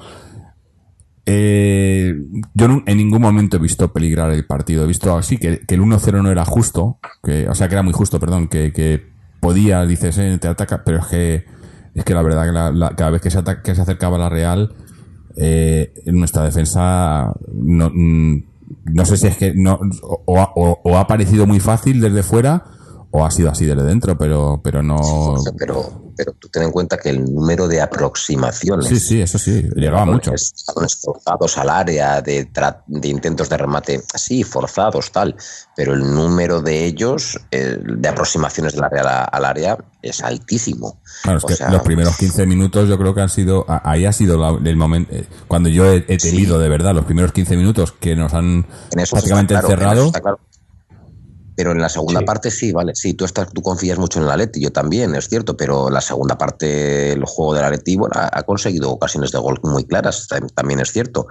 eh, 1.24 2.14
yo 2.52 2.82
en 2.84 2.98
ningún 2.98 3.22
momento 3.22 3.56
he 3.56 3.60
visto 3.60 3.90
peligrar 3.90 4.32
el 4.32 4.44
partido. 4.44 4.84
He 4.84 4.86
visto 4.86 5.16
así 5.16 5.38
que, 5.38 5.62
el 5.66 5.80
1-0 5.80 6.22
no 6.22 6.30
era 6.30 6.44
justo, 6.44 6.98
que, 7.24 7.48
o 7.48 7.54
sea, 7.54 7.68
que 7.68 7.74
era 7.74 7.82
muy 7.82 7.94
justo, 7.94 8.20
perdón, 8.20 8.48
que, 8.48 9.10
podía, 9.40 9.86
dices, 9.86 10.18
eh, 10.18 10.36
te 10.38 10.48
ataca, 10.48 10.84
pero 10.84 10.98
es 10.98 11.06
que, 11.06 11.46
es 11.94 12.04
que 12.04 12.12
la 12.12 12.20
verdad 12.20 12.44
que 12.44 12.78
la- 12.78 12.94
cada 12.94 13.12
vez 13.12 13.22
que 13.22 13.30
se, 13.30 13.38
acercaba 13.38 14.18
la 14.18 14.28
Real, 14.28 14.74
eh, 15.38 15.94
nuestra 16.04 16.44
defensa 16.44 17.32
no, 17.50 17.90
mm, 17.94 18.51
no 18.84 19.04
sé 19.04 19.16
si 19.16 19.26
es 19.26 19.36
que 19.36 19.54
no 19.54 19.78
o, 20.02 20.22
o- 20.26 20.80
o 20.84 20.98
ha 20.98 21.06
parecido 21.06 21.46
muy 21.46 21.60
fácil 21.60 22.00
desde 22.00 22.22
fuera 22.22 22.64
o 23.12 23.24
ha 23.24 23.30
sido 23.30 23.50
así 23.50 23.66
desde 23.66 23.82
dentro, 23.84 24.16
pero, 24.16 24.60
pero 24.64 24.82
no. 24.82 24.96
Pero, 25.58 26.12
pero 26.16 26.32
tú 26.32 26.48
ten 26.48 26.62
en 26.62 26.72
cuenta 26.72 26.96
que 26.96 27.10
el 27.10 27.22
número 27.22 27.68
de 27.68 27.82
aproximaciones. 27.82 28.86
Sí, 28.86 28.98
sí, 28.98 29.20
eso 29.20 29.38
sí, 29.38 29.68
llegaba 29.76 30.06
mucho. 30.06 30.32
Forzados 30.32 31.58
al 31.58 31.68
área, 31.68 32.22
de, 32.22 32.48
de 32.86 33.08
intentos 33.08 33.50
de 33.50 33.56
remate, 33.58 34.02
sí, 34.14 34.44
forzados, 34.44 35.12
tal. 35.12 35.36
Pero 35.76 35.92
el 35.92 36.00
número 36.00 36.62
de 36.62 36.86
ellos, 36.86 37.38
de 37.50 38.08
aproximaciones 38.08 38.72
del 38.72 38.84
área 38.84 39.24
al 39.24 39.44
área, 39.44 39.78
es 40.00 40.22
altísimo. 40.22 40.98
Claro, 41.22 41.38
es 41.38 41.58
que 41.58 41.70
los 41.70 41.82
primeros 41.82 42.16
15 42.16 42.46
minutos 42.46 42.88
yo 42.88 42.96
creo 42.96 43.14
que 43.14 43.20
han 43.20 43.28
sido. 43.28 43.66
Ahí 43.68 44.06
ha 44.06 44.12
sido 44.12 44.58
el 44.58 44.76
momento. 44.76 45.14
Eh, 45.14 45.26
cuando 45.46 45.68
yo 45.68 45.84
he, 45.92 46.00
tenido 46.00 46.58
de 46.58 46.70
verdad 46.70 46.94
los 46.94 47.04
primeros 47.04 47.32
15 47.32 47.58
minutos 47.58 47.92
que 47.92 48.16
nos 48.16 48.32
han 48.32 48.66
prácticamente 48.90 49.54
encerrado 49.54 50.10
pero 51.54 51.72
en 51.72 51.80
la 51.80 51.88
segunda 51.88 52.22
parte 52.22 52.50
sí, 52.50 52.72
vale. 52.72 52.94
Sí, 52.94 53.14
tú, 53.14 53.24
estás, 53.24 53.48
tú 53.52 53.62
confías 53.62 53.98
mucho 53.98 54.18
en 54.18 54.24
el 54.24 54.30
Atleti, 54.30 54.60
yo 54.60 54.72
también, 54.72 55.14
es 55.14 55.28
cierto, 55.28 55.56
pero 55.56 55.90
la 55.90 56.00
segunda 56.00 56.38
parte, 56.38 57.12
el 57.12 57.24
juego 57.24 57.54
del 57.54 57.64
Atleti, 57.64 57.96
bueno, 57.96 58.14
ha, 58.16 58.42
conseguido 58.44 58.90
ocasiones 58.90 59.32
de 59.32 59.38
gol 59.38 59.60
muy 59.62 59.84
claras, 59.84 60.28
también 60.54 60.80
es 60.80 60.92
cierto. 60.92 61.26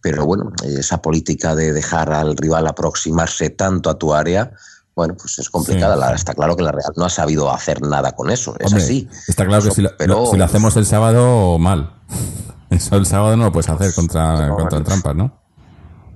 Pero 0.00 0.24
bueno, 0.24 0.52
esa 0.64 1.02
política 1.02 1.54
de 1.54 1.72
dejar 1.72 2.12
al 2.12 2.36
rival 2.36 2.66
aproximarse 2.66 3.50
tanto 3.50 3.90
a 3.90 3.98
tu 3.98 4.14
área, 4.14 4.52
bueno, 4.94 5.14
pues 5.14 5.38
es 5.38 5.50
complicada. 5.50 6.14
está 6.14 6.34
claro 6.34 6.56
que 6.56 6.62
la 6.62 6.72
Real 6.72 6.92
no 6.96 7.04
ha 7.04 7.10
sabido 7.10 7.52
hacer 7.52 7.82
nada 7.82 8.12
con 8.12 8.30
eso, 8.30 8.56
es 8.58 8.72
así. 8.72 9.08
Está 9.28 9.44
claro 9.44 9.62
que 9.62 9.70
si 9.70 9.82
lo, 9.82 9.90
pero, 9.98 10.26
si 10.26 10.38
lo 10.38 10.44
hacemos 10.44 10.74
el 10.76 10.86
sábado, 10.86 11.58
mal. 11.58 11.92
Eso 12.70 12.96
el 12.96 13.06
sábado 13.06 13.36
no 13.36 13.44
lo 13.44 13.52
puedes 13.52 13.68
hacer 13.68 13.94
contra, 13.94 14.48
contra 14.48 14.82
trampas, 14.82 15.14
¿no? 15.14 15.40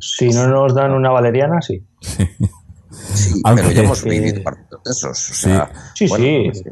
Si 0.01 0.31
no 0.31 0.49
nos 0.49 0.75
dan 0.75 0.93
una 0.93 1.11
valeriana, 1.11 1.61
sí. 1.63 1.87
Sí. 2.01 2.29
Sí, 2.91 3.43
pero 3.45 3.71
ya 3.71 3.83
hemos 3.83 4.05
vivido 4.05 4.43
partidos 4.43 4.83
de 4.85 4.91
esos. 4.91 5.19
sí, 5.19 5.51
sí. 5.95 6.09
Pues, 6.09 6.65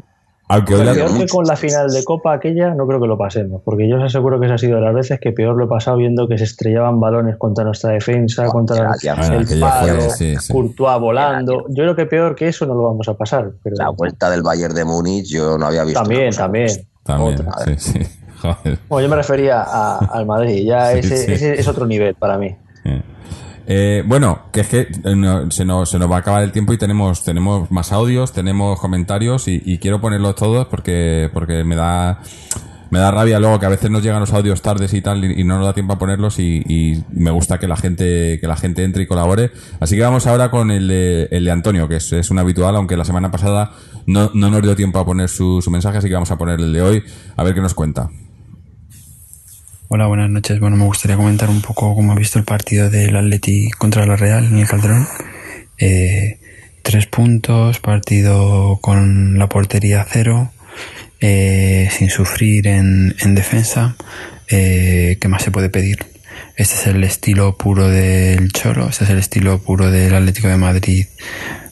Aunque 0.51 0.75
peor 0.75 1.17
que 1.17 1.27
con 1.27 1.45
la 1.45 1.55
final 1.55 1.91
de 1.91 2.03
Copa 2.03 2.33
aquella, 2.33 2.73
no 2.73 2.87
creo 2.87 2.99
que 2.99 3.07
lo 3.07 3.17
pasemos, 3.17 3.61
porque 3.63 3.87
yo 3.87 3.97
os 3.97 4.03
aseguro 4.03 4.39
que 4.39 4.47
esa 4.47 4.55
ha 4.55 4.57
sido 4.57 4.77
de 4.77 4.81
las 4.81 4.95
veces 4.95 5.19
que 5.19 5.31
peor 5.31 5.55
lo 5.55 5.65
he 5.65 5.67
pasado 5.67 5.97
viendo 5.97 6.27
que 6.27 6.39
se 6.39 6.45
estrellaban 6.45 6.99
balones 6.99 7.37
contra 7.37 7.63
nuestra 7.63 7.91
defensa, 7.91 8.47
contra 8.47 8.95
el 8.99 9.59
palo, 9.59 10.07
Courtois 10.51 10.99
volando. 10.99 11.65
Yo 11.69 11.83
creo 11.83 11.95
que 11.95 12.05
peor 12.07 12.35
que 12.35 12.47
eso 12.47 12.65
no 12.65 12.73
lo 12.73 12.83
vamos 12.83 13.07
a 13.07 13.13
pasar. 13.13 13.51
Pero... 13.63 13.75
La 13.77 13.89
vuelta 13.89 14.29
del 14.31 14.41
Bayern 14.41 14.73
de 14.73 14.85
Múnich 14.85 15.27
yo 15.27 15.57
no 15.57 15.67
había 15.67 15.83
visto. 15.83 16.01
También, 16.01 16.31
también. 16.31 16.87
También, 17.03 17.37
sí, 17.77 17.77
sí. 17.77 17.99
Bueno, 18.87 19.01
yo 19.01 19.09
me 19.09 19.15
refería 19.17 19.63
al 19.63 20.25
Madrid, 20.25 20.65
ya 20.65 20.93
ese, 20.93 21.33
ese, 21.33 21.59
es 21.59 21.67
otro 21.67 21.85
nivel 21.85 22.15
para 22.15 22.37
mí. 22.37 22.55
Eh, 23.71 24.01
bueno, 24.03 24.45
que 24.51 24.61
es 24.61 24.67
que 24.67 24.79
eh, 24.79 25.45
se, 25.51 25.63
nos, 25.63 25.93
va 25.93 26.15
a 26.15 26.19
acabar 26.19 26.41
el 26.41 26.51
tiempo 26.51 26.73
y 26.73 26.79
tenemos, 26.79 27.23
tenemos 27.23 27.69
más 27.69 27.91
audios, 27.91 28.33
tenemos 28.33 28.79
comentarios 28.79 29.47
y, 29.47 29.77
quiero 29.77 30.01
ponerlos 30.01 30.33
todos 30.35 30.65
porque, 30.65 31.29
porque 31.31 31.63
me 31.63 31.75
da 31.75 32.19
me 32.89 32.97
da 32.97 33.11
rabia 33.11 33.39
luego 33.39 33.59
que 33.59 33.67
a 33.67 33.69
veces 33.69 33.91
nos 33.91 34.01
llegan 34.01 34.21
los 34.21 34.33
audios 34.33 34.63
tardes 34.63 34.91
y 34.95 35.01
tal 35.01 35.23
y, 35.23 35.43
no 35.43 35.57
nos 35.57 35.67
da 35.67 35.73
tiempo 35.73 35.93
a 35.93 35.99
ponerlos 35.99 36.39
y, 36.39 37.03
me 37.11 37.29
gusta 37.29 37.59
que 37.59 37.67
la 37.67 37.77
gente 37.77 38.39
que 38.41 38.47
la 38.47 38.57
gente 38.57 38.83
entre 38.83 39.03
y 39.03 39.05
colabore. 39.05 39.51
Así 39.79 39.95
que 39.95 40.01
vamos 40.01 40.25
ahora 40.25 40.49
con 40.49 40.71
el 40.71 40.87
de, 40.87 41.27
el 41.29 41.45
de 41.45 41.51
Antonio 41.51 41.87
que 41.87 41.97
es, 41.97 42.11
es, 42.11 42.31
un 42.31 42.39
habitual 42.39 42.75
aunque 42.75 42.97
la 42.97 43.05
semana 43.05 43.29
pasada 43.29 43.73
no, 44.07 44.31
no 44.33 44.49
nos 44.49 44.63
dio 44.63 44.75
tiempo 44.75 44.97
a 44.97 45.05
poner 45.05 45.29
su, 45.29 45.61
su 45.61 45.69
mensaje 45.69 45.99
así 45.99 46.07
que 46.07 46.15
vamos 46.15 46.31
a 46.31 46.39
poner 46.39 46.59
el 46.59 46.73
de 46.73 46.81
hoy 46.81 47.03
a 47.35 47.43
ver 47.43 47.53
qué 47.53 47.61
nos 47.61 47.75
cuenta 47.75 48.09
Hola, 49.91 50.05
buenas 50.05 50.29
noches. 50.29 50.59
Bueno, 50.59 50.77
me 50.77 50.85
gustaría 50.85 51.17
comentar 51.17 51.49
un 51.49 51.63
poco 51.63 51.95
cómo 51.95 52.13
he 52.13 52.15
visto 52.15 52.37
el 52.37 52.45
partido 52.45 52.91
del 52.91 53.15
Atleti 53.15 53.71
contra 53.71 54.05
la 54.05 54.15
Real 54.15 54.45
en 54.45 54.59
el 54.59 54.67
Calderón. 54.67 55.07
Eh, 55.79 56.37
tres 56.83 57.07
puntos, 57.07 57.79
partido 57.79 58.77
con 58.83 59.39
la 59.39 59.49
portería 59.49 60.05
cero, 60.07 60.51
eh, 61.19 61.89
sin 61.91 62.11
sufrir 62.11 62.67
en, 62.67 63.15
en 63.19 63.33
defensa. 63.33 63.95
Eh, 64.47 65.17
¿Qué 65.19 65.27
más 65.27 65.41
se 65.41 65.49
puede 65.49 65.71
pedir? 65.71 66.05
Este 66.55 66.75
es 66.75 66.85
el 66.85 67.03
estilo 67.03 67.57
puro 67.57 67.89
del 67.89 68.51
Choro, 68.51 68.89
este 68.89 69.05
es 69.05 69.09
el 69.09 69.17
estilo 69.17 69.57
puro 69.57 69.89
del 69.89 70.13
Atlético 70.13 70.49
de 70.49 70.57
Madrid 70.57 71.07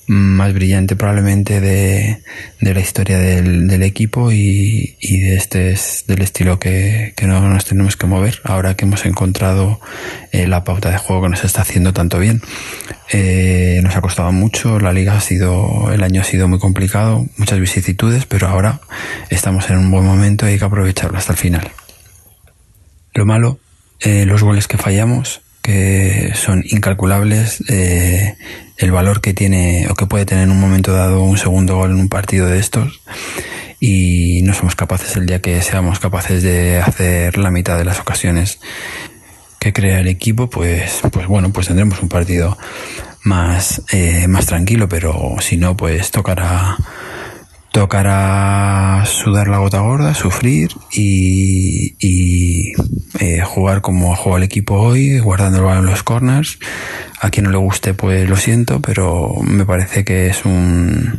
más 0.07 0.53
brillante 0.53 0.95
probablemente 0.95 1.59
de, 1.59 2.23
de 2.61 2.73
la 2.73 2.79
historia 2.79 3.17
del, 3.17 3.67
del 3.67 3.83
equipo 3.83 4.31
y, 4.31 4.95
y, 5.01 5.19
de 5.19 5.35
este 5.35 5.71
es 5.71 6.05
del 6.07 6.21
estilo 6.21 6.59
que, 6.59 7.13
que, 7.17 7.27
no 7.27 7.41
nos 7.41 7.65
tenemos 7.65 7.97
que 7.97 8.07
mover 8.07 8.39
ahora 8.45 8.75
que 8.75 8.85
hemos 8.85 9.05
encontrado 9.05 9.81
eh, 10.31 10.47
la 10.47 10.63
pauta 10.63 10.89
de 10.89 10.97
juego 10.97 11.23
que 11.23 11.29
nos 11.29 11.43
está 11.43 11.61
haciendo 11.61 11.91
tanto 11.91 12.19
bien. 12.19 12.41
Eh, 13.11 13.81
nos 13.83 13.97
ha 13.97 14.01
costado 14.01 14.31
mucho 14.31 14.79
la 14.79 14.93
liga 14.93 15.15
ha 15.15 15.21
sido 15.21 15.91
el 15.91 16.03
año 16.03 16.21
ha 16.21 16.25
sido 16.25 16.47
muy 16.47 16.59
complicado 16.59 17.25
muchas 17.37 17.57
vicisitudes 17.57 18.25
pero 18.25 18.49
ahora 18.49 18.81
estamos 19.29 19.69
en 19.69 19.77
un 19.77 19.89
buen 19.89 20.03
momento 20.03 20.45
y 20.45 20.51
hay 20.51 20.59
que 20.59 20.65
aprovecharlo 20.65 21.17
hasta 21.17 21.33
el 21.33 21.37
final. 21.37 21.71
Lo 23.13 23.25
malo 23.25 23.59
eh, 23.99 24.25
los 24.25 24.43
goles 24.43 24.67
que 24.67 24.77
fallamos 24.77 25.41
que 25.67 26.31
son 26.33 26.63
incalculables 26.69 27.61
eh, 27.67 28.37
el 28.77 28.89
valor 28.89 29.19
que 29.19 29.33
tiene 29.33 29.87
o 29.89 29.95
que 29.95 30.05
puede 30.05 30.25
tener 30.25 30.45
en 30.45 30.51
un 30.51 30.61
momento 30.61 30.93
dado 30.93 31.21
un 31.21 31.37
segundo 31.37 31.75
gol 31.75 31.91
en 31.91 31.97
un 31.97 32.07
partido 32.07 32.47
de 32.47 32.57
estos. 32.57 33.01
Y 33.77 34.43
no 34.43 34.53
somos 34.53 34.77
capaces 34.77 35.17
el 35.17 35.25
día 35.25 35.41
que 35.41 35.61
seamos 35.61 35.99
capaces 35.99 36.41
de 36.41 36.77
hacer 36.77 37.37
la 37.37 37.51
mitad 37.51 37.77
de 37.77 37.83
las 37.83 37.99
ocasiones 37.99 38.61
que 39.59 39.73
crea 39.73 39.99
el 39.99 40.07
equipo 40.07 40.49
pues 40.49 41.01
pues 41.11 41.27
bueno 41.27 41.51
pues 41.51 41.67
tendremos 41.67 42.01
un 42.01 42.07
partido 42.07 42.57
más 43.23 43.81
eh, 43.91 44.27
más 44.29 44.45
tranquilo 44.45 44.87
pero 44.87 45.35
si 45.41 45.57
no 45.57 45.75
pues 45.75 46.11
tocará 46.11 46.77
tocará 47.77 49.03
sudar 49.05 49.47
la 49.47 49.59
gota 49.59 49.81
gorda, 49.81 50.15
sufrir 50.15 50.71
y, 50.91 51.93
y 51.99 52.73
eh, 53.19 53.41
jugar 53.41 53.81
como 53.81 54.11
ha 54.11 54.15
jugado 54.15 54.37
el 54.37 54.43
equipo 54.45 54.73
hoy, 54.73 55.19
guardando 55.19 55.59
el 55.59 55.65
balón 55.65 55.85
en 55.85 55.91
los 55.91 56.01
corners. 56.01 56.57
A 57.21 57.29
quien 57.29 57.43
no 57.43 57.51
le 57.51 57.57
guste, 57.57 57.93
pues 57.93 58.27
lo 58.27 58.35
siento, 58.35 58.79
pero 58.81 59.31
me 59.43 59.63
parece 59.63 60.03
que 60.03 60.25
es 60.25 60.43
un, 60.43 61.17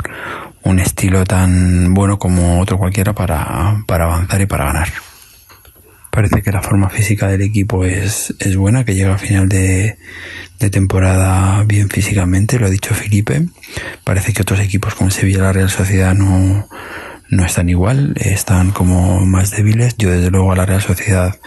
un 0.64 0.78
estilo 0.80 1.24
tan 1.24 1.94
bueno 1.94 2.18
como 2.18 2.61
otro 2.61 2.76
cualquiera 2.76 3.12
para, 3.12 3.84
para 3.86 4.06
avanzar 4.06 4.40
y 4.40 4.46
para 4.46 4.64
ganar. 4.64 4.88
Parece 6.19 6.43
que 6.43 6.51
la 6.51 6.62
forma 6.62 6.91
física 6.91 7.29
del 7.29 7.43
equipo 7.43 7.85
es, 7.85 8.35
es 8.41 8.57
buena, 8.57 8.85
que 8.85 8.97
llega 8.97 9.12
al 9.12 9.21
final 9.21 9.49
de, 9.49 9.99
de 10.59 10.69
temporada 10.69 11.62
bien 11.62 11.89
físicamente, 11.89 12.59
lo 12.59 12.66
ha 12.66 12.71
dicho 12.71 12.93
Felipe. 12.93 13.47
Parece 14.03 14.33
que 14.33 14.43
otros 14.43 14.59
equipos 14.59 14.97
como 14.97 15.12
Sevilla 15.12 15.43
la 15.43 15.53
Real 15.53 15.71
Sociedad 15.71 16.14
no, 16.14 16.69
no 17.29 17.45
están 17.45 17.69
igual, 17.69 18.14
están 18.16 18.73
como 18.73 19.25
más 19.27 19.53
débiles. 19.53 19.97
Yo 19.97 20.11
desde 20.11 20.33
luego 20.33 20.51
a 20.51 20.57
la 20.57 20.66
Real 20.66 20.83
Sociedad 20.83 21.39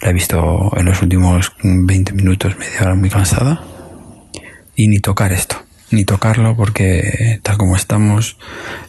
la 0.00 0.10
he 0.10 0.12
visto 0.12 0.70
en 0.76 0.84
los 0.84 1.02
últimos 1.02 1.52
20 1.64 2.12
minutos, 2.12 2.56
media 2.56 2.82
hora 2.82 2.94
muy 2.94 3.10
cansada. 3.10 3.64
Y 4.76 4.86
ni 4.86 5.00
tocar 5.00 5.32
esto, 5.32 5.56
ni 5.90 6.04
tocarlo 6.04 6.56
porque 6.56 7.40
tal 7.42 7.56
como 7.58 7.74
estamos, 7.74 8.38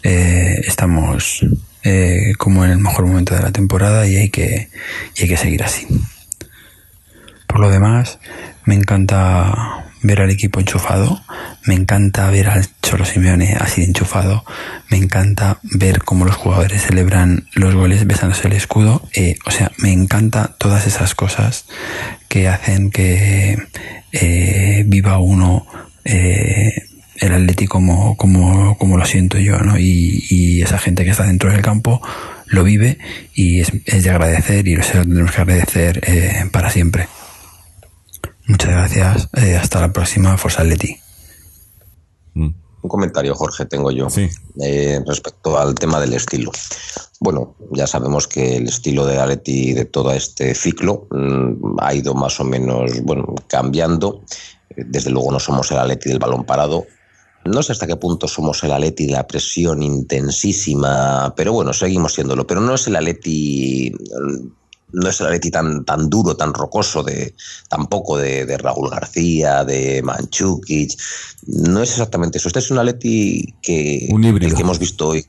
eh, 0.03 0.61
estamos 0.67 1.43
eh, 1.83 2.33
como 2.37 2.65
en 2.65 2.71
el 2.71 2.79
mejor 2.79 3.05
momento 3.05 3.35
de 3.35 3.41
la 3.41 3.51
temporada 3.51 4.07
y 4.07 4.15
hay 4.15 4.29
que, 4.29 4.69
hay 5.19 5.27
que 5.27 5.37
seguir 5.37 5.63
así. 5.63 5.87
Por 7.47 7.59
lo 7.59 7.69
demás, 7.69 8.19
me 8.65 8.75
encanta 8.75 9.85
ver 10.01 10.21
al 10.21 10.31
equipo 10.31 10.59
enchufado, 10.59 11.21
me 11.65 11.75
encanta 11.75 12.29
ver 12.29 12.49
al 12.49 12.65
Cholo 12.81 13.05
Simeone 13.05 13.55
así 13.59 13.83
enchufado, 13.83 14.43
me 14.89 14.97
encanta 14.97 15.59
ver 15.63 16.03
cómo 16.03 16.25
los 16.25 16.35
jugadores 16.35 16.83
celebran 16.83 17.47
los 17.53 17.73
goles 17.73 18.05
besándose 18.05 18.47
el 18.47 18.53
escudo, 18.53 19.07
eh, 19.13 19.37
o 19.45 19.51
sea, 19.51 19.71
me 19.77 19.91
encanta 19.91 20.55
todas 20.57 20.87
esas 20.87 21.15
cosas 21.15 21.65
que 22.27 22.49
hacen 22.49 22.91
que 22.91 23.57
eh, 24.11 24.83
viva 24.87 25.19
uno 25.19 25.65
eh, 26.05 26.82
el 27.23 27.33
Atlético 27.33 27.73
como, 27.75 28.17
como, 28.17 28.77
como 28.77 28.97
lo 28.97 29.05
siento 29.05 29.37
yo, 29.37 29.57
¿no? 29.59 29.77
Y, 29.77 30.25
y, 30.29 30.61
esa 30.61 30.77
gente 30.77 31.03
que 31.03 31.11
está 31.11 31.23
dentro 31.25 31.51
del 31.51 31.61
campo 31.61 32.01
lo 32.47 32.63
vive 32.63 32.97
y 33.33 33.61
es, 33.61 33.71
es 33.85 34.03
de 34.03 34.09
agradecer 34.09 34.67
y 34.67 34.75
lo 34.75 34.83
tendremos 34.83 35.31
que 35.31 35.41
agradecer 35.41 36.01
eh, 36.07 36.49
para 36.51 36.69
siempre. 36.69 37.07
Muchas 38.47 38.71
gracias. 38.71 39.29
Eh, 39.33 39.55
hasta 39.55 39.79
la 39.79 39.93
próxima. 39.93 40.37
Forza 40.37 40.63
Leti. 40.63 40.97
Mm. 42.33 42.49
Un 42.81 42.89
comentario, 42.89 43.33
Jorge, 43.33 43.65
tengo 43.65 43.91
yo 43.91 44.07
eh, 44.61 44.99
respecto 45.07 45.57
al 45.57 45.73
tema 45.73 46.01
del 46.01 46.13
estilo. 46.13 46.51
Bueno, 47.21 47.55
ya 47.71 47.87
sabemos 47.87 48.27
que 48.27 48.57
el 48.57 48.67
estilo 48.67 49.05
de 49.05 49.17
Aleti 49.17 49.71
de 49.71 49.85
todo 49.85 50.11
este 50.11 50.53
ciclo 50.53 51.07
mm, 51.09 51.77
ha 51.79 51.93
ido 51.93 52.13
más 52.13 52.41
o 52.41 52.43
menos 52.43 53.01
bueno, 53.03 53.33
cambiando. 53.47 54.21
Desde 54.75 55.11
luego 55.11 55.31
no 55.31 55.39
somos 55.39 55.71
el 55.71 55.77
Aleti 55.77 56.09
del 56.09 56.19
balón 56.19 56.43
parado. 56.43 56.85
No 57.45 57.61
sé 57.61 57.73
hasta 57.73 57.87
qué 57.87 57.95
punto 57.95 58.27
somos 58.27 58.63
el 58.63 58.71
Aleti 58.71 59.05
de 59.05 59.13
la 59.13 59.27
presión 59.27 59.83
intensísima, 59.83 61.33
pero 61.35 61.53
bueno, 61.53 61.73
seguimos 61.73 62.13
siéndolo. 62.13 62.47
Pero 62.47 62.61
no 62.61 62.75
es 62.75 62.87
el 62.87 62.95
Aleti 62.95 63.93
no 64.93 65.09
es 65.09 65.19
el 65.19 65.27
Atleti 65.27 65.51
tan, 65.51 65.83
tan 65.83 66.09
duro, 66.09 66.35
tan 66.37 66.53
rocoso, 66.53 67.03
de, 67.03 67.33
tampoco 67.67 68.17
de, 68.17 68.45
de 68.45 68.57
Raúl 68.57 68.89
García, 68.89 69.65
de 69.65 70.01
Manchukic. 70.03 70.91
No 71.47 71.81
es 71.81 71.91
exactamente 71.91 72.37
eso. 72.37 72.47
Este 72.47 72.59
es 72.59 72.71
un 72.71 72.77
Atleti 72.77 73.55
que, 73.61 74.07
Un 74.11 74.23
híbrido. 74.23 74.49
el 74.49 74.55
que 74.55 74.61
hemos 74.61 74.79
visto 74.79 75.09
hoy. 75.09 75.25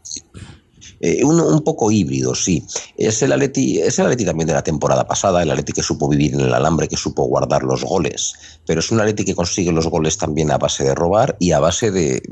Eh, 1.01 1.24
un, 1.24 1.62
poco 1.62 1.90
híbrido, 1.90 2.34
sí. 2.34 2.64
Es 2.97 3.22
el, 3.22 3.32
Atleti, 3.32 3.80
es 3.80 3.99
el 3.99 4.24
también 4.24 4.47
de 4.47 4.55
la 4.55 4.62
temporada 4.62 5.07
pasada, 5.07 5.42
el 5.42 5.51
Atleti 5.51 5.72
que 5.72 5.82
supo 5.82 6.09
vivir 6.09 6.34
en 6.34 6.40
el 6.40 6.55
alambre, 6.55 6.88
que 6.88 6.97
supo 6.97 7.24
guardar 7.24 7.62
los 7.62 7.84
goles. 7.84 8.34
Pero 8.66 8.80
es 8.80 8.90
un 8.90 9.01
Atleti 9.01 9.24
que 9.24 9.34
consigue 9.34 9.72
los 9.72 9.88
goles 9.88 10.16
también 10.16 10.51
a 10.51 10.59
base 10.59 10.84
de 10.84 10.95
robar 10.95 11.36
y 11.38 11.53
a 11.53 11.61
base 11.61 11.90
de, 11.90 12.22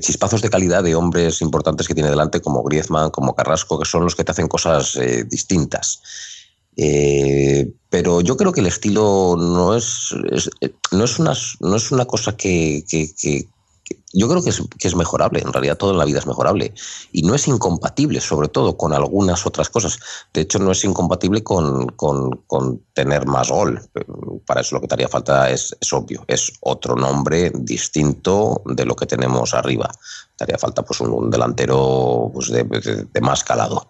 chispazos 0.00 0.42
de 0.42 0.50
calidad 0.50 0.82
de 0.82 0.94
hombres 0.94 1.42
importantes 1.42 1.88
que 1.88 1.94
tiene 1.94 2.10
delante, 2.10 2.40
como 2.40 2.62
Griezmann, 2.62 3.10
como 3.10 3.34
Carrasco, 3.34 3.78
que 3.78 3.88
son 3.88 4.04
los 4.04 4.14
que 4.14 4.24
te 4.24 4.32
hacen 4.32 4.48
cosas 4.48 4.96
eh, 4.96 5.24
distintas. 5.24 6.00
Eh, 6.76 7.70
pero 7.90 8.20
yo 8.20 8.36
creo 8.36 8.52
que 8.52 8.60
el 8.60 8.66
estilo 8.66 9.36
no 9.36 9.76
es, 9.76 10.14
no 10.92 11.04
es, 11.04 11.18
una, 11.18 11.34
no 11.60 11.76
es 11.76 11.92
una 11.92 12.04
cosa 12.06 12.36
que- 12.36 12.84
yo 14.12 14.28
creo 14.28 14.42
que 14.42 14.50
es, 14.50 14.62
que 14.78 14.88
es 14.88 14.96
mejorable, 14.96 15.40
en 15.40 15.52
realidad 15.52 15.76
todo 15.76 15.92
en 15.92 15.98
la 15.98 16.04
vida 16.04 16.18
es 16.18 16.26
mejorable 16.26 16.74
y 17.12 17.22
no 17.22 17.34
es 17.34 17.46
incompatible 17.46 18.20
sobre 18.20 18.48
todo 18.48 18.76
con 18.76 18.92
algunas 18.92 19.46
otras 19.46 19.68
cosas. 19.70 19.98
De 20.34 20.40
hecho 20.40 20.58
no 20.58 20.72
es 20.72 20.84
incompatible 20.84 21.44
con, 21.44 21.86
con- 21.88 22.42
tener 22.92 23.26
más 23.26 23.50
gol. 23.50 23.80
Para 24.46 24.60
eso 24.62 24.74
lo 24.74 24.80
que 24.80 24.88
te 24.88 24.94
haría 24.94 25.08
falta 25.08 25.48
es, 25.50 25.76
es 25.80 25.92
obvio, 25.92 26.24
es 26.26 26.52
otro 26.60 26.96
nombre 26.96 27.52
distinto 27.54 28.62
de 28.66 28.84
lo 28.84 28.96
que 28.96 29.06
tenemos 29.06 29.54
arriba. 29.54 29.90
Te 30.36 30.44
haría 30.44 30.58
falta 30.58 30.82
pues 30.84 31.00
un, 31.00 31.30
delantero 31.30 32.30
pues, 32.34 32.48
de- 32.50 32.64
de 33.12 33.20
más 33.20 33.44
calado. 33.44 33.88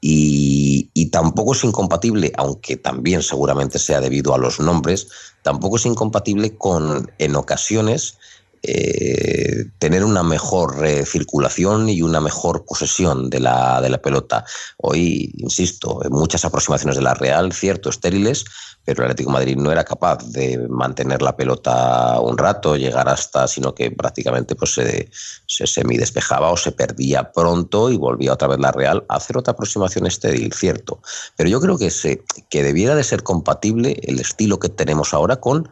Y, 0.00 0.90
y 0.94 1.06
tampoco 1.10 1.52
es 1.52 1.64
incompatible, 1.64 2.32
aunque 2.36 2.76
también 2.76 3.22
seguramente 3.22 3.78
sea 3.80 4.00
debido 4.00 4.32
a 4.32 4.38
los 4.38 4.60
nombres, 4.60 5.08
tampoco 5.42 5.76
es 5.76 5.86
incompatible 5.86 6.56
con, 6.56 7.10
en 7.18 7.34
ocasiones, 7.34 8.16
eh, 8.62 9.66
tener 9.78 10.04
una 10.04 10.22
mejor 10.22 10.84
eh, 10.84 11.04
circulación 11.04 11.88
y 11.88 12.02
una 12.02 12.20
mejor 12.20 12.64
posesión 12.64 13.30
de 13.30 13.40
la, 13.40 13.80
de 13.80 13.88
la 13.88 13.98
pelota. 13.98 14.44
Hoy, 14.78 15.32
insisto, 15.38 16.04
en 16.04 16.12
muchas 16.12 16.44
aproximaciones 16.44 16.96
de 16.96 17.02
la 17.02 17.14
Real, 17.14 17.52
cierto, 17.52 17.90
estériles, 17.90 18.44
pero 18.84 19.04
el 19.04 19.10
Atlético 19.10 19.30
Madrid 19.30 19.56
no 19.56 19.70
era 19.70 19.84
capaz 19.84 20.24
de 20.32 20.66
mantener 20.68 21.20
la 21.20 21.36
pelota 21.36 22.18
un 22.20 22.38
rato, 22.38 22.74
llegar 22.76 23.08
hasta, 23.08 23.46
sino 23.46 23.74
que 23.74 23.90
prácticamente 23.90 24.54
pues, 24.54 24.72
se, 24.72 25.10
se 25.46 25.66
semidespejaba 25.66 26.50
o 26.50 26.56
se 26.56 26.72
perdía 26.72 27.30
pronto 27.32 27.90
y 27.90 27.98
volvía 27.98 28.32
otra 28.32 28.48
vez 28.48 28.58
la 28.58 28.72
Real 28.72 29.04
a 29.08 29.16
hacer 29.16 29.36
otra 29.36 29.52
aproximación 29.52 30.06
estéril, 30.06 30.52
cierto. 30.54 31.02
Pero 31.36 31.50
yo 31.50 31.60
creo 31.60 31.76
que, 31.76 31.90
se, 31.90 32.22
que 32.48 32.62
debiera 32.62 32.94
de 32.94 33.04
ser 33.04 33.22
compatible 33.22 34.00
el 34.04 34.20
estilo 34.20 34.58
que 34.58 34.70
tenemos 34.70 35.12
ahora 35.12 35.36
con 35.36 35.68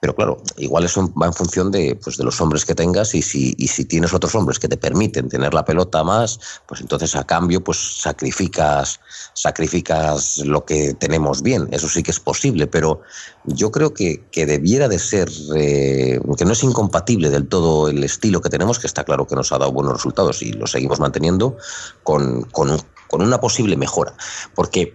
pero 0.00 0.16
claro, 0.16 0.42
igual 0.56 0.84
eso 0.84 1.12
va 1.12 1.26
en 1.26 1.34
función 1.34 1.70
de, 1.70 1.94
pues, 2.02 2.16
de 2.16 2.24
los 2.24 2.40
hombres 2.40 2.64
que 2.64 2.74
tengas 2.74 3.14
y 3.14 3.20
si, 3.20 3.54
y 3.58 3.68
si 3.68 3.84
tienes 3.84 4.14
otros 4.14 4.34
hombres 4.34 4.58
que 4.58 4.66
te 4.66 4.78
permiten 4.78 5.28
tener 5.28 5.52
la 5.52 5.66
pelota 5.66 6.02
más, 6.02 6.40
pues 6.66 6.80
entonces 6.80 7.14
a 7.14 7.24
cambio 7.24 7.62
pues 7.62 8.00
sacrificas, 8.00 8.98
sacrificas 9.34 10.38
lo 10.38 10.64
que 10.64 10.94
tenemos 10.94 11.42
bien. 11.42 11.68
Eso 11.70 11.86
sí 11.86 12.02
que 12.02 12.12
es 12.12 12.18
posible, 12.18 12.66
pero 12.66 13.02
yo 13.44 13.70
creo 13.70 13.92
que, 13.92 14.24
que 14.32 14.46
debiera 14.46 14.88
de 14.88 14.98
ser, 14.98 15.28
eh, 15.54 16.18
que 16.38 16.44
no 16.46 16.52
es 16.52 16.64
incompatible 16.64 17.28
del 17.28 17.46
todo 17.46 17.90
el 17.90 18.02
estilo 18.02 18.40
que 18.40 18.48
tenemos, 18.48 18.78
que 18.78 18.86
está 18.86 19.04
claro 19.04 19.26
que 19.26 19.36
nos 19.36 19.52
ha 19.52 19.58
dado 19.58 19.72
buenos 19.72 19.92
resultados 19.92 20.40
y 20.40 20.52
lo 20.52 20.66
seguimos 20.66 20.98
manteniendo, 20.98 21.58
con, 22.04 22.44
con, 22.44 22.80
con 23.06 23.20
una 23.20 23.38
posible 23.38 23.76
mejora. 23.76 24.14
Porque 24.54 24.94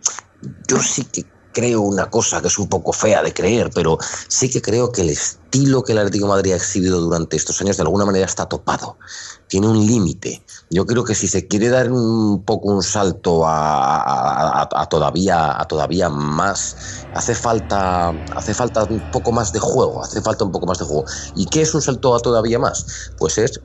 yo 0.68 0.80
sí 0.82 1.04
que 1.06 1.35
creo 1.56 1.82
una 1.82 2.12
cosa 2.12 2.42
que 2.42 2.50
es 2.50 2.60
un 2.60 2.70
poco 2.70 2.94
fea 2.94 3.24
de 3.24 3.34
creer, 3.34 3.72
pero 3.74 3.98
sí 4.30 4.52
que 4.52 4.62
creo 4.62 4.92
que 4.92 5.02
el 5.02 5.10
estilo 5.12 5.84
que 5.84 5.94
el 5.94 6.00
Atlético 6.00 6.26
de 6.28 6.34
Madrid 6.34 6.54
ha 6.54 6.58
exhibido 6.58 7.02
durante 7.02 7.38
estos 7.38 7.62
años 7.62 7.78
de 7.78 7.84
alguna 7.84 8.06
manera 8.06 8.26
está 8.28 8.48
topado. 8.48 9.00
Tiene 9.48 9.68
un 9.68 9.86
límite. 9.86 10.46
Yo 10.70 10.86
creo 10.86 11.04
que 11.04 11.16
si 11.16 11.28
se 11.28 11.48
quiere 11.48 11.70
dar 11.70 11.92
un 11.92 12.44
poco 12.46 12.70
un 12.70 12.84
salto 12.84 13.46
a, 13.48 14.62
a- 14.64 14.86
todavía, 14.90 15.60
a 15.60 15.66
todavía 15.68 16.10
más, 16.10 16.76
hace 17.12 17.36
falta, 17.36 18.12
hace 18.36 18.54
falta 18.54 18.84
un 18.86 19.08
poco 19.10 19.32
más 19.32 19.52
de 19.52 19.60
juego, 19.60 20.04
hace 20.04 20.22
falta 20.22 20.46
un 20.46 20.52
poco 20.52 20.68
más 20.68 20.80
de 20.80 20.86
juego. 20.86 21.06
¿Y 21.34 21.46
qué 21.48 21.62
es 21.62 21.74
un 21.76 21.82
salto 21.82 22.16
a 22.16 22.20
todavía 22.20 22.60
más? 22.60 22.86
Pues 23.18 23.38
es 23.38 23.62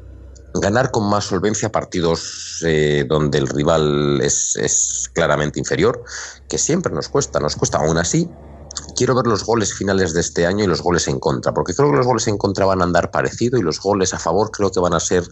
ganar 0.55 0.91
con 0.91 1.09
más 1.09 1.25
solvencia 1.25 1.71
partidos 1.71 2.63
eh, 2.67 3.05
donde 3.09 3.39
el 3.39 3.49
rival 3.49 4.21
es, 4.23 5.11
claramente 5.13 5.59
inferior, 5.59 6.03
que 6.49 6.59
siempre 6.59 6.93
nos 6.93 7.09
cuesta, 7.09 7.41
nos 7.41 7.57
cuesta. 7.57 7.79
Aún 7.79 7.99
así, 7.99 8.29
quiero 8.97 9.15
ver 9.15 9.27
los 9.27 9.45
goles 9.45 9.75
finales 9.75 10.13
de 10.13 10.21
este 10.21 10.47
año 10.47 10.65
y 10.65 10.67
los 10.67 10.83
goles 10.83 11.09
en 11.09 11.19
contra, 11.19 11.53
porque 11.53 11.75
creo 11.75 11.91
que 11.91 11.97
los 11.97 12.07
goles 12.07 12.27
en 12.29 12.39
contra 12.39 12.65
van 12.67 12.81
a 12.81 12.85
andar 12.85 13.11
parecido 13.11 13.59
y 13.59 13.63
los 13.63 13.81
goles 13.81 14.15
a 14.15 14.19
favor 14.19 14.51
creo 14.51 14.71
que 14.71 14.81
van 14.81 14.95
a 14.95 15.01
ser, 15.01 15.25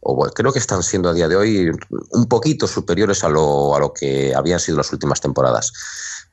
o 0.00 0.14
bueno, 0.14 0.32
creo 0.34 0.52
que 0.52 0.58
están 0.58 0.82
siendo 0.82 1.08
a 1.08 1.14
día 1.14 1.28
de 1.28 1.36
hoy 1.36 1.70
un 2.10 2.26
poquito 2.26 2.66
superiores 2.66 3.24
a 3.24 3.28
lo, 3.28 3.74
a 3.74 3.80
lo 3.80 3.92
que 3.92 4.34
habían 4.34 4.60
sido 4.60 4.78
las 4.78 4.92
últimas 4.92 5.20
temporadas. 5.20 5.72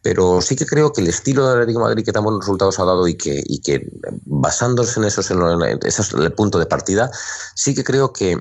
Pero 0.02 0.42
sí 0.42 0.56
que 0.56 0.66
creo 0.66 0.92
que 0.92 1.02
el 1.02 1.08
estilo 1.08 1.44
del 1.48 1.60
Atlético 1.60 1.80
de 1.80 1.86
Madrid 1.86 2.06
que 2.06 2.12
tan 2.12 2.24
buenos 2.24 2.42
resultados 2.42 2.80
ha 2.80 2.86
dado 2.86 3.08
y 3.08 3.16
que, 3.16 3.88
basándose 4.26 5.00
en 5.00 5.40
lo- 5.40 5.66
en 5.66 5.80
ese 5.84 6.02
es 6.02 6.14
el 6.14 6.34
punto 6.34 6.58
de 6.60 6.66
partida, 6.66 7.12
sí 7.56 7.76
que 7.76 7.84
creo 7.84 8.12
que, 8.12 8.38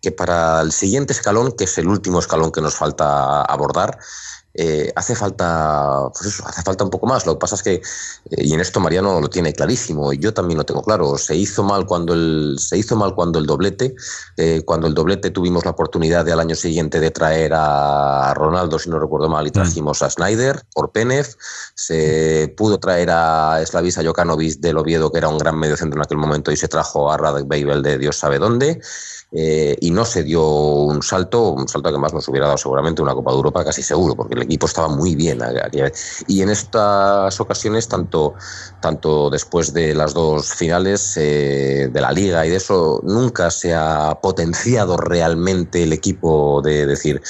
que 0.00 0.10
para 0.12 0.60
el 0.62 0.72
siguiente 0.72 1.12
escalón, 1.12 1.52
que 1.52 1.64
es 1.64 1.78
el 1.78 1.88
último 1.88 2.18
escalón 2.18 2.50
que 2.50 2.60
nos 2.60 2.74
falta 2.74 3.42
abordar, 3.42 3.98
eh, 4.54 4.92
hace 4.96 5.14
falta 5.14 6.10
pues 6.12 6.26
eso, 6.26 6.46
hace 6.46 6.62
falta 6.62 6.84
un 6.84 6.90
poco 6.90 7.06
más. 7.06 7.24
Lo 7.26 7.34
que 7.34 7.38
pasa 7.38 7.54
es 7.54 7.62
que, 7.62 7.74
eh, 7.74 7.80
y 8.30 8.52
en 8.52 8.60
esto 8.60 8.80
Mariano 8.80 9.20
lo 9.20 9.28
tiene 9.28 9.52
clarísimo, 9.52 10.12
y 10.12 10.18
yo 10.18 10.34
también 10.34 10.58
lo 10.58 10.64
tengo 10.64 10.82
claro, 10.82 11.16
se 11.16 11.34
hizo 11.36 11.62
mal 11.62 11.86
cuando 11.86 12.12
el, 12.12 12.56
se 12.58 12.76
hizo 12.76 12.96
mal 12.96 13.14
cuando 13.14 13.38
el 13.38 13.46
doblete, 13.46 13.94
eh, 14.36 14.62
cuando 14.64 14.86
el 14.86 14.94
doblete 14.94 15.30
tuvimos 15.30 15.64
la 15.64 15.70
oportunidad 15.70 16.24
de 16.24 16.32
al 16.32 16.40
año 16.40 16.54
siguiente 16.54 17.00
de 17.00 17.10
traer 17.10 17.52
a 17.54 18.34
Ronaldo, 18.34 18.78
si 18.78 18.90
no 18.90 18.98
recuerdo 18.98 19.28
mal, 19.28 19.46
y 19.46 19.50
trajimos 19.50 20.02
a 20.02 20.10
Snyder 20.10 20.62
por 20.74 20.92
Penef, 20.92 21.34
se 21.74 22.52
pudo 22.56 22.78
traer 22.78 23.10
a 23.10 23.62
Slavisa 23.64 24.04
Jokanovic 24.04 24.58
del 24.60 24.76
Oviedo, 24.76 25.10
que 25.10 25.18
era 25.18 25.28
un 25.28 25.38
gran 25.38 25.58
medio 25.58 25.76
centro 25.76 25.98
en 25.98 26.04
aquel 26.04 26.18
momento, 26.18 26.52
y 26.52 26.56
se 26.56 26.68
trajo 26.68 27.10
a 27.10 27.16
Radek 27.16 27.46
Babel 27.46 27.82
de 27.82 27.98
Dios 27.98 28.16
sabe 28.16 28.38
dónde. 28.38 28.80
y 29.34 29.90
no 29.90 30.04
se 30.04 30.22
dio 30.24 30.44
un 30.44 31.02
salto, 31.02 31.52
un 31.52 31.66
salto 31.66 31.90
que 31.90 31.98
más 31.98 32.12
nos 32.12 32.28
hubiera 32.28 32.46
dado 32.46 32.58
seguramente 32.58 33.00
una 33.00 33.14
Copa 33.14 33.30
de 33.30 33.36
Europa 33.38 33.64
casi 33.64 33.82
seguro, 33.82 34.14
porque 34.14 34.41
el 34.42 34.48
equipo 34.48 34.66
estaba 34.66 34.88
muy 34.88 35.14
bien. 35.14 35.38
Y 36.26 36.42
en 36.42 36.50
estas 36.50 37.40
ocasiones, 37.40 37.88
tanto, 37.88 38.34
tanto 38.80 39.30
después 39.30 39.72
de 39.72 39.94
las 39.94 40.12
dos 40.14 40.52
finales 40.52 41.16
eh, 41.16 41.88
de 41.90 42.00
la 42.00 42.12
liga 42.12 42.44
y 42.46 42.50
de 42.50 42.56
eso, 42.56 43.00
nunca 43.04 43.50
se 43.50 43.72
ha 43.74 44.18
potenciado 44.20 44.96
realmente 44.96 45.82
el 45.84 45.92
equipo 45.92 46.60
de 46.62 46.86
decir, 46.86 47.22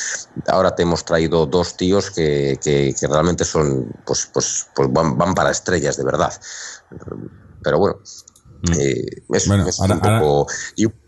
ahora 0.49 0.75
te 0.75 0.83
hemos 0.83 1.05
traído 1.05 1.47
dos 1.47 1.77
tíos 1.77 2.11
que, 2.11 2.59
que- 2.63 2.95
que 2.99 3.07
realmente 3.07 3.45
son, 3.45 3.87
pues, 4.05 4.29
pues, 4.33 4.67
pues 4.75 4.89
van, 4.93 5.17
van 5.19 5.35
para 5.35 5.51
estrellas 5.51 5.97
de 5.97 6.05
verdad. 6.05 6.33
Pero 7.63 7.79
bueno, 7.79 8.01
eh, 8.79 9.05
es, 9.31 9.47
Bueno, 9.47 9.67
es 9.69 9.79
ahora- 9.81 9.95
un 9.95 10.01
poco... 10.01 10.47
y 10.77 10.87
un- 10.87 11.02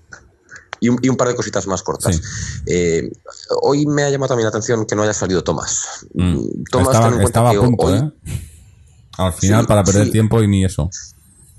y 0.80 0.88
un, 0.88 0.98
y 1.02 1.08
un 1.08 1.16
par 1.16 1.28
de 1.28 1.34
cositas 1.34 1.66
más 1.66 1.82
cortas. 1.82 2.20
Eh, 2.66 3.10
hoy 3.62 3.86
me 3.86 4.02
ha 4.04 4.10
llamado 4.10 4.28
también 4.28 4.44
la 4.44 4.50
atención 4.50 4.86
que 4.86 4.94
no 4.96 5.02
haya 5.02 5.14
salido 5.14 5.42
Tomás. 5.44 6.06
Mm. 6.14 6.64
Tomás, 6.70 6.88
estaba 6.88 7.04
ten 7.04 7.14
en 7.14 7.20
cuenta 7.22 7.26
estaba 7.26 7.50
a 7.50 7.52
que 7.52 7.58
punto, 7.58 7.86
hoy- 7.86 7.98
¿eh? 7.98 8.12
Al 9.16 9.32
final, 9.32 9.60
Sí, 9.62 9.66
para 9.68 9.84
perder 9.84 10.06
sí. 10.06 10.10
tiempo 10.12 10.42
y 10.42 10.48
ni 10.48 10.64
eso. 10.64 10.90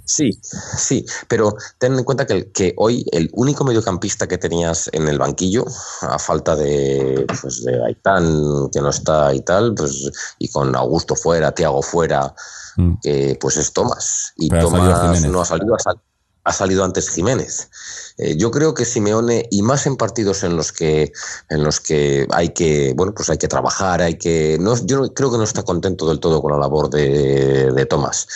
Sí, 0.08 0.30
sí, 0.78 1.04
pero 1.28 1.56
ten 1.80 1.98
en 1.98 2.04
cuenta 2.04 2.28
que, 2.28 2.52
que 2.52 2.74
hoy 2.78 3.04
el 3.12 3.30
único 3.34 3.64
mediocampista 3.64 4.28
que 4.28 4.38
tenías 4.38 4.88
en 4.94 5.08
el 5.08 5.18
banquillo, 5.18 5.66
a 6.02 6.20
falta 6.20 6.56
de, 6.56 7.26
pues, 7.42 7.64
de 7.64 7.76
Gaitán, 7.80 8.70
que 8.72 8.82
no 8.82 8.90
está 8.90 9.34
y 9.34 9.42
tal, 9.42 9.74
pues, 9.74 10.12
y 10.38 10.48
con 10.50 10.76
Augusto 10.76 11.16
fuera, 11.16 11.54
Tiago 11.54 11.82
fuera, 11.82 12.36
Mm. 12.78 12.96
que 13.02 13.38
pues 13.40 13.56
es 13.58 13.72
Tomás. 13.72 14.34
Y 14.36 14.50
Pero 14.50 14.70
salido 14.70 14.92
Tomás 14.94 15.22
no 15.28 15.42
ha 15.42 15.46
salido, 15.46 15.76
ha, 15.76 15.80
sal- 15.80 16.02
ha 16.46 16.54
salido 16.54 16.84
antes 16.84 17.10
Jiménez. 17.10 17.70
Eh, 18.18 18.38
yo 18.38 18.52
creo 18.52 18.74
que 18.74 18.86
Simeone, 18.86 19.48
y 19.52 19.62
más 19.62 19.86
en 19.88 19.98
partidos 19.98 20.44
en 20.44 20.56
los 20.56 20.72
que, 20.72 21.12
en 21.50 21.64
los 21.64 21.80
que 21.82 22.28
hay 22.32 22.50
que, 22.50 22.94
bueno, 22.96 23.14
pues 23.14 23.30
hay 23.30 23.38
que 23.38 23.48
trabajar, 23.48 24.02
hay 24.02 24.18
que. 24.18 24.58
No, 24.60 24.74
yo 24.86 25.14
creo 25.14 25.32
que 25.32 25.38
no 25.38 25.44
está 25.44 25.64
contento 25.64 26.08
del 26.08 26.20
todo 26.20 26.42
con 26.42 26.52
la 26.52 26.60
labor 26.60 26.90
de, 26.90 27.72
de 27.72 27.86
Tomás. 27.86 28.28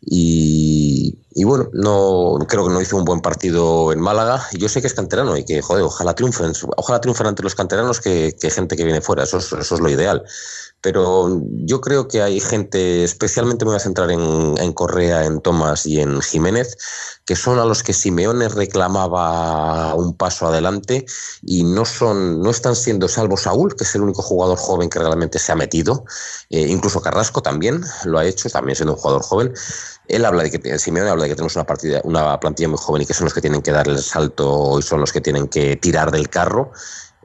Y, 0.00 1.18
Y 1.38 1.44
bueno, 1.44 1.68
no 1.74 2.38
creo 2.48 2.66
que 2.66 2.72
no 2.72 2.80
hizo 2.80 2.96
un 2.96 3.04
buen 3.04 3.20
partido 3.20 3.92
en 3.92 4.00
Málaga. 4.00 4.42
Yo 4.54 4.70
sé 4.70 4.80
que 4.80 4.86
es 4.86 4.94
canterano 4.94 5.36
y 5.36 5.44
que, 5.44 5.60
joder, 5.60 5.82
ojalá 5.84 6.14
triunfen. 6.14 6.54
Ojalá 6.78 6.98
triunfen 7.02 7.26
ante 7.26 7.42
los 7.42 7.54
canteranos 7.54 8.00
que, 8.00 8.34
que 8.40 8.48
gente 8.48 8.74
que 8.74 8.84
viene 8.84 9.02
fuera. 9.02 9.24
Eso 9.24 9.36
es, 9.36 9.52
eso 9.52 9.74
es 9.74 9.80
lo 9.82 9.90
ideal. 9.90 10.24
Pero 10.80 11.42
yo 11.64 11.82
creo 11.82 12.08
que 12.08 12.22
hay 12.22 12.40
gente, 12.40 13.04
especialmente 13.04 13.66
me 13.66 13.72
voy 13.72 13.76
a 13.76 13.80
centrar 13.80 14.10
en, 14.10 14.54
en 14.56 14.72
Correa, 14.72 15.26
en 15.26 15.40
Tomás 15.40 15.84
y 15.84 16.00
en 16.00 16.22
Jiménez, 16.22 16.76
que 17.26 17.34
son 17.34 17.58
a 17.58 17.64
los 17.64 17.82
que 17.82 17.92
Simeone 17.92 18.48
reclamaba 18.48 19.94
un 19.94 20.16
paso 20.16 20.46
adelante 20.46 21.04
y 21.42 21.64
no 21.64 21.84
son, 21.84 22.40
no 22.40 22.50
están 22.50 22.76
siendo 22.76 23.08
salvo 23.08 23.36
Saúl, 23.36 23.74
que 23.74 23.84
es 23.84 23.94
el 23.96 24.02
único 24.02 24.22
jugador 24.22 24.58
joven 24.58 24.88
que 24.88 25.00
realmente 25.00 25.38
se 25.38 25.50
ha 25.50 25.56
metido, 25.56 26.04
eh, 26.50 26.66
incluso 26.68 27.02
Carrasco 27.02 27.42
también 27.42 27.82
lo 28.04 28.18
ha 28.18 28.24
hecho, 28.24 28.48
también 28.48 28.76
siendo 28.76 28.94
un 28.94 29.00
jugador 29.00 29.22
joven. 29.22 29.52
Él 30.08 30.24
habla 30.24 30.44
de 30.44 30.50
que 30.50 30.78
Simeone 30.78 31.10
habla 31.10 31.24
de 31.24 31.30
que 31.30 31.34
tenemos 31.34 31.56
una 31.56 31.64
partida, 31.64 32.00
una 32.04 32.38
plantilla 32.38 32.68
muy 32.68 32.78
joven 32.78 33.02
y 33.02 33.06
que 33.06 33.14
son 33.14 33.24
los 33.24 33.34
que 33.34 33.40
tienen 33.40 33.62
que 33.62 33.72
dar 33.72 33.88
el 33.88 33.98
salto 33.98 34.78
y 34.78 34.82
son 34.82 35.00
los 35.00 35.12
que 35.12 35.20
tienen 35.20 35.48
que 35.48 35.76
tirar 35.76 36.10
del 36.10 36.28
carro. 36.28 36.72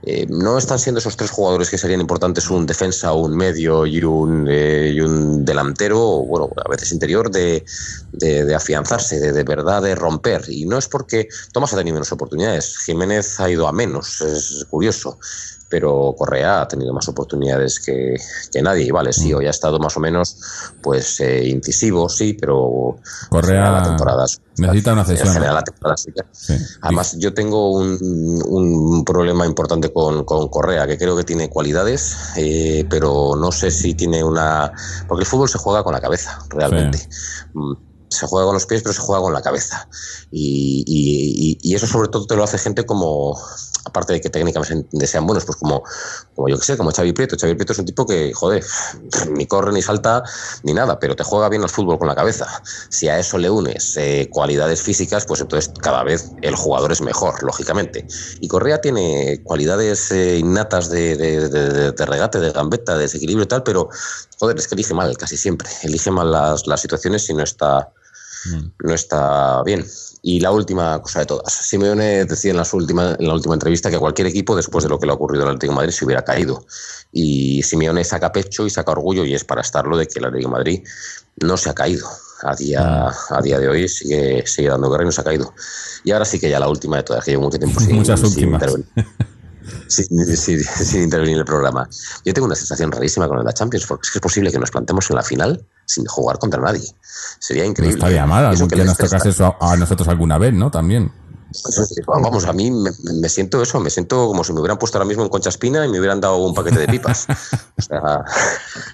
Eh, 0.04 0.26
no 0.30 0.58
están 0.58 0.80
siendo 0.80 0.98
esos 0.98 1.16
tres 1.16 1.30
jugadores 1.30 1.70
que 1.70 1.78
serían 1.78 2.02
importantes, 2.02 2.50
un 2.50 2.66
defensa, 2.66 3.14
un 3.14 3.38
medio 3.38 3.86
y 3.86 4.04
un, 4.04 4.48
eh, 4.50 4.92
y 4.96 5.00
un 5.00 5.46
delantero, 5.46 6.24
bueno, 6.24 6.50
a 6.66 6.68
veces 6.70 6.92
interior, 6.92 7.30
de, 7.30 7.64
de, 8.12 8.46
de 8.46 8.56
afianzarse, 8.56 9.20
de, 9.20 9.32
de, 9.32 9.44
verdad 9.44 9.84
de 9.84 9.94
romper. 9.94 10.44
Y 10.48 10.66
no 10.66 10.80
es 10.80 10.88
porque 10.88 11.28
Tomás 11.54 11.74
ha 11.74 11.78
tenido 11.78 11.94
menos 11.94 12.12
oportunidades, 12.12 12.80
Jiménez 12.80 13.40
ha 13.40 13.50
ido 13.50 13.68
a 13.68 13.72
menos, 13.72 14.22
es 14.22 14.66
curioso. 14.72 15.20
Pero 15.72 16.14
Correa 16.18 16.62
ha 16.62 16.68
tenido 16.68 16.94
más 16.94 17.08
oportunidades 17.08 17.80
que, 17.80 18.16
que 18.52 18.62
nadie. 18.62 18.86
Y 18.86 18.92
vale, 18.92 19.14
sí, 19.14 19.34
hoy 19.34 19.48
ha 19.48 19.52
estado 19.52 19.80
más 19.80 19.98
o 19.98 20.00
menos 20.00 20.38
pues 20.82 21.20
eh, 21.22 21.48
incisivo, 21.48 22.10
sí, 22.10 22.34
pero 22.34 22.98
Correa 23.30 23.72
la 23.72 23.84
temporada 23.84 24.28
necesita 24.58 24.94
una 24.94 25.06
cesión. 25.06 25.28
En 25.28 25.34
general, 25.34 25.56
la 25.56 25.64
temporada 25.64 25.98
sí. 25.98 26.12
Sí. 26.32 26.54
Además, 26.82 27.16
yo 27.18 27.34
tengo 27.34 27.72
un, 27.72 27.98
un 28.46 29.06
problema 29.06 29.46
importante 29.46 29.92
con, 29.92 30.24
con, 30.26 30.48
Correa, 30.50 30.88
que 30.88 30.98
creo 30.98 31.16
que 31.16 31.24
tiene 31.24 31.50
cualidades, 31.50 32.16
eh, 32.36 32.86
pero 32.90 33.36
no 33.36 33.52
sé 33.52 33.72
si 33.72 33.94
tiene 33.94 34.24
una. 34.24 34.72
Porque 35.08 35.24
el 35.24 35.28
fútbol 35.28 35.50
se 35.50 35.58
juega 35.58 35.84
con 35.84 35.94
la 35.94 36.02
cabeza, 36.02 36.40
realmente. 36.50 36.98
Sí. 36.98 37.08
Se 38.10 38.28
juega 38.28 38.46
con 38.46 38.56
los 38.56 38.66
pies, 38.66 38.82
pero 38.82 38.94
se 38.94 39.00
juega 39.00 39.22
con 39.22 39.32
la 39.32 39.42
cabeza. 39.42 39.88
Y, 40.32 40.84
y, 40.86 41.58
y, 41.62 41.76
eso, 41.76 41.88
sobre 41.88 42.10
todo, 42.10 42.26
te 42.26 42.36
lo 42.36 42.44
hace 42.44 42.58
gente 42.58 42.86
como. 42.86 43.40
Aparte 43.86 44.14
de 44.14 44.22
que 44.22 44.30
técnicamente 44.30 45.08
sean 45.08 45.26
buenos, 45.26 45.46
pues 45.46 45.58
como, 45.58 45.84
como 46.36 46.50
yo 46.50 46.58
que 46.58 46.66
sé, 46.66 46.78
como 46.78 46.92
Xavi 46.92 47.14
Prieto. 47.14 47.36
Xavi 47.40 47.56
Prieto 47.56 47.74
es 47.74 47.80
un 47.80 47.86
tipo 47.86 48.06
que, 48.06 48.32
joder, 48.34 48.64
ni 49.32 49.46
corre, 49.48 49.72
ni 49.72 49.82
salta, 49.82 50.24
ni 50.64 50.74
nada, 50.74 51.00
pero 51.00 51.16
te 51.16 51.24
juega 51.24 51.50
bien 51.50 51.64
al 51.64 51.70
fútbol 51.70 51.98
con 51.98 52.08
la 52.08 52.16
cabeza. 52.16 52.48
Si 52.90 53.08
a 53.08 53.18
eso 53.18 53.38
le 53.38 53.50
unes 53.50 53.98
eh, 53.98 54.30
cualidades 54.32 54.82
físicas, 54.82 55.26
pues 55.26 55.42
entonces 55.42 55.74
cada 55.82 56.04
vez 56.04 56.32
el 56.42 56.56
jugador 56.56 56.92
es 56.92 57.02
mejor, 57.02 57.42
lógicamente. 57.44 58.06
Y 58.40 58.48
Correa 58.48 58.82
tiene 58.82 59.42
cualidades 59.44 60.12
eh, 60.12 60.38
innatas 60.38 60.90
de, 60.90 61.16
de, 61.16 61.50
de, 61.50 62.06
regate, 62.06 62.40
de 62.40 62.52
gambeta, 62.52 62.96
de 62.96 63.04
desequilibrio 63.04 63.46
y 63.46 63.48
tal, 63.48 63.64
pero, 63.64 63.90
joder, 64.38 64.58
es 64.58 64.68
que 64.68 64.76
elige 64.76 64.94
mal 64.94 65.18
casi 65.18 65.38
siempre. 65.38 65.70
Elige 65.84 66.12
mal 66.12 66.32
las, 66.32 66.68
las 66.68 66.82
situaciones 66.82 67.30
y 67.30 67.34
no 67.34 67.44
está. 67.44 67.92
No 68.80 68.94
está 68.94 69.64
bien. 69.64 69.86
Y 70.24 70.40
la 70.40 70.52
última 70.52 71.02
cosa 71.02 71.20
de 71.20 71.26
todas. 71.26 71.52
Simeone 71.52 72.26
decía 72.26 72.52
en, 72.52 72.58
las 72.58 72.74
última, 72.74 73.16
en 73.18 73.28
la 73.28 73.34
última 73.34 73.56
entrevista 73.56 73.90
que 73.90 73.98
cualquier 73.98 74.28
equipo, 74.28 74.56
después 74.56 74.84
de 74.84 74.90
lo 74.90 75.00
que 75.00 75.08
le 75.08 75.12
ha 75.12 75.16
ocurrido 75.16 75.44
al 75.44 75.50
Atlético 75.50 75.74
de 75.74 75.78
Madrid, 75.78 75.94
se 75.94 76.06
hubiera 76.06 76.24
caído. 76.24 76.66
Y 77.12 77.64
Simeone 77.64 78.04
saca 78.04 78.32
pecho 78.32 78.66
y 78.66 78.70
saca 78.70 78.92
orgullo, 78.92 79.26
y 79.26 79.34
es 79.34 79.44
para 79.44 79.62
estarlo, 79.62 79.98
de 79.98 80.08
que 80.08 80.20
el 80.20 80.26
Atlético 80.26 80.50
de 80.50 80.58
Madrid 80.58 80.84
no 81.38 81.58
se 81.58 81.70
ha 81.70 81.74
caído. 81.74 82.08
A 82.44 82.56
día, 82.56 83.12
a 83.30 83.42
día 83.44 83.60
de 83.60 83.68
hoy 83.68 83.88
sigue, 83.88 84.46
sigue 84.48 84.70
dando 84.70 84.90
guerra 84.90 85.04
y 85.04 85.06
no 85.06 85.12
se 85.12 85.22
ha 85.22 85.24
caído. 85.24 85.54
Y 86.04 86.12
ahora 86.12 86.26
sí 86.26 86.40
que 86.40 86.50
ya 86.50 86.60
la 86.60 86.70
última 86.70 86.98
de 86.98 87.04
todas, 87.04 87.24
que 87.24 87.32
llevo 87.32 87.44
mucho 87.44 87.60
tiempo 87.60 87.80
sin, 87.80 87.96
Muchas 87.96 88.20
sin 88.20 88.30
últimas. 88.30 88.62
intervenir. 88.62 88.88
Sin, 89.88 90.08
sin, 90.38 90.64
sin, 90.64 91.04
intervenir 91.04 91.36
en 91.36 91.40
el 91.40 91.46
programa. 91.46 91.88
Yo 92.26 92.34
tengo 92.34 92.46
una 92.46 92.56
sensación 92.56 92.92
rarísima 92.92 93.28
con 93.28 93.44
la 93.44 93.54
Champions, 93.54 93.86
porque 93.86 94.06
es 94.06 94.12
que 94.12 94.18
es 94.18 94.22
posible 94.22 94.52
que 94.52 94.60
nos 94.60 94.72
plantemos 94.72 95.10
en 95.10 95.16
la 95.16 95.24
final 95.24 95.66
sin 95.86 96.06
jugar 96.06 96.40
contra 96.40 96.62
nadie. 96.62 96.88
Sería 97.40 97.66
increíble. 97.66 97.98
No 97.98 98.06
estaría 98.06 98.26
mal, 98.26 98.46
algún 98.46 98.68
que 98.68 98.84
nos 98.84 98.98
tocase 98.98 99.30
eso 99.30 99.56
a, 99.60 99.74
a 99.74 99.78
nosotros 99.78 100.08
alguna 100.08 100.38
vez, 100.38 100.54
¿no? 100.54 100.72
También. 100.72 101.12
Vamos, 102.08 102.46
a 102.46 102.54
mí 102.54 102.72
me, 102.72 102.92
me, 103.14 103.30
siento 103.30 103.62
eso, 103.62 103.80
me 103.80 103.90
siento 103.90 104.28
como 104.28 104.44
si 104.44 104.54
me 104.54 104.60
hubieran 104.60 104.78
puesto 104.78 104.98
ahora 104.98 105.08
mismo 105.08 105.24
en 105.24 105.30
Concha 105.30 105.50
Espina 105.50 105.86
y 105.86 105.90
me 105.90 106.00
hubieran 106.00 106.22
dado 106.22 106.38
un 106.38 106.54
paquete 106.54 106.80
de 106.80 106.88
pipas. 106.88 107.28
O 107.78 107.82
sea... 107.82 108.24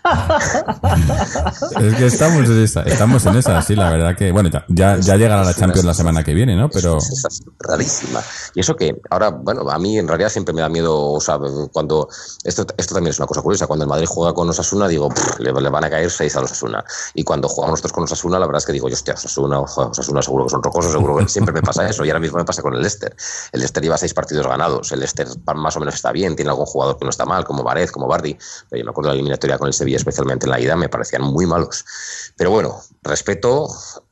es 1.82 1.96
que 1.96 2.06
estamos 2.06 2.50
en 2.50 2.64
esa, 2.64 2.84
estamos 2.84 3.26
en 3.26 3.36
esa, 3.36 3.62
sí, 3.62 3.76
la 3.76 3.90
verdad 3.90 4.16
que, 4.16 4.32
bueno, 4.32 4.50
ya, 4.70 4.98
ya 4.98 5.16
llegará 5.18 5.44
la 5.44 5.54
Champions 5.54 5.86
la 5.86 5.94
semana 5.94 6.24
que 6.24 6.34
viene, 6.34 6.56
¿no? 6.56 6.70
Pero... 6.70 6.98
Es, 6.98 7.26
es 7.26 7.42
rarísima. 7.60 8.22
Y 8.54 8.62
eso 8.62 8.76
que 8.76 9.00
ahora, 9.10 9.30
bueno, 9.30 9.70
a 9.70 9.80
mí 9.80 9.98
en 9.98 10.08
realidad 10.08 10.30
siempre 10.30 10.54
me 10.54 10.62
da 10.62 10.70
miedo, 10.70 11.12
o 11.12 11.22
sea, 11.22 11.38
cuando, 11.72 12.08
esto, 12.44 12.66
esto 12.78 12.94
también 12.94 13.12
es 13.12 13.20
una 13.20 13.28
cosa 13.28 13.42
curiosa, 13.42 13.68
cuando 13.68 13.84
el 13.86 13.90
Madrid 13.90 14.08
juega 14.08 14.34
con 14.34 14.50
Osasuna, 14.50 14.88
digo, 14.88 15.10
le, 15.40 15.52
le, 15.52 15.70
van 15.70 15.84
a 15.84 15.90
caer 15.90 16.10
seis 16.10 16.36
a 16.36 16.42
los 16.42 16.52
Osasuna. 16.52 16.84
Y 17.14 17.24
cuando 17.24 17.48
jugamos 17.48 17.74
nosotros 17.74 17.94
con 17.94 18.04
Osasuna, 18.06 18.40
la 18.40 18.46
verdad 18.46 18.60
es 18.60 18.66
que 18.66 18.74
digo, 18.74 18.90
yo, 18.90 18.96
hostia, 18.96 19.14
Osasuna, 19.14 19.60
Osasuna 19.60 20.22
seguro 20.22 20.46
que 20.46 20.52
son 20.52 20.64
rocosos, 20.64 20.92
seguro 20.92 21.18
que 21.18 21.28
siempre 21.28 21.54
me 21.54 21.62
pasa 21.62 21.88
eso, 21.88 22.06
y 22.06 22.10
ahora 22.10 22.20
mismo 22.20 22.38
me 22.38 22.46
pasa 22.48 22.64
con 22.64 22.74
el 22.74 22.80
Leicester. 22.80 23.16
El 23.52 23.60
Leicester 23.60 23.84
lleva 23.84 23.98
seis 23.98 24.14
partidos 24.14 24.48
ganados. 24.48 24.92
El 24.92 25.00
Leicester 25.00 25.28
más 25.56 25.76
o 25.76 25.80
menos 25.80 25.94
está 25.94 26.12
bien, 26.12 26.36
tiene 26.36 26.50
algún 26.50 26.66
jugador 26.66 26.98
que 26.98 27.06
no 27.06 27.12
está 27.12 27.26
mal, 27.26 27.46
como 27.46 27.64
Varez, 27.64 27.92
como 27.92 28.08
Bardi. 28.08 28.36
Pero 28.70 28.80
yo 28.80 28.86
me 28.86 28.92
acuerdo 28.92 29.10
de 29.10 29.16
la 29.16 29.20
eliminatoria 29.20 29.60
con 29.60 29.68
el 29.68 29.74
Sevilla, 29.74 29.98
especialmente 29.98 30.48
en 30.48 30.52
la 30.52 30.60
ida, 30.60 30.76
me 30.76 30.90
parecían 30.90 31.22
muy 31.22 31.46
malos. 31.46 31.86
Pero 32.36 32.50
bueno, 32.50 32.82
respeto 33.04 33.68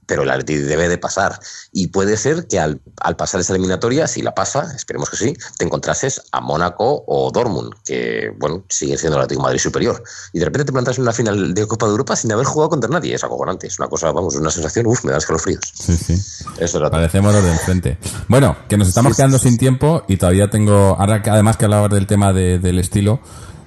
pero 0.06 0.24
el 0.24 0.30
Atleti 0.30 0.58
debe 0.58 0.88
de 0.88 0.98
pasar. 0.98 1.40
Y 1.72 1.88
puede 1.88 2.18
ser 2.18 2.48
que 2.48 2.60
al, 2.60 2.82
al, 3.02 3.16
pasar 3.16 3.42
esa 3.42 3.54
eliminatoria, 3.54 4.08
si 4.08 4.22
la 4.22 4.34
pasa, 4.34 4.74
esperemos 4.76 5.10
que 5.10 5.18
sí, 5.18 5.34
te 5.58 5.66
encontrases 5.66 6.22
a 6.32 6.42
Mónaco 6.42 7.04
o 7.08 7.32
Dortmund, 7.32 7.74
que, 7.86 8.32
bueno, 8.38 8.64
sigue 8.70 8.98
siendo 8.98 9.18
el 9.18 9.24
Atlético 9.24 9.44
Madrid 9.44 9.60
superior. 9.60 10.04
Y 10.34 10.40
de 10.40 10.46
repente 10.46 10.66
te 10.66 10.72
plantas 10.72 10.98
en 10.98 11.04
una 11.04 11.14
final 11.14 11.54
de 11.54 11.68
Copa 11.68 11.86
de 11.86 11.92
Europa 11.92 12.16
sin 12.16 12.32
haber 12.32 12.46
jugado 12.46 12.70
contra 12.70 12.90
nadie. 12.90 13.14
Es 13.16 13.24
acojonante. 13.24 13.68
Es 13.68 13.80
una 13.80 13.88
cosa, 13.88 14.12
vamos, 14.12 14.36
una 14.36 14.52
sensación, 14.52 14.88
uff, 14.88 15.04
me 15.04 15.12
da 15.12 15.18
escalofríos. 15.18 15.62
Sí, 15.74 15.98
sí. 15.98 16.14
Eso 16.60 16.78
era 16.78 16.90
Parecemos 16.90 17.34
los 17.34 17.44
de 17.44 17.52
enfrente. 17.52 17.98
Bueno, 18.28 18.58
que 18.70 18.78
nos 18.78 18.88
estamos 18.88 19.14
sí, 19.14 19.18
quedando 19.18 19.38
sí. 19.40 19.50
sin 19.50 19.58
tiempo 19.58 20.04
y 20.08 20.18
todavía 20.18 20.50
tengo, 20.50 20.96
ahora 21.00 21.22
que 21.22 21.30
además 21.30 21.58
que 21.58 21.66
hablabas 21.66 21.92
del 21.92 22.08
tema 22.08 22.34
de, 22.34 22.60
del 22.60 22.80
estilo, 22.80 23.20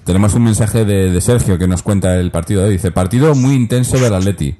tenemos 0.04 0.32
un 0.34 0.44
mensaje 0.44 0.84
de, 0.84 1.10
de, 1.10 1.20
Sergio 1.20 1.58
que 1.58 1.68
nos 1.68 1.82
cuenta 1.82 2.16
el 2.16 2.30
partido. 2.30 2.66
Dice, 2.66 2.90
partido 2.90 3.34
muy 3.34 3.54
intenso 3.54 3.98
del 3.98 4.14
Atleti. 4.14 4.56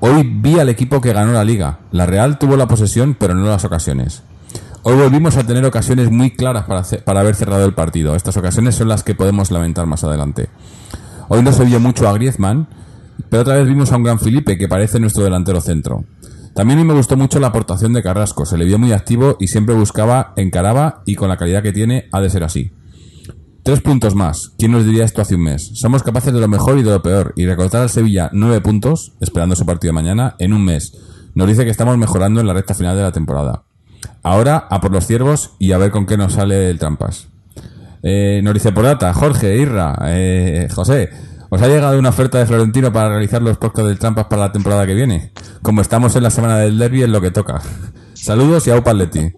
Hoy 0.00 0.22
vi 0.22 0.60
al 0.60 0.68
equipo 0.68 1.00
que 1.00 1.12
ganó 1.12 1.32
la 1.32 1.42
liga. 1.42 1.80
La 1.90 2.06
Real 2.06 2.38
tuvo 2.38 2.56
la 2.56 2.68
posesión, 2.68 3.16
pero 3.18 3.34
no 3.34 3.44
las 3.46 3.64
ocasiones. 3.64 4.22
Hoy 4.82 4.94
volvimos 4.94 5.36
a 5.36 5.44
tener 5.44 5.64
ocasiones 5.64 6.10
muy 6.10 6.30
claras 6.30 6.66
para, 6.66 6.84
para 7.04 7.20
haber 7.20 7.34
cerrado 7.34 7.64
el 7.64 7.74
partido. 7.74 8.14
Estas 8.14 8.36
ocasiones 8.36 8.76
son 8.76 8.88
las 8.88 9.02
que 9.02 9.16
podemos 9.16 9.50
lamentar 9.50 9.86
más 9.86 10.04
adelante. 10.04 10.50
Hoy 11.26 11.42
no 11.42 11.52
se 11.52 11.64
vio 11.64 11.80
mucho 11.80 12.08
a 12.08 12.12
Griezmann, 12.12 12.68
pero 13.28 13.42
otra 13.42 13.56
vez 13.56 13.66
vimos 13.66 13.90
a 13.90 13.96
un 13.96 14.04
gran 14.04 14.20
Felipe 14.20 14.56
que 14.56 14.68
parece 14.68 15.00
nuestro 15.00 15.24
delantero 15.24 15.60
centro. 15.60 16.04
También 16.54 16.86
me 16.86 16.94
gustó 16.94 17.16
mucho 17.16 17.40
la 17.40 17.48
aportación 17.48 17.92
de 17.92 18.02
Carrasco. 18.02 18.46
Se 18.46 18.56
le 18.56 18.64
vio 18.64 18.78
muy 18.78 18.92
activo 18.92 19.36
y 19.40 19.48
siempre 19.48 19.74
buscaba, 19.74 20.32
encaraba 20.36 21.02
y 21.06 21.16
con 21.16 21.28
la 21.28 21.36
calidad 21.36 21.62
que 21.62 21.72
tiene 21.72 22.08
ha 22.12 22.20
de 22.20 22.30
ser 22.30 22.44
así. 22.44 22.72
Tres 23.68 23.82
puntos 23.82 24.14
más. 24.14 24.52
¿Quién 24.56 24.72
nos 24.72 24.86
diría 24.86 25.04
esto 25.04 25.20
hace 25.20 25.34
un 25.34 25.42
mes? 25.42 25.72
Somos 25.74 26.02
capaces 26.02 26.32
de 26.32 26.40
lo 26.40 26.48
mejor 26.48 26.78
y 26.78 26.82
de 26.82 26.90
lo 26.90 27.02
peor. 27.02 27.34
Y 27.36 27.44
recortar 27.44 27.82
al 27.82 27.90
Sevilla 27.90 28.30
nueve 28.32 28.62
puntos, 28.62 29.12
esperando 29.20 29.56
su 29.56 29.66
partido 29.66 29.90
de 29.90 29.92
mañana, 29.92 30.36
en 30.38 30.54
un 30.54 30.64
mes. 30.64 30.96
Nos 31.34 31.46
dice 31.46 31.66
que 31.66 31.70
estamos 31.70 31.98
mejorando 31.98 32.40
en 32.40 32.46
la 32.46 32.54
recta 32.54 32.72
final 32.72 32.96
de 32.96 33.02
la 33.02 33.12
temporada. 33.12 33.64
Ahora, 34.22 34.56
a 34.70 34.80
por 34.80 34.90
los 34.90 35.06
ciervos 35.06 35.50
y 35.58 35.72
a 35.72 35.76
ver 35.76 35.90
con 35.90 36.06
qué 36.06 36.16
nos 36.16 36.32
sale 36.32 36.70
el 36.70 36.78
trampas. 36.78 37.28
Eh, 38.02 38.40
nos 38.42 38.54
dice 38.54 38.72
por 38.72 38.84
data, 38.84 39.12
Jorge, 39.12 39.58
Irra, 39.58 39.98
eh, 40.06 40.68
José, 40.74 41.10
¿os 41.50 41.60
ha 41.60 41.68
llegado 41.68 41.98
una 41.98 42.08
oferta 42.08 42.38
de 42.38 42.46
Florentino 42.46 42.90
para 42.90 43.10
realizar 43.10 43.42
los 43.42 43.58
podcasts 43.58 43.88
del 43.88 43.98
trampas 43.98 44.28
para 44.28 44.46
la 44.46 44.52
temporada 44.52 44.86
que 44.86 44.94
viene? 44.94 45.32
Como 45.60 45.82
estamos 45.82 46.16
en 46.16 46.22
la 46.22 46.30
semana 46.30 46.56
del 46.56 46.78
derby, 46.78 47.02
es 47.02 47.10
lo 47.10 47.20
que 47.20 47.32
toca. 47.32 47.60
Saludos 48.14 48.66
y 48.66 48.70
au 48.70 48.82
Paletti. 48.82 49.30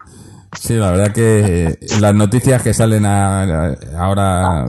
Sí, 0.59 0.75
la 0.75 0.91
verdad 0.91 1.13
que 1.13 1.79
las 2.01 2.15
noticias 2.15 2.61
que 2.63 2.75
salen 2.75 3.07
a, 3.07 3.43
a, 3.43 3.77
ahora, 3.99 4.63
a, 4.63 4.67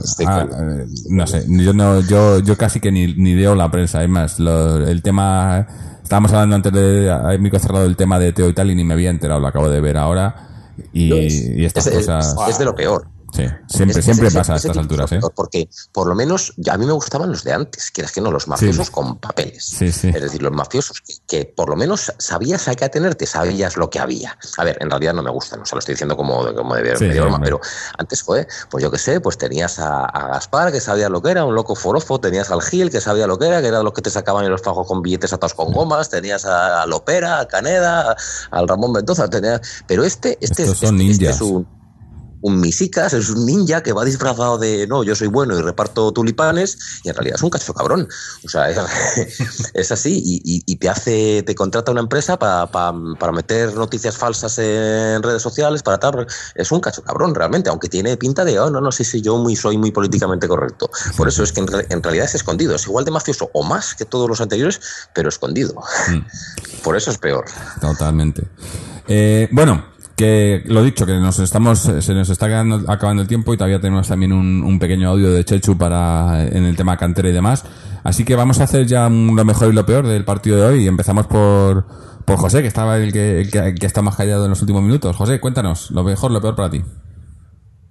no 1.08 1.26
sé, 1.26 1.44
yo 1.48 1.72
no, 1.72 2.00
yo, 2.00 2.38
yo 2.38 2.56
casi 2.56 2.78
que 2.78 2.92
ni, 2.92 3.14
ni 3.14 3.34
leo 3.34 3.54
la 3.56 3.70
prensa. 3.70 4.02
Es 4.02 4.08
más, 4.08 4.38
lo, 4.38 4.86
el 4.86 5.02
tema, 5.02 5.66
estábamos 6.02 6.32
hablando 6.32 6.56
antes 6.56 6.72
de, 6.72 7.38
micro 7.40 7.58
cerrado 7.58 7.84
el 7.84 7.96
tema 7.96 8.20
de 8.20 8.32
Teo 8.32 8.48
y 8.48 8.52
tal 8.52 8.70
y 8.70 8.76
ni 8.76 8.84
me 8.84 8.94
había 8.94 9.10
enterado, 9.10 9.40
lo 9.40 9.48
acabo 9.48 9.68
de 9.68 9.80
ver 9.80 9.96
ahora. 9.96 10.48
Y, 10.92 11.12
y 11.12 11.64
estas 11.64 11.88
es, 11.88 11.94
cosas. 11.94 12.36
Es, 12.48 12.58
de 12.58 12.64
lo 12.64 12.74
peor. 12.76 13.08
Sí, 13.34 13.46
siempre, 13.66 14.02
siempre 14.02 14.30
pasa 14.30 14.52
a 14.52 14.56
estas 14.56 14.76
alturas, 14.76 15.10
¿eh? 15.12 15.20
Porque 15.34 15.68
por 15.92 16.06
lo 16.06 16.14
menos 16.14 16.52
a 16.70 16.76
mí 16.76 16.84
me 16.84 16.92
gustaban 16.92 17.30
los 17.30 17.44
de 17.44 17.52
antes, 17.54 17.90
quieras 17.90 18.12
que 18.12 18.20
no, 18.20 18.30
los 18.30 18.46
mafiosos 18.46 18.88
Sí. 18.88 18.92
con 18.92 19.16
papeles. 19.18 19.64
Sí, 19.64 19.90
sí. 19.90 20.08
Es 20.14 20.20
decir, 20.20 20.42
los 20.42 20.52
mafiosos 20.52 21.00
que, 21.00 21.14
que 21.26 21.44
por 21.46 21.70
lo 21.70 21.76
menos 21.76 22.12
sabías 22.18 22.68
a 22.68 22.74
qué 22.74 22.84
atenerte, 22.84 23.24
sabías 23.26 23.76
lo 23.78 23.88
que 23.88 23.98
había. 24.00 24.36
A 24.58 24.64
ver, 24.64 24.76
en 24.80 24.90
realidad 24.90 25.14
no 25.14 25.22
me 25.22 25.30
gustan, 25.30 25.60
o 25.62 25.64
sea, 25.64 25.76
lo 25.76 25.78
estoy 25.78 25.94
diciendo 25.94 26.16
como, 26.16 26.54
como 26.54 26.74
de 26.74 26.92
broma, 27.18 27.40
pero 27.42 27.58
antes 27.98 28.22
fue, 28.22 28.46
pues 28.70 28.82
yo 28.84 28.90
qué 28.90 28.98
sé, 28.98 29.20
pues 29.20 29.38
tenías 29.38 29.78
a, 29.78 30.04
a 30.04 30.28
Gaspar 30.28 30.70
que 30.70 30.80
sabía 30.80 31.08
lo 31.08 31.22
que 31.22 31.30
era, 31.30 31.44
un 31.46 31.54
loco 31.54 31.74
forofo, 31.74 32.20
tenías 32.20 32.50
al 32.50 32.60
Gil 32.60 32.90
que 32.90 33.00
sabía 33.00 33.26
lo 33.26 33.38
que 33.38 33.46
era, 33.46 33.62
que 33.62 33.68
era 33.68 33.82
los 33.82 33.94
que 33.94 34.02
te 34.02 34.10
sacaban 34.10 34.44
en 34.44 34.50
los 34.50 34.60
fajos 34.60 34.86
con 34.86 35.00
billetes 35.00 35.32
atados 35.32 35.54
con 35.54 35.72
gomas, 35.72 36.10
tenías 36.10 36.44
a, 36.44 36.84
Lopera, 36.86 37.40
a 37.40 37.48
Caneda, 37.48 38.10
a- 38.10 38.16
al 38.50 38.68
Ramón 38.68 38.92
Mendoza, 38.92 39.28
tenías... 39.30 39.60
pero 39.86 40.04
este, 40.04 40.36
este, 40.42 40.64
Estos 40.64 40.82
es, 40.82 40.88
son 40.88 41.00
este- 41.00 41.12
este 41.12 41.30
es 41.30 41.40
un 41.40 41.81
un 42.42 42.60
misicas, 42.60 43.12
es 43.14 43.30
un 43.30 43.46
ninja 43.46 43.82
que 43.82 43.92
va 43.92 44.04
disfrazado 44.04 44.58
de 44.58 44.86
no, 44.86 45.02
yo 45.02 45.14
soy 45.14 45.28
bueno 45.28 45.58
y 45.58 45.62
reparto 45.62 46.12
tulipanes, 46.12 46.76
y 47.04 47.08
en 47.08 47.14
realidad 47.14 47.36
es 47.36 47.42
un 47.42 47.50
cacho 47.50 47.72
cabrón. 47.72 48.06
O 48.44 48.48
sea, 48.48 48.68
es, 48.70 48.78
es 49.74 49.92
así, 49.92 50.20
y, 50.24 50.42
y- 50.44 50.62
y 50.66 50.76
te 50.76 50.88
hace, 50.88 51.42
te 51.44 51.54
contrata 51.54 51.90
una 51.92 52.00
empresa 52.00 52.38
pa- 52.38 52.70
pa- 52.70 52.94
para 53.18 53.32
meter 53.32 53.74
noticias 53.74 54.16
falsas 54.16 54.58
en 54.58 55.22
redes 55.22 55.40
sociales, 55.42 55.82
para 55.82 55.98
tal. 55.98 56.26
Es 56.54 56.70
un 56.72 56.80
cacho 56.80 57.02
cabrón, 57.02 57.34
realmente, 57.34 57.70
aunque 57.70 57.88
tiene 57.88 58.16
pinta 58.16 58.44
de, 58.44 58.58
oh, 58.60 58.70
no, 58.70 58.80
no, 58.80 58.92
sí, 58.92 59.04
sí, 59.04 59.22
yo 59.22 59.36
muy, 59.38 59.56
soy 59.56 59.78
muy 59.78 59.90
políticamente 59.92 60.46
correcto. 60.48 60.90
Por 61.16 61.28
eso 61.28 61.42
es 61.42 61.52
que 61.52 61.60
en, 61.60 61.68
en 61.88 62.02
realidad 62.02 62.26
es 62.26 62.34
escondido, 62.34 62.74
es 62.74 62.84
igual 62.86 63.04
de 63.04 63.10
mafioso 63.12 63.50
o 63.54 63.62
más 63.62 63.94
que 63.94 64.04
todos 64.04 64.28
los 64.28 64.40
anteriores, 64.40 64.80
pero 65.14 65.28
escondido. 65.28 65.74
Por 66.82 66.96
eso 66.96 67.10
es 67.12 67.18
peor. 67.18 67.44
Totalmente. 67.80 68.42
Eh, 69.06 69.48
bueno, 69.52 69.91
que 70.16 70.62
lo 70.66 70.82
dicho, 70.82 71.06
que 71.06 71.14
nos 71.14 71.38
estamos, 71.38 71.78
se 71.78 72.14
nos 72.14 72.28
está 72.28 72.46
quedando- 72.46 72.90
acabando 72.90 73.22
el 73.22 73.28
tiempo 73.28 73.54
y 73.54 73.56
todavía 73.56 73.80
tenemos 73.80 74.08
también 74.08 74.32
un, 74.32 74.78
pequeño 74.78 75.08
audio 75.08 75.30
de 75.30 75.44
Chechu 75.44 75.76
para 75.76 76.46
en 76.46 76.64
el 76.64 76.76
tema 76.76 76.96
cantera 76.96 77.28
y 77.28 77.32
demás. 77.32 77.64
Así 78.04 78.24
que 78.24 78.34
vamos 78.34 78.60
a 78.60 78.64
hacer 78.64 78.86
ya 78.86 79.08
lo 79.08 79.44
mejor 79.44 79.72
y 79.72 79.74
lo 79.74 79.86
peor 79.86 80.06
del 80.06 80.24
partido 80.24 80.56
de 80.56 80.62
hoy 80.64 80.84
y 80.84 80.88
empezamos 80.88 81.26
por, 81.26 81.86
por 82.24 82.36
José, 82.36 82.62
que 82.62 82.68
estaba 82.68 82.96
el 82.96 83.12
que, 83.12 83.40
el 83.40 83.50
que, 83.50 83.58
el 83.58 83.74
que 83.78 83.86
está 83.86 84.02
más 84.02 84.16
callado 84.16 84.44
en 84.44 84.50
los 84.50 84.60
últimos 84.60 84.82
minutos. 84.82 85.16
José, 85.16 85.40
cuéntanos, 85.40 85.90
lo 85.90 86.02
mejor, 86.02 86.30
lo 86.30 86.40
peor 86.40 86.56
para 86.56 86.70
ti. 86.70 86.82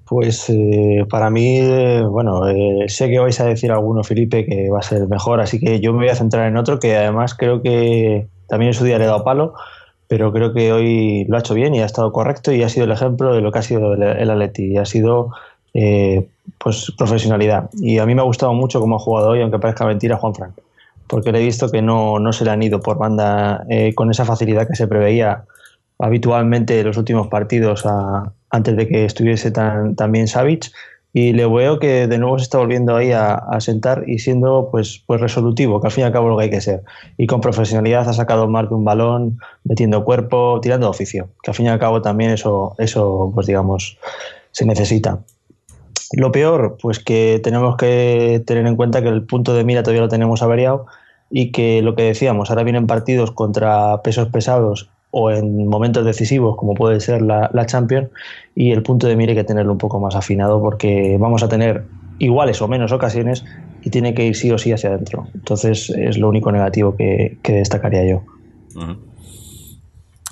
Pues 0.06 0.50
eh, 0.50 1.06
para 1.10 1.30
mí, 1.30 1.60
eh, 1.62 2.04
bueno, 2.04 2.46
eh, 2.50 2.90
sé 2.90 3.10
que 3.10 3.18
vais 3.20 3.40
a 3.40 3.46
decir 3.46 3.72
alguno, 3.72 4.04
Felipe, 4.04 4.46
que 4.46 4.70
va 4.70 4.80
a 4.80 4.82
ser 4.82 5.08
mejor, 5.08 5.40
así 5.40 5.58
que 5.58 5.80
yo 5.80 5.94
me 5.94 6.00
voy 6.00 6.10
a 6.10 6.16
centrar 6.16 6.50
en 6.50 6.58
otro 6.58 6.80
que 6.80 6.98
además 6.98 7.34
creo 7.34 7.62
que 7.62 8.28
también 8.50 8.72
en 8.72 8.74
su 8.74 8.84
día 8.84 8.98
le 8.98 9.06
he 9.06 9.08
dado 9.08 9.24
palo, 9.24 9.54
pero 10.12 10.34
creo 10.34 10.52
que 10.54 10.74
hoy 10.74 11.24
lo 11.30 11.38
ha 11.38 11.40
hecho 11.40 11.54
bien 11.54 11.74
y 11.74 11.80
ha 11.80 11.86
estado 11.86 12.12
correcto 12.12 12.52
y 12.52 12.64
ha 12.64 12.68
sido 12.68 12.84
el 12.84 12.92
ejemplo 12.92 13.34
de 13.34 13.40
lo 13.40 13.50
que 13.50 13.60
ha 13.60 13.62
sido 13.62 13.94
el, 13.94 14.04
el 14.04 14.30
Atleti 14.30 14.74
y 14.74 14.78
ha 14.78 14.84
sido 14.84 15.32
eh, 15.74 16.28
pues 16.58 16.92
profesionalidad. 16.98 17.70
Y 17.80 17.98
a 17.98 18.06
mí 18.06 18.14
me 18.14 18.20
ha 18.20 18.26
gustado 18.26 18.54
mucho 18.54 18.82
cómo 18.82 18.98
ha 18.98 19.00
jugado 19.00 19.30
hoy, 19.30 19.42
aunque 19.42 19.58
parezca 19.58 19.86
mentira, 19.86 20.18
Juan 20.18 20.36
Frank, 20.36 20.52
porque 21.08 21.32
le 21.32 21.40
he 21.40 21.46
visto 21.46 21.70
que 21.72 21.82
no, 21.82 22.20
no 22.20 22.34
se 22.34 22.44
le 22.44 22.52
han 22.52 22.62
ido 22.62 22.82
por 22.82 22.98
banda 22.98 23.64
eh, 23.70 23.96
con 23.96 24.12
esa 24.12 24.26
facilidad 24.26 24.68
que 24.68 24.76
se 24.76 24.86
preveía 24.86 25.46
habitualmente 25.98 26.78
en 26.78 26.88
los 26.88 26.98
últimos 26.98 27.30
partidos 27.30 27.86
antes 28.50 28.76
de 28.76 28.90
que 28.90 29.06
estuviese 29.06 29.52
tan, 29.52 29.96
tan 29.96 30.12
bien 30.12 30.28
y 31.14 31.34
le 31.34 31.46
veo 31.46 31.80
que 31.80 32.08
de 32.08 32.18
nuevo 32.18 32.40
se 32.40 32.44
está 32.44 32.58
volviendo 32.58 32.96
ahí 32.96 33.12
a, 33.12 33.34
a 33.34 33.60
sentar 33.60 34.06
y 34.08 34.20
siendo 34.20 34.70
pues, 34.72 35.04
pues 35.06 35.20
resolutivo, 35.20 35.82
que 35.82 35.88
al 35.88 35.92
fin 35.92 36.04
y 36.04 36.06
al 36.06 36.14
cabo 36.14 36.30
lo 36.30 36.38
que 36.38 36.46
hay 36.46 36.50
que 36.50 36.62
ser. 36.62 36.84
Y 37.18 37.28
con 37.28 37.42
profesionalidad 37.42 38.08
ha 38.08 38.14
sacado 38.14 38.48
más 38.48 38.70
de 38.70 38.76
un 38.76 38.86
balón, 38.86 39.40
metiendo 39.64 40.06
cuerpo, 40.06 40.60
tirando 40.62 40.90
oficio, 40.90 41.30
que 41.44 41.52
al 41.52 41.56
fin 41.56 41.66
y 41.66 41.70
al 41.70 41.80
cabo 41.80 42.02
también 42.02 42.32
eso, 42.32 42.76
eso 42.78 43.32
pues 43.34 43.48
digamos, 43.48 43.98
se 44.52 44.66
necesita. 44.66 45.20
Lo 46.14 46.32
peor, 46.32 46.78
pues 46.82 47.00
que 47.00 47.40
tenemos 47.44 47.78
que 47.78 48.42
tener 48.46 48.66
en 48.66 48.76
cuenta 48.76 49.02
que 49.02 49.10
el 49.10 49.26
punto 49.26 49.54
de 49.54 49.64
mira 49.64 49.84
todavía 49.84 50.02
lo 50.02 50.10
tenemos 50.10 50.42
averiado 50.42 50.86
y 51.30 51.52
que 51.52 51.82
lo 51.82 51.96
que 51.96 52.04
decíamos, 52.04 52.50
ahora 52.50 52.64
vienen 52.64 52.88
partidos 52.88 53.32
contra 53.32 54.02
pesos 54.02 54.28
pesados 54.30 54.90
o 55.12 55.30
en 55.30 55.68
momentos 55.68 56.06
decisivos 56.06 56.56
como 56.58 56.74
puede 56.74 57.00
ser 57.00 57.22
la, 57.22 57.50
la 57.54 57.66
Champions 57.66 58.10
y 58.56 58.72
el 58.72 58.82
punto 58.82 59.08
de 59.08 59.16
mira 59.16 59.32
hay 59.32 59.38
que 59.38 59.44
tenerlo 59.44 59.72
un 59.74 59.78
poco 59.78 60.00
más 60.00 60.16
afinado 60.16 60.62
porque 60.62 61.18
vamos 61.20 61.44
a 61.44 61.50
tener 61.50 61.86
iguales 62.18 62.62
o 62.62 62.68
menos 62.68 62.92
ocasiones 62.92 63.44
y 63.84 63.90
tiene 63.90 64.14
que 64.14 64.26
ir 64.26 64.36
sí 64.36 64.52
o 64.52 64.58
sí 64.58 64.72
hacia 64.72 64.90
adentro. 64.90 65.28
Entonces 65.34 65.90
es 65.90 66.18
lo 66.18 66.30
único 66.30 66.52
negativo 66.52 66.96
que, 66.96 67.40
que 67.44 67.54
destacaría 67.54 68.08
yo. 68.10 68.22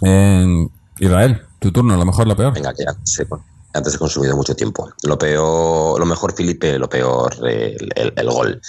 En 0.01 0.69
Israel, 0.99 1.41
tu 1.59 1.71
turno, 1.71 1.97
lo 1.97 2.05
mejor, 2.05 2.27
lo 2.27 2.35
peor. 2.35 2.53
Venga, 2.53 2.73
que 2.73 2.83
antes 2.87 3.19
he, 3.19 3.27
antes 3.73 3.95
he 3.95 3.97
consumido 3.97 4.35
mucho 4.35 4.55
tiempo. 4.55 4.89
Lo 5.03 5.17
peor, 5.17 5.99
lo 5.99 6.05
mejor, 6.05 6.33
Felipe, 6.33 6.77
lo 6.79 6.87
peor, 6.89 7.33
el, 7.45 7.89
el- 7.95 8.13
el 8.15 8.29
gol. 8.29 8.61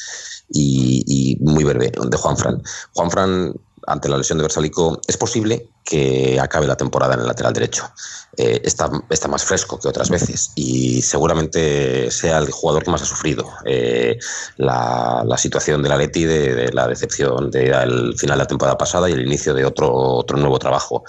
Y, 0.52 1.04
y 1.06 1.36
muy 1.44 1.62
breve, 1.62 1.92
de 1.92 2.16
Juanfran. 2.16 2.60
Juanfran, 2.94 3.52
ante 3.86 4.08
la 4.08 4.18
lesión 4.18 4.38
de 4.38 4.42
Versalico, 4.42 5.00
es 5.06 5.16
posible 5.16 5.68
que 5.84 6.38
acabe 6.40 6.66
la 6.66 6.76
temporada 6.76 7.14
en 7.14 7.20
el 7.20 7.26
lateral 7.26 7.52
derecho. 7.52 7.90
Eh, 8.36 8.60
está, 8.64 8.90
está 9.10 9.28
más 9.28 9.44
fresco 9.44 9.78
que 9.78 9.88
otras 9.88 10.08
veces 10.08 10.52
y 10.54 11.02
seguramente 11.02 12.10
sea 12.10 12.38
el 12.38 12.50
jugador 12.50 12.84
que 12.84 12.90
más 12.90 13.02
ha 13.02 13.06
sufrido 13.06 13.44
eh, 13.64 14.18
la, 14.56 15.24
situación 15.36 15.82
de 15.82 15.88
la 15.88 15.96
Leti, 15.96 16.24
de, 16.24 16.54
de 16.54 16.72
la 16.72 16.86
decepción 16.86 17.50
del 17.50 18.14
final 18.16 18.38
de 18.38 18.44
la 18.44 18.46
temporada 18.46 18.78
pasada 18.78 19.10
y 19.10 19.14
el 19.14 19.26
inicio 19.26 19.52
de 19.54 19.64
otro, 19.64 19.92
otro 19.92 20.36
nuevo 20.36 20.58
trabajo 20.58 21.04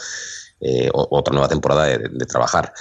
eh, 0.64 0.90
otra 0.94 1.34
nueva 1.34 1.48
temporada 1.48 1.86
de, 1.86 1.98
de 1.98 2.26
trabajar. 2.28 2.72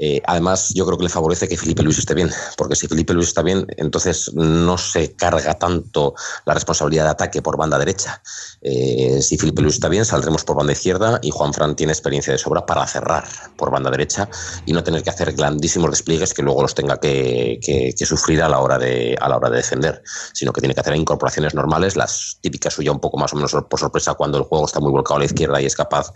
Eh, 0.00 0.22
además, 0.26 0.72
yo 0.74 0.86
creo 0.86 0.96
que 0.96 1.04
le 1.04 1.10
favorece 1.10 1.48
que 1.48 1.56
Felipe 1.56 1.82
Luis 1.82 1.98
esté 1.98 2.14
bien, 2.14 2.30
porque 2.56 2.76
si 2.76 2.86
Felipe 2.86 3.12
Luis 3.12 3.28
está 3.28 3.42
bien, 3.42 3.66
entonces 3.76 4.32
no 4.32 4.78
se 4.78 5.14
carga 5.16 5.54
tanto 5.54 6.14
la 6.46 6.54
responsabilidad 6.54 7.04
de 7.04 7.10
ataque 7.10 7.42
por 7.42 7.56
banda 7.56 7.78
derecha. 7.78 8.22
Eh, 8.62 9.20
si 9.20 9.36
Felipe 9.36 9.60
Luis 9.60 9.74
está 9.74 9.88
bien, 9.88 10.04
saldremos 10.04 10.44
por 10.44 10.56
banda 10.56 10.72
izquierda 10.72 11.18
y 11.20 11.30
Juan 11.30 11.52
Fran 11.52 11.74
tiene 11.74 11.92
experiencia 11.92 12.32
de 12.32 12.38
sobra 12.38 12.64
para 12.64 12.86
cerrar 12.86 13.24
por 13.56 13.72
banda 13.72 13.90
derecha 13.90 14.28
y 14.66 14.72
no 14.72 14.84
tener 14.84 15.02
que 15.02 15.10
hacer 15.10 15.32
grandísimos 15.32 15.90
despliegues 15.90 16.32
que 16.32 16.42
luego 16.42 16.62
los 16.62 16.74
tenga 16.74 16.98
que, 17.00 17.58
que- 17.60 18.06
sufrir 18.06 18.40
a 18.40 18.48
la, 18.48 18.60
hora 18.60 18.78
de, 18.78 19.18
a 19.20 19.28
la 19.28 19.36
hora 19.36 19.50
de 19.50 19.56
defender, 19.58 20.02
sino 20.32 20.50
que 20.52 20.62
tiene 20.62 20.74
que 20.74 20.80
hacer 20.80 20.94
incorporaciones 20.96 21.54
normales, 21.54 21.94
las 21.94 22.38
típicas 22.40 22.72
suya 22.72 22.90
un 22.90 23.00
poco 23.00 23.18
más 23.18 23.32
o 23.34 23.36
menos 23.36 23.54
por 23.68 23.78
sorpresa 23.78 24.14
cuando 24.14 24.38
el 24.38 24.44
juego 24.44 24.64
está 24.64 24.80
muy 24.80 24.90
volcado 24.92 25.16
a 25.16 25.18
la 25.18 25.24
izquierda 25.26 25.60
y 25.60 25.66
es 25.66 25.76
capaz 25.76 26.10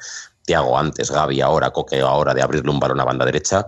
Tiago 0.45 0.77
antes, 0.77 1.11
Gaby 1.11 1.41
ahora, 1.41 1.71
Coque 1.71 2.01
ahora 2.01 2.35
de 2.35 2.43
abrirle 2.43 2.71
un 2.71 2.81
balón 2.81 3.01
a 3.01 3.05
banda 3.05 3.25
derecha, 3.25 3.67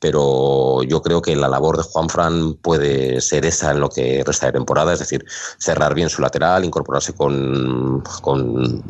pero 0.00 0.82
yo 0.82 1.02
creo 1.02 1.20
que 1.20 1.36
la 1.36 1.48
labor 1.48 1.76
de 1.76 1.82
Juan 1.82 2.08
Fran 2.08 2.54
puede 2.54 3.20
ser 3.20 3.44
esa 3.44 3.72
en 3.72 3.80
lo 3.80 3.88
que 3.88 4.22
resta 4.24 4.46
de 4.46 4.52
temporada, 4.52 4.92
es 4.92 5.00
decir, 5.00 5.24
cerrar 5.58 5.94
bien 5.94 6.08
su 6.08 6.22
lateral, 6.22 6.64
incorporarse 6.64 7.14
con, 7.14 8.02
con 8.22 8.82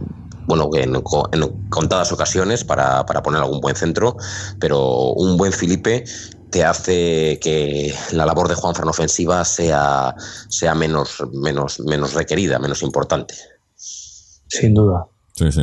bueno, 0.46 0.70
en, 0.74 0.94
en 0.96 1.68
contadas 1.70 2.12
ocasiones 2.12 2.64
para, 2.64 3.04
para 3.06 3.22
poner 3.22 3.40
algún 3.40 3.60
buen 3.60 3.76
centro, 3.76 4.16
pero 4.60 5.12
un 5.12 5.36
buen 5.36 5.52
Felipe 5.52 6.04
te 6.50 6.62
hace 6.64 7.40
que 7.40 7.92
la 8.12 8.26
labor 8.26 8.48
de 8.48 8.54
Juan 8.54 8.76
Fran 8.76 8.88
ofensiva 8.88 9.44
sea, 9.44 10.14
sea 10.48 10.74
menos, 10.74 11.20
menos, 11.32 11.80
menos 11.80 12.14
requerida, 12.14 12.60
menos 12.60 12.82
importante. 12.82 13.34
Sin 13.76 14.72
duda. 14.72 15.04
Sí, 15.32 15.50
sí. 15.50 15.62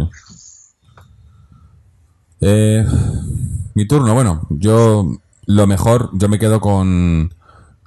Eh, 2.41 2.85
mi 3.75 3.87
turno, 3.87 4.13
bueno, 4.13 4.47
yo 4.49 5.05
lo 5.45 5.67
mejor, 5.67 6.09
yo 6.13 6.27
me 6.29 6.39
quedo 6.39 6.59
con, 6.59 7.33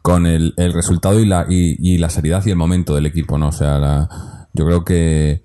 con 0.03 0.27
el, 0.27 0.55
el 0.57 0.73
resultado 0.73 1.21
y 1.21 1.27
la, 1.27 1.47
y, 1.49 1.77
y 1.95 1.99
la 1.99 2.09
seriedad 2.11 2.45
y 2.47 2.51
el 2.51 2.57
momento 2.57 2.95
del 2.95 3.07
equipo, 3.07 3.37
¿no? 3.39 3.49
O 3.49 3.53
sea, 3.53 3.79
la- 3.79 4.09
yo 4.53 4.65
creo 4.65 4.85
que, 4.85 5.43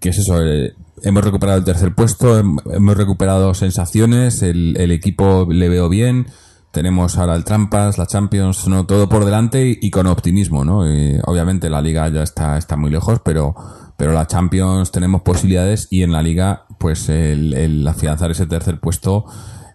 que 0.00 0.08
es 0.08 0.18
eso, 0.18 0.42
eh, 0.42 0.72
hemos 1.02 1.22
recuperado 1.24 1.58
el 1.58 1.64
tercer 1.64 1.94
puesto, 1.94 2.40
hem- 2.42 2.60
hemos 2.74 2.96
recuperado 2.96 3.52
sensaciones, 3.54 4.42
el, 4.42 4.76
el 4.78 4.90
equipo 4.92 5.46
le 5.50 5.68
veo 5.68 5.88
bien, 5.90 6.26
tenemos 6.70 7.16
ahora 7.18 7.34
el 7.34 7.44
Trampas, 7.44 7.98
la 7.98 8.06
Champions, 8.06 8.68
¿no? 8.68 8.86
todo 8.86 9.08
por 9.08 9.24
delante 9.24 9.78
y, 9.80 9.90
con 9.90 10.06
optimismo, 10.06 10.64
¿no? 10.64 10.86
Y 10.90 11.18
obviamente 11.24 11.70
la 11.70 11.80
liga 11.80 12.08
ya 12.08 12.22
está, 12.22 12.58
está 12.58 12.76
muy 12.76 12.90
lejos, 12.90 13.20
pero, 13.24 13.54
pero 13.96 14.12
la 14.12 14.26
Champions 14.26 14.92
tenemos 14.92 15.22
posibilidades 15.22 15.88
y 15.90 16.02
en 16.02 16.12
la 16.12 16.22
liga, 16.22 16.66
pues 16.78 17.08
el, 17.08 17.86
afianzar 17.86 18.30
ese 18.30 18.46
tercer 18.46 18.80
puesto 18.80 19.24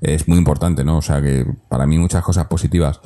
es 0.02 0.28
muy 0.28 0.38
importante, 0.38 0.84
¿no? 0.84 0.98
O 0.98 1.02
sea 1.02 1.22
que 1.22 1.46
para 1.70 1.86
mí 1.88 1.98
muchas 1.98 2.24
cosas 2.24 2.46
positivas. 2.48 3.00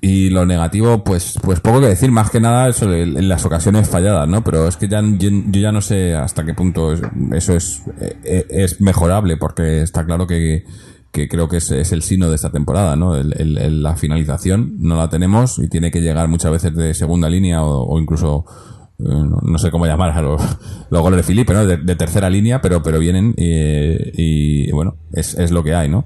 Y 0.00 0.28
lo 0.30 0.44
negativo, 0.44 1.04
pues, 1.04 1.38
pues 1.40 1.60
poco 1.60 1.80
que 1.80 1.86
decir, 1.86 2.10
más 2.10 2.28
que 2.28 2.40
nada 2.40 2.68
eso, 2.68 2.92
en 2.92 3.28
las 3.28 3.44
ocasiones 3.44 3.88
falladas, 3.88 4.28
¿no? 4.28 4.42
Pero 4.42 4.66
es 4.66 4.76
que 4.76 4.88
ya, 4.88 5.00
yo, 5.18 5.30
ya 5.52 5.70
no 5.70 5.80
sé 5.80 6.14
hasta 6.16 6.44
qué 6.44 6.52
punto 6.52 6.92
es- 6.92 7.02
eso 7.32 7.54
es, 7.54 7.82
eh, 8.24 8.44
es 8.50 8.80
mejorable, 8.80 9.36
porque 9.36 9.82
está 9.82 10.04
claro 10.04 10.26
que, 10.26 10.64
que 11.14 11.28
creo 11.28 11.48
que 11.48 11.58
es, 11.58 11.70
es 11.70 11.92
el 11.92 12.02
sino 12.02 12.28
de 12.28 12.34
esta 12.34 12.50
temporada, 12.50 12.96
¿no? 12.96 13.14
El- 13.16 13.32
el- 13.40 13.56
el- 13.56 13.82
la 13.84 13.94
finalización 13.94 14.74
no 14.80 14.96
la 14.96 15.08
tenemos 15.08 15.60
y 15.60 15.68
tiene 15.68 15.92
que 15.92 16.00
llegar 16.00 16.26
muchas 16.26 16.50
veces 16.50 16.74
de 16.74 16.92
segunda 16.92 17.30
línea 17.30 17.62
o, 17.62 18.00
incluso 18.00 18.44
eh, 18.98 19.04
no, 19.04 19.58
sé 19.58 19.70
cómo 19.70 19.86
llamar 19.86 20.10
a 20.10 20.20
los, 20.20 20.42
los 20.90 21.00
goles 21.02 21.18
de 21.18 21.22
Felipe, 21.22 21.54
¿no? 21.54 21.64
De, 21.64 21.94
tercera 21.94 22.28
línea, 22.28 22.60
pero, 22.60 22.82
pero 22.82 22.98
vienen 22.98 23.32
y, 23.36 24.72
bueno, 24.72 24.96
es, 25.12 25.34
es 25.38 25.52
lo 25.52 25.62
que 25.62 25.74
hay, 25.76 25.88
¿no? 25.88 26.04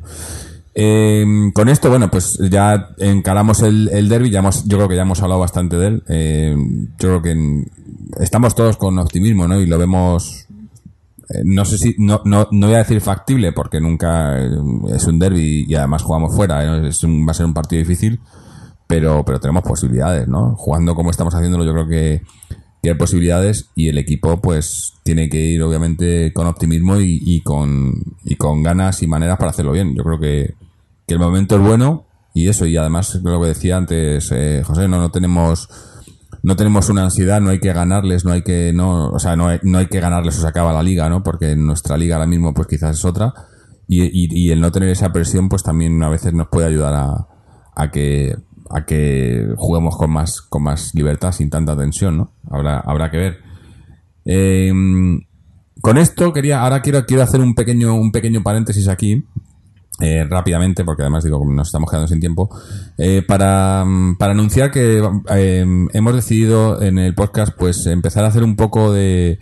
Eh, 0.74 1.24
con 1.54 1.70
esto, 1.70 1.88
bueno, 1.88 2.10
pues 2.10 2.38
ya 2.50 2.90
encaramos 2.98 3.62
el, 3.62 3.88
el 3.90 4.10
derby, 4.10 4.28
ya 4.28 4.42
yo 4.66 4.76
creo 4.76 4.88
que 4.88 4.96
ya 4.96 5.02
hemos 5.02 5.22
hablado 5.22 5.40
bastante 5.40 5.76
de 5.76 5.86
él. 5.86 6.02
Eh, 6.08 6.54
yo 7.00 7.20
creo 7.20 7.22
que 7.22 7.64
estamos 8.20 8.54
todos 8.54 8.76
con 8.76 8.98
optimismo, 8.98 9.48
¿no? 9.48 9.58
Y 9.58 9.66
lo 9.66 9.78
vemos, 9.78 10.46
no 11.44 11.64
sé 11.64 11.78
si, 11.78 11.94
no, 11.98 12.22
no, 12.24 12.48
no 12.50 12.66
voy 12.68 12.76
a 12.76 12.78
decir 12.78 13.00
factible, 13.00 13.52
porque 13.52 13.80
nunca 13.80 14.38
eh, 14.38 14.50
es 14.94 15.04
un 15.06 15.18
derby 15.18 15.66
y 15.68 15.74
además 15.74 16.02
jugamos 16.02 16.34
fuera, 16.34 16.64
¿eh? 16.64 16.88
es 16.88 17.02
un- 17.04 17.26
va 17.26 17.32
a 17.32 17.34
ser 17.34 17.46
un 17.46 17.54
partido 17.54 17.80
difícil, 17.80 18.20
pero, 18.86 19.24
pero 19.24 19.38
tenemos 19.40 19.62
posibilidades, 19.62 20.26
¿no? 20.28 20.54
Jugando 20.56 20.94
como 20.94 21.10
estamos 21.10 21.34
haciéndolo, 21.34 21.64
yo 21.64 21.72
creo 21.74 21.86
que, 21.88 22.22
que 22.82 22.90
hay 22.90 22.96
posibilidades 22.96 23.68
y 23.74 23.88
el 23.88 23.98
equipo 23.98 24.40
pues 24.40 24.94
tiene 25.02 25.28
que 25.28 25.38
ir 25.40 25.62
obviamente 25.62 26.32
con 26.32 26.46
optimismo 26.46 26.98
y, 27.00 27.20
y 27.22 27.42
con, 27.42 27.92
y 28.24 28.36
con 28.36 28.62
ganas 28.62 29.02
y 29.02 29.06
maneras 29.06 29.36
para 29.36 29.50
hacerlo 29.50 29.72
bien. 29.72 29.94
Yo 29.94 30.02
creo 30.04 30.18
que, 30.18 30.54
que 31.06 31.14
el 31.14 31.20
momento 31.20 31.56
es 31.56 31.60
bueno 31.62 32.04
y 32.34 32.48
eso, 32.48 32.64
y 32.66 32.76
además 32.76 33.16
lo 33.22 33.40
que 33.40 33.48
decía 33.48 33.76
antes 33.76 34.30
eh, 34.32 34.62
José, 34.64 34.86
no, 34.88 34.98
no 34.98 35.10
tenemos 35.10 35.68
no 36.48 36.56
tenemos 36.56 36.88
una 36.88 37.02
ansiedad, 37.04 37.42
no 37.42 37.50
hay 37.50 37.60
que 37.60 37.74
ganarles, 37.74 38.24
no 38.24 38.32
hay 38.32 38.40
que, 38.40 38.72
no, 38.72 39.10
o 39.10 39.18
sea, 39.18 39.36
no 39.36 39.48
hay, 39.48 39.58
no 39.64 39.76
hay 39.76 39.88
que 39.88 40.00
ganarles 40.00 40.38
o 40.38 40.40
se 40.40 40.48
acaba 40.48 40.72
la 40.72 40.82
liga, 40.82 41.06
¿no? 41.10 41.22
Porque 41.22 41.54
nuestra 41.54 41.98
liga 41.98 42.16
ahora 42.16 42.26
mismo 42.26 42.54
pues 42.54 42.66
quizás 42.66 42.96
es 42.96 43.04
otra 43.04 43.34
y, 43.86 44.50
el 44.50 44.58
no 44.58 44.72
tener 44.72 44.88
esa 44.88 45.12
presión 45.12 45.50
pues 45.50 45.62
también 45.62 46.02
a 46.02 46.08
veces 46.08 46.32
nos 46.32 46.48
puede 46.48 46.66
ayudar 46.66 46.94
a, 46.94 47.28
a 47.76 47.90
que 47.90 48.34
a 48.70 48.86
que 48.86 49.46
juguemos 49.58 49.98
con 49.98 50.10
más 50.10 50.40
con 50.40 50.62
más 50.62 50.94
libertad 50.94 51.32
sin 51.32 51.50
tanta 51.50 51.76
tensión, 51.76 52.16
¿no? 52.16 52.32
Habrá 52.50 52.80
habrá 52.80 53.10
que 53.10 53.18
ver. 53.18 53.38
Eh, 54.24 54.72
con 55.82 55.98
esto 55.98 56.32
quería 56.32 56.62
ahora 56.62 56.80
quiero 56.80 57.04
quiero 57.04 57.24
hacer 57.24 57.42
un 57.42 57.54
pequeño 57.54 57.94
un 57.94 58.10
pequeño 58.10 58.42
paréntesis 58.42 58.88
aquí 58.88 59.22
eh, 60.00 60.24
rápidamente, 60.28 60.84
porque 60.84 61.02
además 61.02 61.24
digo, 61.24 61.44
nos 61.44 61.68
estamos 61.68 61.90
quedando 61.90 62.08
sin 62.08 62.20
tiempo, 62.20 62.48
eh, 62.96 63.22
para, 63.26 63.84
mm, 63.84 64.16
para 64.16 64.32
anunciar 64.32 64.70
que 64.70 65.02
eh, 65.30 65.66
hemos 65.92 66.14
decidido 66.14 66.80
en 66.82 66.98
el 66.98 67.14
podcast 67.14 67.52
pues 67.58 67.84
empezar 67.86 68.24
a 68.24 68.28
hacer 68.28 68.44
un 68.44 68.56
poco 68.56 68.92
de, 68.92 69.38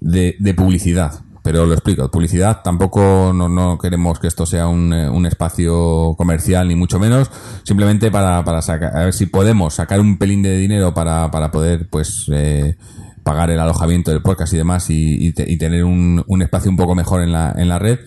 de, 0.00 0.36
de 0.38 0.54
publicidad. 0.54 1.12
Pero 1.42 1.66
lo 1.66 1.74
explico, 1.74 2.10
publicidad 2.10 2.62
tampoco 2.64 3.32
no, 3.34 3.50
no 3.50 3.76
queremos 3.76 4.18
que 4.18 4.28
esto 4.28 4.46
sea 4.46 4.66
un, 4.66 4.94
eh, 4.94 5.10
un 5.10 5.26
espacio 5.26 6.14
comercial 6.16 6.68
ni 6.68 6.74
mucho 6.74 6.98
menos, 6.98 7.30
simplemente 7.64 8.10
para, 8.10 8.42
para 8.44 8.62
sacar, 8.62 8.96
a 8.96 9.04
ver 9.04 9.12
si 9.12 9.26
podemos 9.26 9.74
sacar 9.74 10.00
un 10.00 10.16
pelín 10.16 10.40
de 10.42 10.56
dinero 10.56 10.94
para, 10.94 11.30
para 11.30 11.50
poder 11.50 11.86
pues 11.90 12.24
eh, 12.32 12.76
pagar 13.24 13.50
el 13.50 13.60
alojamiento 13.60 14.10
del 14.10 14.22
podcast 14.22 14.54
y 14.54 14.56
demás 14.56 14.88
y, 14.88 15.26
y 15.28 15.32
te- 15.32 15.50
y 15.50 15.58
tener 15.58 15.84
un, 15.84 16.24
un 16.26 16.40
espacio 16.42 16.70
un 16.70 16.78
poco 16.78 16.94
mejor 16.94 17.20
en 17.22 17.32
la, 17.32 17.54
en 17.56 17.68
la 17.68 17.78
red. 17.78 17.98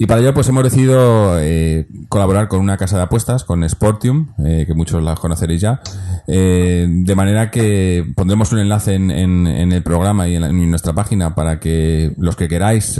Y 0.00 0.06
para 0.06 0.22
ello, 0.22 0.32
pues 0.32 0.48
hemos 0.48 0.64
decidido 0.64 1.38
eh, 1.38 1.86
colaborar 2.08 2.48
con 2.48 2.60
una 2.60 2.78
casa 2.78 2.96
de 2.96 3.02
apuestas, 3.02 3.44
con 3.44 3.68
Sportium, 3.68 4.28
eh, 4.42 4.64
que 4.66 4.72
muchos 4.72 5.02
la 5.02 5.14
conoceréis 5.14 5.60
ya. 5.60 5.82
Eh, 6.26 6.86
de 6.88 7.14
manera 7.14 7.50
que 7.50 8.10
pondremos 8.16 8.50
un 8.54 8.60
enlace 8.60 8.94
en, 8.94 9.46
el 9.46 9.82
programa 9.82 10.26
y 10.26 10.36
en, 10.36 10.70
nuestra 10.70 10.94
página 10.94 11.34
para 11.34 11.60
que 11.60 12.14
los 12.16 12.34
que 12.34 12.48
queráis 12.48 12.98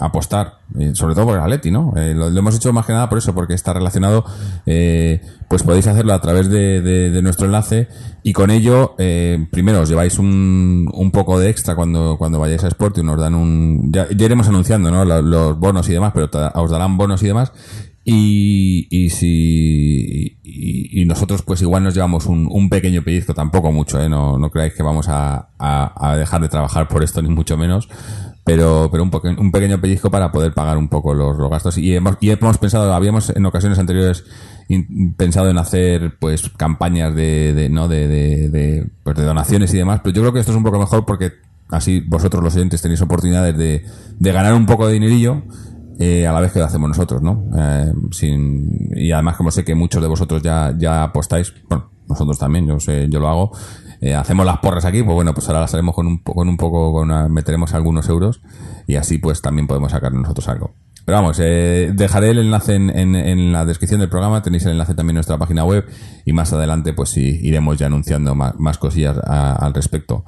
apostar, 0.00 0.59
sobre 0.94 1.14
todo 1.14 1.26
por 1.26 1.36
el 1.36 1.42
Atleti, 1.42 1.70
¿no? 1.70 1.92
Eh, 1.96 2.14
lo, 2.14 2.28
hemos 2.28 2.54
hecho 2.56 2.72
más 2.72 2.86
que 2.86 2.92
nada 2.92 3.08
por 3.08 3.18
eso, 3.18 3.34
porque 3.34 3.54
está 3.54 3.72
relacionado, 3.72 4.24
eh, 4.66 5.20
pues 5.48 5.62
podéis 5.62 5.86
hacerlo 5.86 6.12
a 6.14 6.20
través 6.20 6.48
de, 6.48 7.20
nuestro 7.22 7.46
enlace 7.46 7.88
y 8.22 8.32
con 8.32 8.50
ello, 8.50 8.94
eh, 8.98 9.46
primero 9.50 9.80
os 9.80 9.88
lleváis 9.88 10.18
un, 10.18 10.88
un 10.92 11.10
poco 11.10 11.38
de 11.38 11.50
extra 11.50 11.74
cuando, 11.74 12.16
cuando 12.18 12.38
vayáis 12.38 12.64
a 12.64 12.70
Sportium, 12.70 13.06
nos 13.06 13.20
dan 13.20 13.34
un... 13.34 13.92
Ya, 13.92 14.06
iremos 14.10 14.48
anunciando, 14.48 14.90
¿no? 14.90 15.04
Los 15.04 15.58
bonos 15.58 15.88
y 15.88 15.92
demás, 15.92 16.12
pero 16.14 16.30
os 16.54 16.70
darán 16.70 16.96
bonos 16.96 17.22
y 17.22 17.26
demás. 17.26 17.52
Y, 18.02 18.88
y 18.90 19.10
si 19.10 20.38
y, 20.42 21.04
nosotros 21.04 21.42
pues 21.42 21.60
igual 21.60 21.84
nos 21.84 21.94
llevamos 21.94 22.26
un, 22.26 22.68
pequeño 22.70 23.02
pellizco, 23.02 23.34
tampoco 23.34 23.70
mucho, 23.72 24.00
¿eh? 24.00 24.08
no, 24.08 24.38
creáis 24.50 24.74
que 24.74 24.82
vamos 24.82 25.06
a 25.08 26.16
dejar 26.16 26.40
de 26.40 26.48
trabajar 26.48 26.88
por 26.88 27.02
esto 27.02 27.20
ni 27.20 27.28
mucho 27.28 27.56
menos, 27.56 27.88
pero, 28.50 28.88
pero 28.90 29.04
un, 29.04 29.10
poque- 29.10 29.28
un 29.28 29.52
pequeño 29.52 29.80
pellizco 29.80 30.10
para 30.10 30.32
poder 30.32 30.52
pagar 30.52 30.76
un 30.76 30.88
poco 30.88 31.14
los, 31.14 31.38
los 31.38 31.48
gastos 31.48 31.78
y 31.78 31.94
hemos, 31.94 32.16
y 32.20 32.30
hemos 32.30 32.58
pensado, 32.58 32.92
habíamos 32.92 33.30
en 33.30 33.46
ocasiones 33.46 33.78
anteriores 33.78 34.24
pensado 35.16 35.48
en 35.50 35.58
hacer 35.58 36.16
pues 36.18 36.48
campañas 36.56 37.14
de, 37.14 37.52
de 37.54 37.68
no 37.68 37.86
de, 37.86 38.08
de, 38.08 38.48
de, 38.50 38.86
pues, 39.04 39.16
de 39.16 39.22
donaciones 39.24 39.72
y 39.72 39.76
demás, 39.76 40.00
pero 40.02 40.14
yo 40.16 40.22
creo 40.22 40.32
que 40.32 40.40
esto 40.40 40.50
es 40.50 40.58
un 40.58 40.64
poco 40.64 40.80
mejor 40.80 41.06
porque 41.06 41.32
así 41.68 42.00
vosotros 42.00 42.42
los 42.42 42.56
oyentes 42.56 42.82
tenéis 42.82 43.00
oportunidades 43.02 43.56
de, 43.56 43.84
de 44.18 44.32
ganar 44.32 44.54
un 44.54 44.66
poco 44.66 44.88
de 44.88 44.94
dinerillo 44.94 45.42
eh, 46.00 46.26
a 46.26 46.32
la 46.32 46.40
vez 46.40 46.50
que 46.50 46.58
lo 46.58 46.64
hacemos 46.64 46.88
nosotros, 46.88 47.22
¿no? 47.22 47.44
Eh, 47.56 47.92
sin, 48.10 48.90
y 48.96 49.12
además, 49.12 49.36
como 49.36 49.52
sé 49.52 49.64
que 49.64 49.76
muchos 49.76 50.02
de 50.02 50.08
vosotros 50.08 50.42
ya, 50.42 50.74
ya 50.76 51.04
apostáis, 51.04 51.52
bueno, 51.68 51.88
nosotros 52.08 52.36
también, 52.38 52.66
yo 52.66 52.80
sé, 52.80 53.06
yo 53.08 53.20
lo 53.20 53.28
hago, 53.28 53.52
eh, 54.00 54.14
hacemos 54.14 54.46
las 54.46 54.58
porras 54.58 54.84
aquí, 54.84 55.02
pues 55.02 55.14
bueno, 55.14 55.34
pues 55.34 55.48
ahora 55.48 55.60
las 55.60 55.74
haremos 55.74 55.94
con 55.94 56.06
un, 56.06 56.18
con 56.18 56.48
un 56.48 56.56
poco, 56.56 56.92
con 56.92 57.32
meteremos 57.32 57.74
algunos 57.74 58.08
euros 58.08 58.40
y 58.86 58.96
así 58.96 59.18
pues 59.18 59.42
también 59.42 59.66
podemos 59.66 59.92
sacar 59.92 60.12
nosotros 60.12 60.48
algo. 60.48 60.74
Pero 61.04 61.18
vamos, 61.18 61.38
eh, 61.40 61.90
dejaré 61.94 62.30
el 62.30 62.38
enlace 62.38 62.74
en, 62.74 62.90
en, 62.90 63.16
en 63.16 63.52
la 63.52 63.64
descripción 63.64 64.00
del 64.00 64.10
programa, 64.10 64.42
tenéis 64.42 64.64
el 64.66 64.72
enlace 64.72 64.94
también 64.94 65.12
en 65.12 65.16
nuestra 65.16 65.38
página 65.38 65.64
web 65.64 65.86
y 66.24 66.32
más 66.32 66.52
adelante 66.52 66.92
pues 66.92 67.08
sí, 67.08 67.40
iremos 67.42 67.78
ya 67.78 67.86
anunciando 67.86 68.34
más, 68.34 68.54
más 68.58 68.78
cosillas 68.78 69.18
al 69.18 69.74
respecto. 69.74 70.24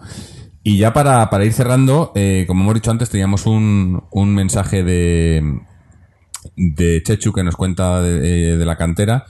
Y 0.65 0.79
ya 0.79 0.93
para, 0.93 1.29
para 1.29 1.45
ir 1.45 1.53
cerrando, 1.53 2.13
eh, 2.15 2.45
como 2.47 2.63
hemos 2.63 2.75
dicho 2.75 2.91
antes, 2.91 3.11
teníamos 3.11 3.47
un, 3.47 4.05
un 4.11 4.35
mensaje 4.35 4.85
de, 4.85 5.61
de 6.57 7.03
Chechu 7.03 7.33
que 7.33 7.43
nos 7.43 7.57
cuenta 7.57 8.01
de, 8.01 8.53
eh, 8.53 8.57
de 8.57 8.65
la 8.65 8.77
cantera. 8.77 9.25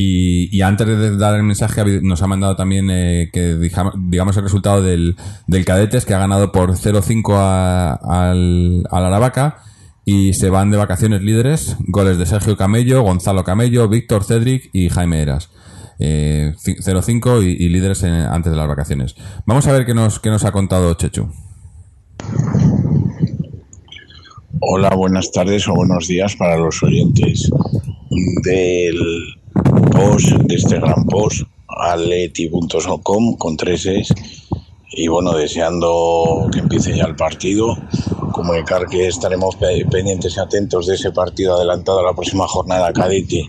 Y, 0.00 0.56
y 0.56 0.62
antes 0.62 0.86
de 0.86 1.16
dar 1.16 1.34
el 1.34 1.42
mensaje, 1.42 1.82
nos 2.02 2.22
ha 2.22 2.28
mandado 2.28 2.54
también 2.54 2.88
eh, 2.88 3.30
que 3.32 3.56
digamos 3.56 4.36
el 4.36 4.44
resultado 4.44 4.80
del, 4.80 5.16
del 5.48 5.64
Cadetes, 5.64 6.04
que 6.04 6.14
ha 6.14 6.20
ganado 6.20 6.52
por 6.52 6.70
0-5 6.76 7.34
a- 7.36 7.94
al, 7.94 8.84
al 8.92 9.04
Aravaca. 9.04 9.58
Y 10.04 10.34
se 10.34 10.50
van 10.50 10.70
de 10.70 10.76
vacaciones 10.76 11.22
líderes. 11.22 11.76
Goles 11.80 12.16
de 12.16 12.26
Sergio 12.26 12.56
Camello, 12.56 13.02
Gonzalo 13.02 13.42
Camello, 13.42 13.88
Víctor 13.88 14.22
Cedric 14.22 14.70
y 14.72 14.88
Jaime 14.88 15.20
Eras. 15.20 15.50
Eh, 15.98 16.54
ci- 16.64 16.76
0-5 16.80 17.42
y, 17.42 17.64
y 17.64 17.68
líderes 17.68 18.04
en- 18.04 18.12
antes 18.14 18.52
de 18.52 18.56
las 18.56 18.68
vacaciones. 18.68 19.16
Vamos 19.46 19.66
a 19.66 19.72
ver 19.72 19.84
qué 19.84 19.94
nos, 19.94 20.20
qué 20.20 20.30
nos 20.30 20.44
ha 20.44 20.52
contado 20.52 20.94
Chechu. 20.94 21.28
Hola, 24.60 24.90
buenas 24.94 25.32
tardes 25.32 25.66
o 25.66 25.74
buenos 25.74 26.06
días 26.06 26.36
para 26.36 26.56
los 26.56 26.80
oyentes 26.84 27.50
del 28.44 28.96
post, 29.90 30.28
de 30.32 30.54
este 30.54 30.76
gran 30.78 31.04
post, 31.06 31.42
aleti.com 31.68 33.36
con 33.36 33.56
tres 33.56 33.86
es. 33.86 34.08
Y 34.90 35.06
bueno, 35.08 35.32
deseando 35.36 36.48
que 36.52 36.60
empiece 36.60 36.96
ya 36.96 37.04
el 37.04 37.14
partido, 37.14 37.76
comunicar 38.32 38.86
que 38.86 39.06
estaremos 39.06 39.54
pe- 39.56 39.84
pendientes 39.90 40.36
y 40.36 40.40
atentos 40.40 40.86
de 40.86 40.94
ese 40.94 41.12
partido 41.12 41.54
adelantado 41.56 42.00
a 42.00 42.04
la 42.04 42.14
próxima 42.14 42.48
jornada 42.48 42.92
cadete, 42.92 43.44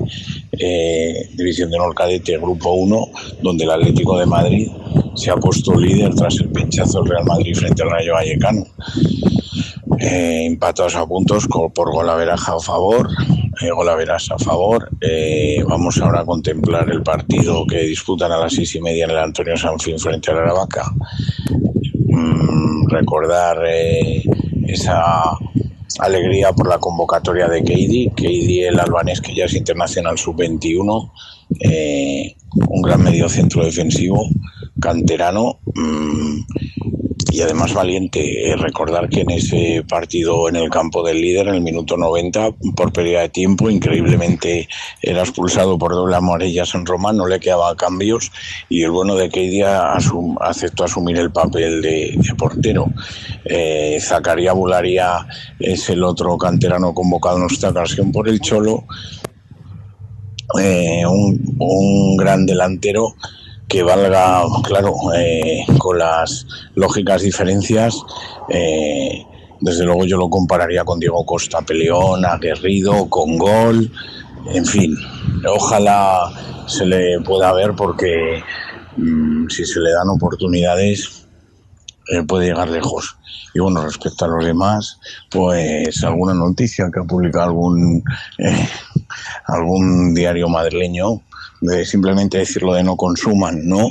eh, 0.51 1.29
División 1.35 1.71
de 1.71 1.77
Honor 1.79 1.95
Cadete, 1.95 2.37
Grupo 2.37 2.71
1, 2.73 3.07
donde 3.41 3.63
el 3.63 3.71
Atlético 3.71 4.17
de 4.19 4.25
Madrid 4.25 4.67
se 5.15 5.31
ha 5.31 5.37
puesto 5.37 5.73
líder 5.75 6.13
tras 6.15 6.35
el 6.39 6.49
pinchazo 6.49 7.01
del 7.01 7.11
Real 7.11 7.25
Madrid 7.25 7.55
frente 7.55 7.81
al 7.83 7.89
Rayo 7.91 8.13
Vallecano 8.13 8.63
eh, 9.99 10.45
empatados 10.45 10.95
a 10.95 11.05
puntos 11.05 11.47
por 11.73 11.91
golaveraja 11.91 12.55
a 12.55 12.59
favor, 12.59 13.09
eh, 13.61 13.71
golaveras 13.71 14.29
a 14.31 14.37
favor. 14.37 14.89
Eh, 15.01 15.63
vamos 15.67 15.99
ahora 15.99 16.21
a 16.21 16.25
contemplar 16.25 16.89
el 16.89 17.03
partido 17.03 17.65
que 17.65 17.79
disputan 17.79 18.31
a 18.31 18.37
las 18.37 18.53
seis 18.53 18.73
y 18.75 18.81
media 18.81 19.05
en 19.05 19.11
el 19.11 19.17
Antonio 19.17 19.57
Sanfín 19.57 19.99
frente 19.99 20.31
al 20.31 20.39
Aravaca. 20.39 20.91
Mm, 22.07 22.87
recordar 22.87 23.63
eh, 23.67 24.23
esa 24.67 25.23
alegría 25.99 26.51
por 26.53 26.67
la 26.67 26.77
convocatoria 26.77 27.47
de 27.47 27.63
Keidi, 27.63 28.11
Keidi 28.15 28.63
el 28.63 28.79
albanés 28.79 29.21
que 29.21 29.35
ya 29.35 29.45
es 29.45 29.53
internacional 29.53 30.17
sub-21, 30.17 31.11
eh, 31.59 32.35
un 32.69 32.81
gran 32.81 33.03
medio 33.03 33.27
centro 33.27 33.65
defensivo, 33.65 34.29
canterano, 34.79 35.59
mm, 35.75 36.39
y 37.31 37.41
además 37.41 37.73
valiente. 37.73 38.49
Eh, 38.49 38.55
recordar 38.55 39.09
que 39.09 39.21
en 39.21 39.31
ese 39.31 39.83
partido 39.87 40.49
en 40.49 40.55
el 40.55 40.69
campo 40.69 41.03
del 41.03 41.21
líder, 41.21 41.47
en 41.49 41.55
el 41.55 41.61
minuto 41.61 41.97
90, 41.97 42.51
por 42.75 42.91
pérdida 42.91 43.21
de 43.21 43.29
tiempo, 43.29 43.69
increíblemente 43.69 44.67
era 45.01 45.21
expulsado 45.21 45.77
por 45.77 45.91
doble 45.91 46.15
amarilla 46.15 46.65
San 46.65 46.85
Román, 46.85 47.17
no 47.17 47.27
le 47.27 47.39
quedaba 47.39 47.75
cambios 47.75 48.31
y 48.69 48.83
el 48.83 48.91
bueno 48.91 49.15
de 49.15 49.29
Keidia 49.29 49.93
asum- 49.93 50.37
aceptó 50.41 50.85
asumir 50.85 51.17
el 51.17 51.31
papel 51.31 51.81
de, 51.81 52.19
portero. 52.37 52.87
Eh, 53.45 53.99
Zacarías 54.01 54.55
Bularía 54.55 55.27
es 55.59 55.89
el 55.89 56.03
otro 56.03 56.37
canterano 56.37 56.93
convocado 56.93 57.37
en 57.37 57.45
esta 57.45 57.69
ocasión 57.69 58.11
por 58.11 58.27
el 58.29 58.39
Cholo. 58.39 58.85
Eh, 60.59 61.03
un 61.05 62.17
gran 62.17 62.45
delantero 62.45 63.13
que 63.69 63.83
valga, 63.83 64.41
claro, 64.63 64.95
eh, 65.15 65.63
con 65.77 65.99
las 65.99 66.45
lógicas 66.75 67.21
diferencias. 67.21 67.95
eh, 68.49 69.25
desde 69.61 69.83
luego 69.83 70.05
yo 70.05 70.17
lo 70.17 70.29
compararía 70.29 70.85
con 70.85 70.99
Diego 70.99 71.25
Costa, 71.25 71.61
peleón, 71.61 72.25
aguerrido, 72.25 73.09
con 73.09 73.37
gol, 73.37 73.91
En 74.53 74.65
fin, 74.65 74.95
ojalá 75.45 76.31
se 76.65 76.85
le 76.85 77.19
pueda 77.19 77.51
ver 77.51 77.73
porque 77.75 78.41
mm, 78.95 79.49
si 79.49 79.65
se 79.65 79.81
le 79.81 79.91
dan 79.91 80.07
oportunidades 80.07 81.27
eh, 82.09 82.23
puede 82.23 82.47
llegar 82.47 82.69
lejos. 82.69 83.17
Y 83.53 83.59
bueno, 83.59 83.81
respecto 83.81 84.25
a 84.25 84.29
los 84.29 84.45
demás, 84.45 84.99
pues 85.29 86.03
alguna 86.03 86.33
noticia 86.33 86.89
que 86.91 87.01
ha 87.01 87.03
publicado 87.03 87.47
algún, 87.47 88.03
algún 89.45 90.13
diario 90.13 90.47
madrileño, 90.47 91.21
de 91.61 91.85
simplemente 91.85 92.37
decirlo 92.37 92.73
de 92.73 92.83
no 92.83 92.95
consuman, 92.95 93.67
no, 93.67 93.89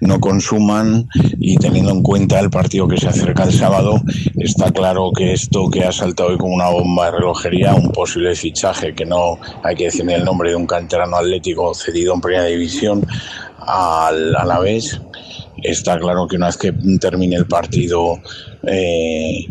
no 0.00 0.20
consuman 0.20 1.08
y 1.38 1.56
teniendo 1.56 1.90
en 1.92 2.02
cuenta 2.02 2.40
el 2.40 2.50
partido 2.50 2.88
que 2.88 2.96
se 2.96 3.08
acerca 3.08 3.44
el 3.44 3.52
sábado, 3.52 4.00
está 4.36 4.70
claro 4.72 5.10
que 5.16 5.32
esto 5.32 5.70
que 5.70 5.84
ha 5.84 5.92
saltado 5.92 6.30
hoy 6.30 6.38
como 6.38 6.54
una 6.54 6.68
bomba 6.68 7.06
de 7.06 7.18
relojería, 7.18 7.74
un 7.74 7.90
posible 7.92 8.34
fichaje 8.34 8.94
que 8.94 9.04
no 9.04 9.38
hay 9.62 9.76
que 9.76 9.84
decir 9.84 10.08
el 10.10 10.24
nombre 10.24 10.50
de 10.50 10.56
un 10.56 10.66
canterano 10.66 11.16
atlético 11.16 11.74
cedido 11.74 12.14
en 12.14 12.20
primera 12.20 12.44
división 12.44 13.06
al 13.58 14.34
Alavés, 14.36 15.00
está 15.62 15.98
claro 15.98 16.26
que 16.26 16.36
una 16.36 16.46
vez 16.46 16.56
que 16.56 16.72
termine 17.00 17.36
el 17.36 17.46
partido 17.46 18.18
eh, 18.66 19.46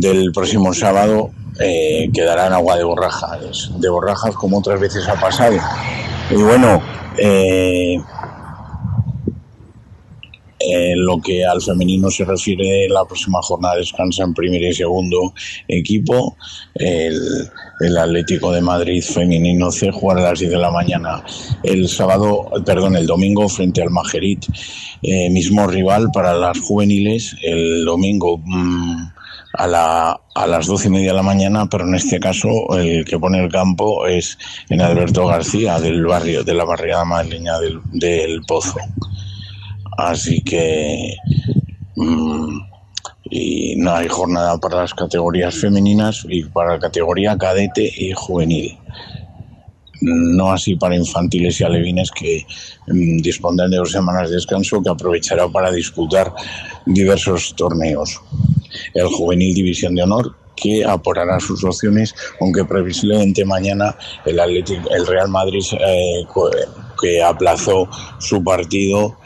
del 0.00 0.32
próximo 0.32 0.72
sábado 0.74 1.30
eh, 1.60 2.10
quedará 2.12 2.48
en 2.48 2.52
agua 2.52 2.76
de 2.76 2.84
borrajas, 2.84 3.70
de 3.78 3.88
borrajas 3.88 4.34
como 4.34 4.58
otras 4.58 4.80
veces 4.80 5.08
ha 5.08 5.14
pasado. 5.14 5.56
Y 6.30 6.36
bueno, 6.36 6.82
eh, 7.18 7.98
en 10.58 11.04
lo 11.04 11.18
que 11.20 11.44
al 11.44 11.60
femenino 11.60 12.10
se 12.10 12.24
refiere, 12.24 12.88
la 12.88 13.04
próxima 13.04 13.40
jornada 13.42 13.76
descansa 13.76 14.24
en 14.24 14.34
primer 14.34 14.62
y 14.62 14.72
segundo 14.72 15.34
equipo. 15.68 16.36
El, 16.74 17.20
el 17.80 17.98
Atlético 17.98 18.52
de 18.52 18.60
Madrid 18.62 19.02
femenino 19.02 19.70
C 19.70 19.90
jugará 19.90 20.20
a 20.20 20.30
las 20.30 20.38
10 20.38 20.52
de 20.52 20.58
la 20.58 20.70
mañana 20.70 21.22
el 21.62 21.88
sábado, 21.88 22.50
perdón, 22.64 22.96
el 22.96 23.06
domingo 23.06 23.48
frente 23.48 23.82
al 23.82 23.90
Majerit, 23.90 24.44
eh, 25.02 25.28
mismo 25.30 25.66
rival 25.66 26.08
para 26.12 26.34
las 26.34 26.58
juveniles, 26.60 27.36
el 27.42 27.84
domingo. 27.84 28.38
mm, 28.38 29.13
a, 29.56 29.66
la, 29.66 30.20
a 30.34 30.46
las 30.46 30.66
doce 30.66 30.88
y 30.88 30.90
media 30.90 31.10
de 31.10 31.16
la 31.16 31.22
mañana, 31.22 31.66
pero 31.70 31.86
en 31.86 31.94
este 31.94 32.20
caso 32.20 32.48
el 32.76 33.04
que 33.04 33.18
pone 33.18 33.42
el 33.42 33.50
campo 33.50 34.06
es 34.06 34.38
en 34.68 34.80
Alberto 34.80 35.26
García, 35.26 35.78
del 35.80 36.04
barrio, 36.06 36.44
de 36.44 36.54
la 36.54 36.64
barriada 36.64 37.04
madrileña 37.04 37.58
del, 37.58 37.80
del 37.92 38.42
Pozo. 38.42 38.78
Así 39.96 40.42
que 40.42 41.14
mm, 41.96 42.58
y 43.30 43.76
no 43.76 43.94
hay 43.94 44.08
jornada 44.08 44.58
para 44.58 44.82
las 44.82 44.94
categorías 44.94 45.54
femeninas 45.56 46.26
y 46.28 46.44
para 46.44 46.74
la 46.74 46.78
categoría 46.78 47.36
cadete 47.38 47.90
y 47.96 48.12
juvenil. 48.12 48.78
No 50.00 50.52
así 50.52 50.76
para 50.76 50.96
infantiles 50.96 51.60
y 51.60 51.64
alevines 51.64 52.10
que 52.10 52.46
mm, 52.88 53.18
dispondrán 53.18 53.70
de 53.70 53.76
dos 53.78 53.92
semanas 53.92 54.28
de 54.28 54.36
descanso 54.36 54.82
que 54.82 54.90
aprovechará 54.90 55.48
para 55.48 55.70
disputar 55.70 56.32
diversos 56.86 57.54
torneos. 57.56 58.20
El 58.92 59.06
juvenil 59.06 59.54
División 59.54 59.94
de 59.94 60.02
Honor 60.02 60.34
que 60.56 60.84
apurará 60.84 61.40
sus 61.40 61.64
opciones, 61.64 62.14
aunque 62.40 62.64
previsiblemente 62.64 63.44
mañana 63.44 63.96
el, 64.24 64.38
Atlético- 64.38 64.88
el 64.94 65.06
Real 65.06 65.28
Madrid, 65.28 65.62
eh, 65.72 66.24
que 67.00 67.22
aplazó 67.22 67.88
su 68.20 68.42
partido, 68.44 69.16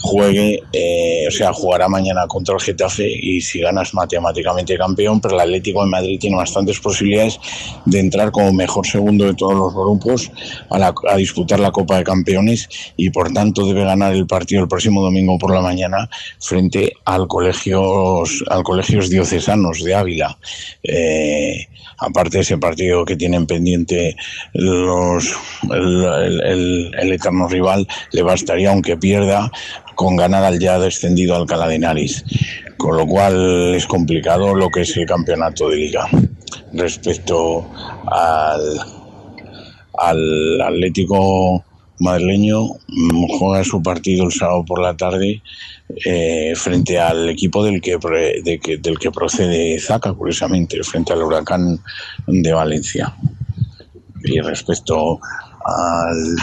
juegue, 0.00 0.62
eh, 0.72 1.24
o 1.26 1.30
sea, 1.30 1.52
jugará 1.52 1.88
mañana 1.88 2.26
contra 2.26 2.54
el 2.54 2.60
Getafe 2.60 3.08
y 3.08 3.40
si 3.40 3.60
ganas 3.60 3.94
matemáticamente 3.94 4.76
campeón, 4.78 5.20
pero 5.20 5.34
el 5.34 5.40
Atlético 5.40 5.82
de 5.82 5.90
Madrid 5.90 6.18
tiene 6.20 6.36
bastantes 6.36 6.78
posibilidades 6.78 7.38
de 7.84 7.98
entrar 8.00 8.30
como 8.30 8.52
mejor 8.52 8.86
segundo 8.86 9.24
de 9.24 9.34
todos 9.34 9.54
los 9.54 9.74
grupos 9.74 10.30
a, 10.70 10.78
la- 10.78 10.94
a 11.08 11.16
disputar 11.16 11.58
la 11.60 11.72
Copa 11.72 11.98
de 11.98 12.04
Campeones 12.04 12.68
y 12.96 13.10
por 13.10 13.32
tanto 13.32 13.66
debe 13.66 13.84
ganar 13.84 14.12
el 14.12 14.26
partido 14.26 14.62
el 14.62 14.68
próximo 14.68 15.02
domingo 15.02 15.38
por 15.38 15.52
la 15.52 15.60
mañana 15.60 16.08
frente 16.38 16.92
al 17.04 17.26
colegios, 17.26 18.44
al 18.48 18.62
colegios 18.62 19.10
diocesanos 19.10 19.82
de 19.82 19.94
Ávila. 19.94 20.38
Eh, 20.82 21.66
aparte 21.98 22.38
de 22.38 22.42
ese 22.42 22.58
partido 22.58 23.04
que 23.04 23.16
tienen 23.16 23.46
pendiente 23.46 24.14
los, 24.52 25.32
el, 25.72 26.40
el- 26.44 27.12
eterno 27.12 27.48
rival, 27.48 27.86
le 28.12 28.22
bastaría, 28.22 28.70
aunque 28.70 28.96
pierda, 28.96 29.50
con 29.98 30.14
ganar 30.14 30.44
al 30.44 30.60
ya 30.60 30.78
descendido 30.78 31.34
Alcalá 31.34 31.66
de 31.66 31.74
Henares. 31.74 32.24
Con 32.76 32.96
lo 32.96 33.04
cual 33.04 33.74
es 33.74 33.84
complicado 33.84 34.54
lo 34.54 34.68
que 34.70 34.82
es 34.82 34.96
el 34.96 35.06
campeonato 35.06 35.68
de 35.68 35.74
liga. 35.76 36.06
Respecto 36.72 37.68
al, 38.06 38.78
al 39.98 40.60
Atlético 40.62 41.64
madrileño, 41.98 42.62
mm, 42.86 43.26
juega 43.40 43.64
su 43.64 43.82
partido 43.82 44.26
el 44.26 44.32
sábado 44.32 44.64
por 44.64 44.80
la 44.80 44.96
tarde 44.96 45.42
eh, 46.06 46.52
frente 46.54 47.00
al 47.00 47.30
equipo 47.30 47.64
del 47.64 47.80
que, 47.80 47.98
de 48.44 48.60
que- 48.60 48.76
del 48.76 49.00
que 49.00 49.10
procede 49.10 49.80
Zaca, 49.80 50.12
curiosamente, 50.12 50.80
frente 50.84 51.12
al 51.12 51.24
Huracán 51.24 51.80
de 52.28 52.52
Valencia. 52.52 53.16
Y 54.22 54.38
respecto 54.38 55.18
al 55.64 56.36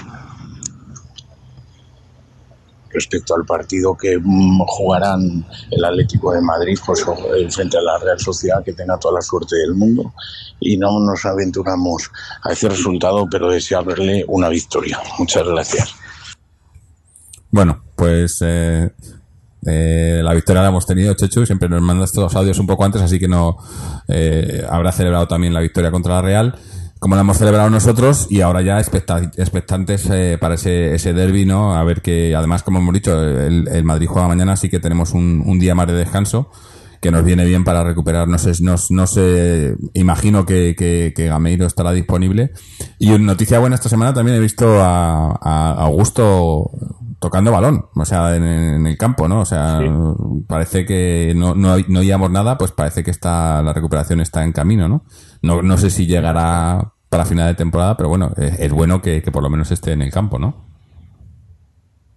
respecto 2.96 3.36
al 3.36 3.46
partido 3.46 3.96
que 3.96 4.18
mm, 4.18 4.62
jugarán 4.66 5.46
el 5.70 5.86
Atlético 5.86 6.34
de 6.34 6.42
Madrid 6.42 6.78
pues, 6.86 7.06
eh, 7.38 7.50
frente 7.52 7.78
a 7.78 7.82
la 7.82 8.00
Real 8.00 8.20
Sociedad, 8.20 8.64
que 8.64 8.74
tenga 8.74 8.98
toda 8.98 9.16
la 9.16 9.22
suerte 9.22 9.56
del 9.58 9.76
mundo. 9.76 10.14
Y 10.60 10.78
no 10.78 11.00
nos 11.00 11.24
aventuramos 11.26 12.10
a 12.42 12.54
ese 12.54 12.70
resultado, 12.70 13.28
pero 13.30 13.50
desearle 13.50 14.26
una 14.28 14.50
victoria. 14.50 15.00
Muchas 15.20 15.46
gracias. 15.46 15.94
Bueno, 17.52 17.84
pues 17.96 18.38
eh, 18.42 18.90
eh, 19.66 20.22
la 20.24 20.34
victoria 20.34 20.62
la 20.62 20.70
hemos 20.70 20.86
tenido, 20.86 21.14
Chechu. 21.14 21.46
Siempre 21.46 21.68
nos 21.68 21.82
mandas 21.82 22.12
todos 22.12 22.34
los 22.34 22.36
audios 22.36 22.60
un 22.60 22.68
poco 22.68 22.86
antes, 22.86 23.02
así 23.02 23.20
que 23.20 23.28
no 23.28 23.58
eh, 24.08 24.64
habrá 24.70 24.92
celebrado 24.92 25.28
también 25.28 25.54
la 25.54 25.60
victoria 25.60 25.92
contra 25.92 26.16
la 26.16 26.22
Real, 26.22 26.56
como 27.06 27.14
la 27.14 27.22
hemos 27.22 27.38
celebrado 27.38 27.70
nosotros, 27.70 28.26
y 28.32 28.42
ahora 28.42 28.64
ya 28.64 28.80
expecta- 28.80 29.32
expectantes 29.38 30.10
eh, 30.10 30.40
para 30.42 30.56
ese, 30.56 30.96
ese 30.96 31.14
derby, 31.14 31.46
¿no? 31.46 31.76
A 31.76 31.84
ver 31.84 32.02
que, 32.02 32.36
además, 32.36 32.64
como 32.64 32.80
hemos 32.80 32.96
dicho, 32.96 33.22
el, 33.22 33.68
el 33.68 33.84
Madrid 33.84 34.08
juega 34.10 34.28
mañana, 34.28 34.54
así 34.54 34.70
que 34.70 34.80
tenemos 34.80 35.12
un, 35.12 35.44
un 35.46 35.60
día 35.60 35.76
más 35.76 35.86
de 35.86 35.94
descanso 35.94 36.50
que 37.00 37.12
nos 37.12 37.24
viene 37.24 37.46
bien 37.46 37.64
para 37.64 37.84
recuperar. 37.84 38.28
No 38.28 38.40
sé, 38.40 38.54
no, 38.64 38.74
no 38.90 39.06
sé, 39.06 39.76
imagino 39.94 40.48
que, 40.48 40.76
que, 40.76 41.14
que 41.16 41.28
Gameiro 41.28 41.68
estará 41.68 41.92
disponible. 41.92 42.54
Y 42.98 43.12
una 43.12 43.26
noticia 43.34 43.60
buena 43.60 43.76
esta 43.76 43.88
semana 43.88 44.12
también 44.12 44.38
he 44.38 44.40
visto 44.40 44.82
a, 44.82 45.38
a 45.40 45.74
Augusto 45.74 46.72
tocando 47.20 47.52
balón, 47.52 47.86
o 47.96 48.06
sea, 48.06 48.36
en, 48.36 48.44
en 48.44 48.88
el 48.88 48.98
campo, 48.98 49.28
¿no? 49.28 49.42
O 49.42 49.46
sea, 49.46 49.80
parece 50.48 50.88
que 50.88 51.34
no, 51.36 51.54
no, 51.54 51.76
no 51.88 52.00
oíamos 52.00 52.32
nada, 52.32 52.58
pues 52.58 52.72
parece 52.72 53.04
que 53.04 53.12
está, 53.12 53.62
la 53.62 53.74
recuperación 53.74 54.22
está 54.22 54.44
en 54.44 54.52
camino, 54.54 54.88
¿no? 54.90 55.06
No, 55.44 55.62
no 55.62 55.78
sé 55.78 55.92
si 55.92 56.08
llegará 56.08 56.95
para 57.16 57.26
final 57.26 57.48
de 57.48 57.56
temporada, 57.56 57.96
pero 57.98 58.10
bueno, 58.10 58.32
es, 58.38 58.60
es 58.60 58.72
bueno 58.72 59.02
que, 59.02 59.22
que 59.22 59.32
por 59.32 59.44
lo 59.44 59.50
menos 59.50 59.72
esté 59.72 59.94
en 59.94 60.02
el 60.02 60.12
campo, 60.12 60.38
¿no? 60.40 60.54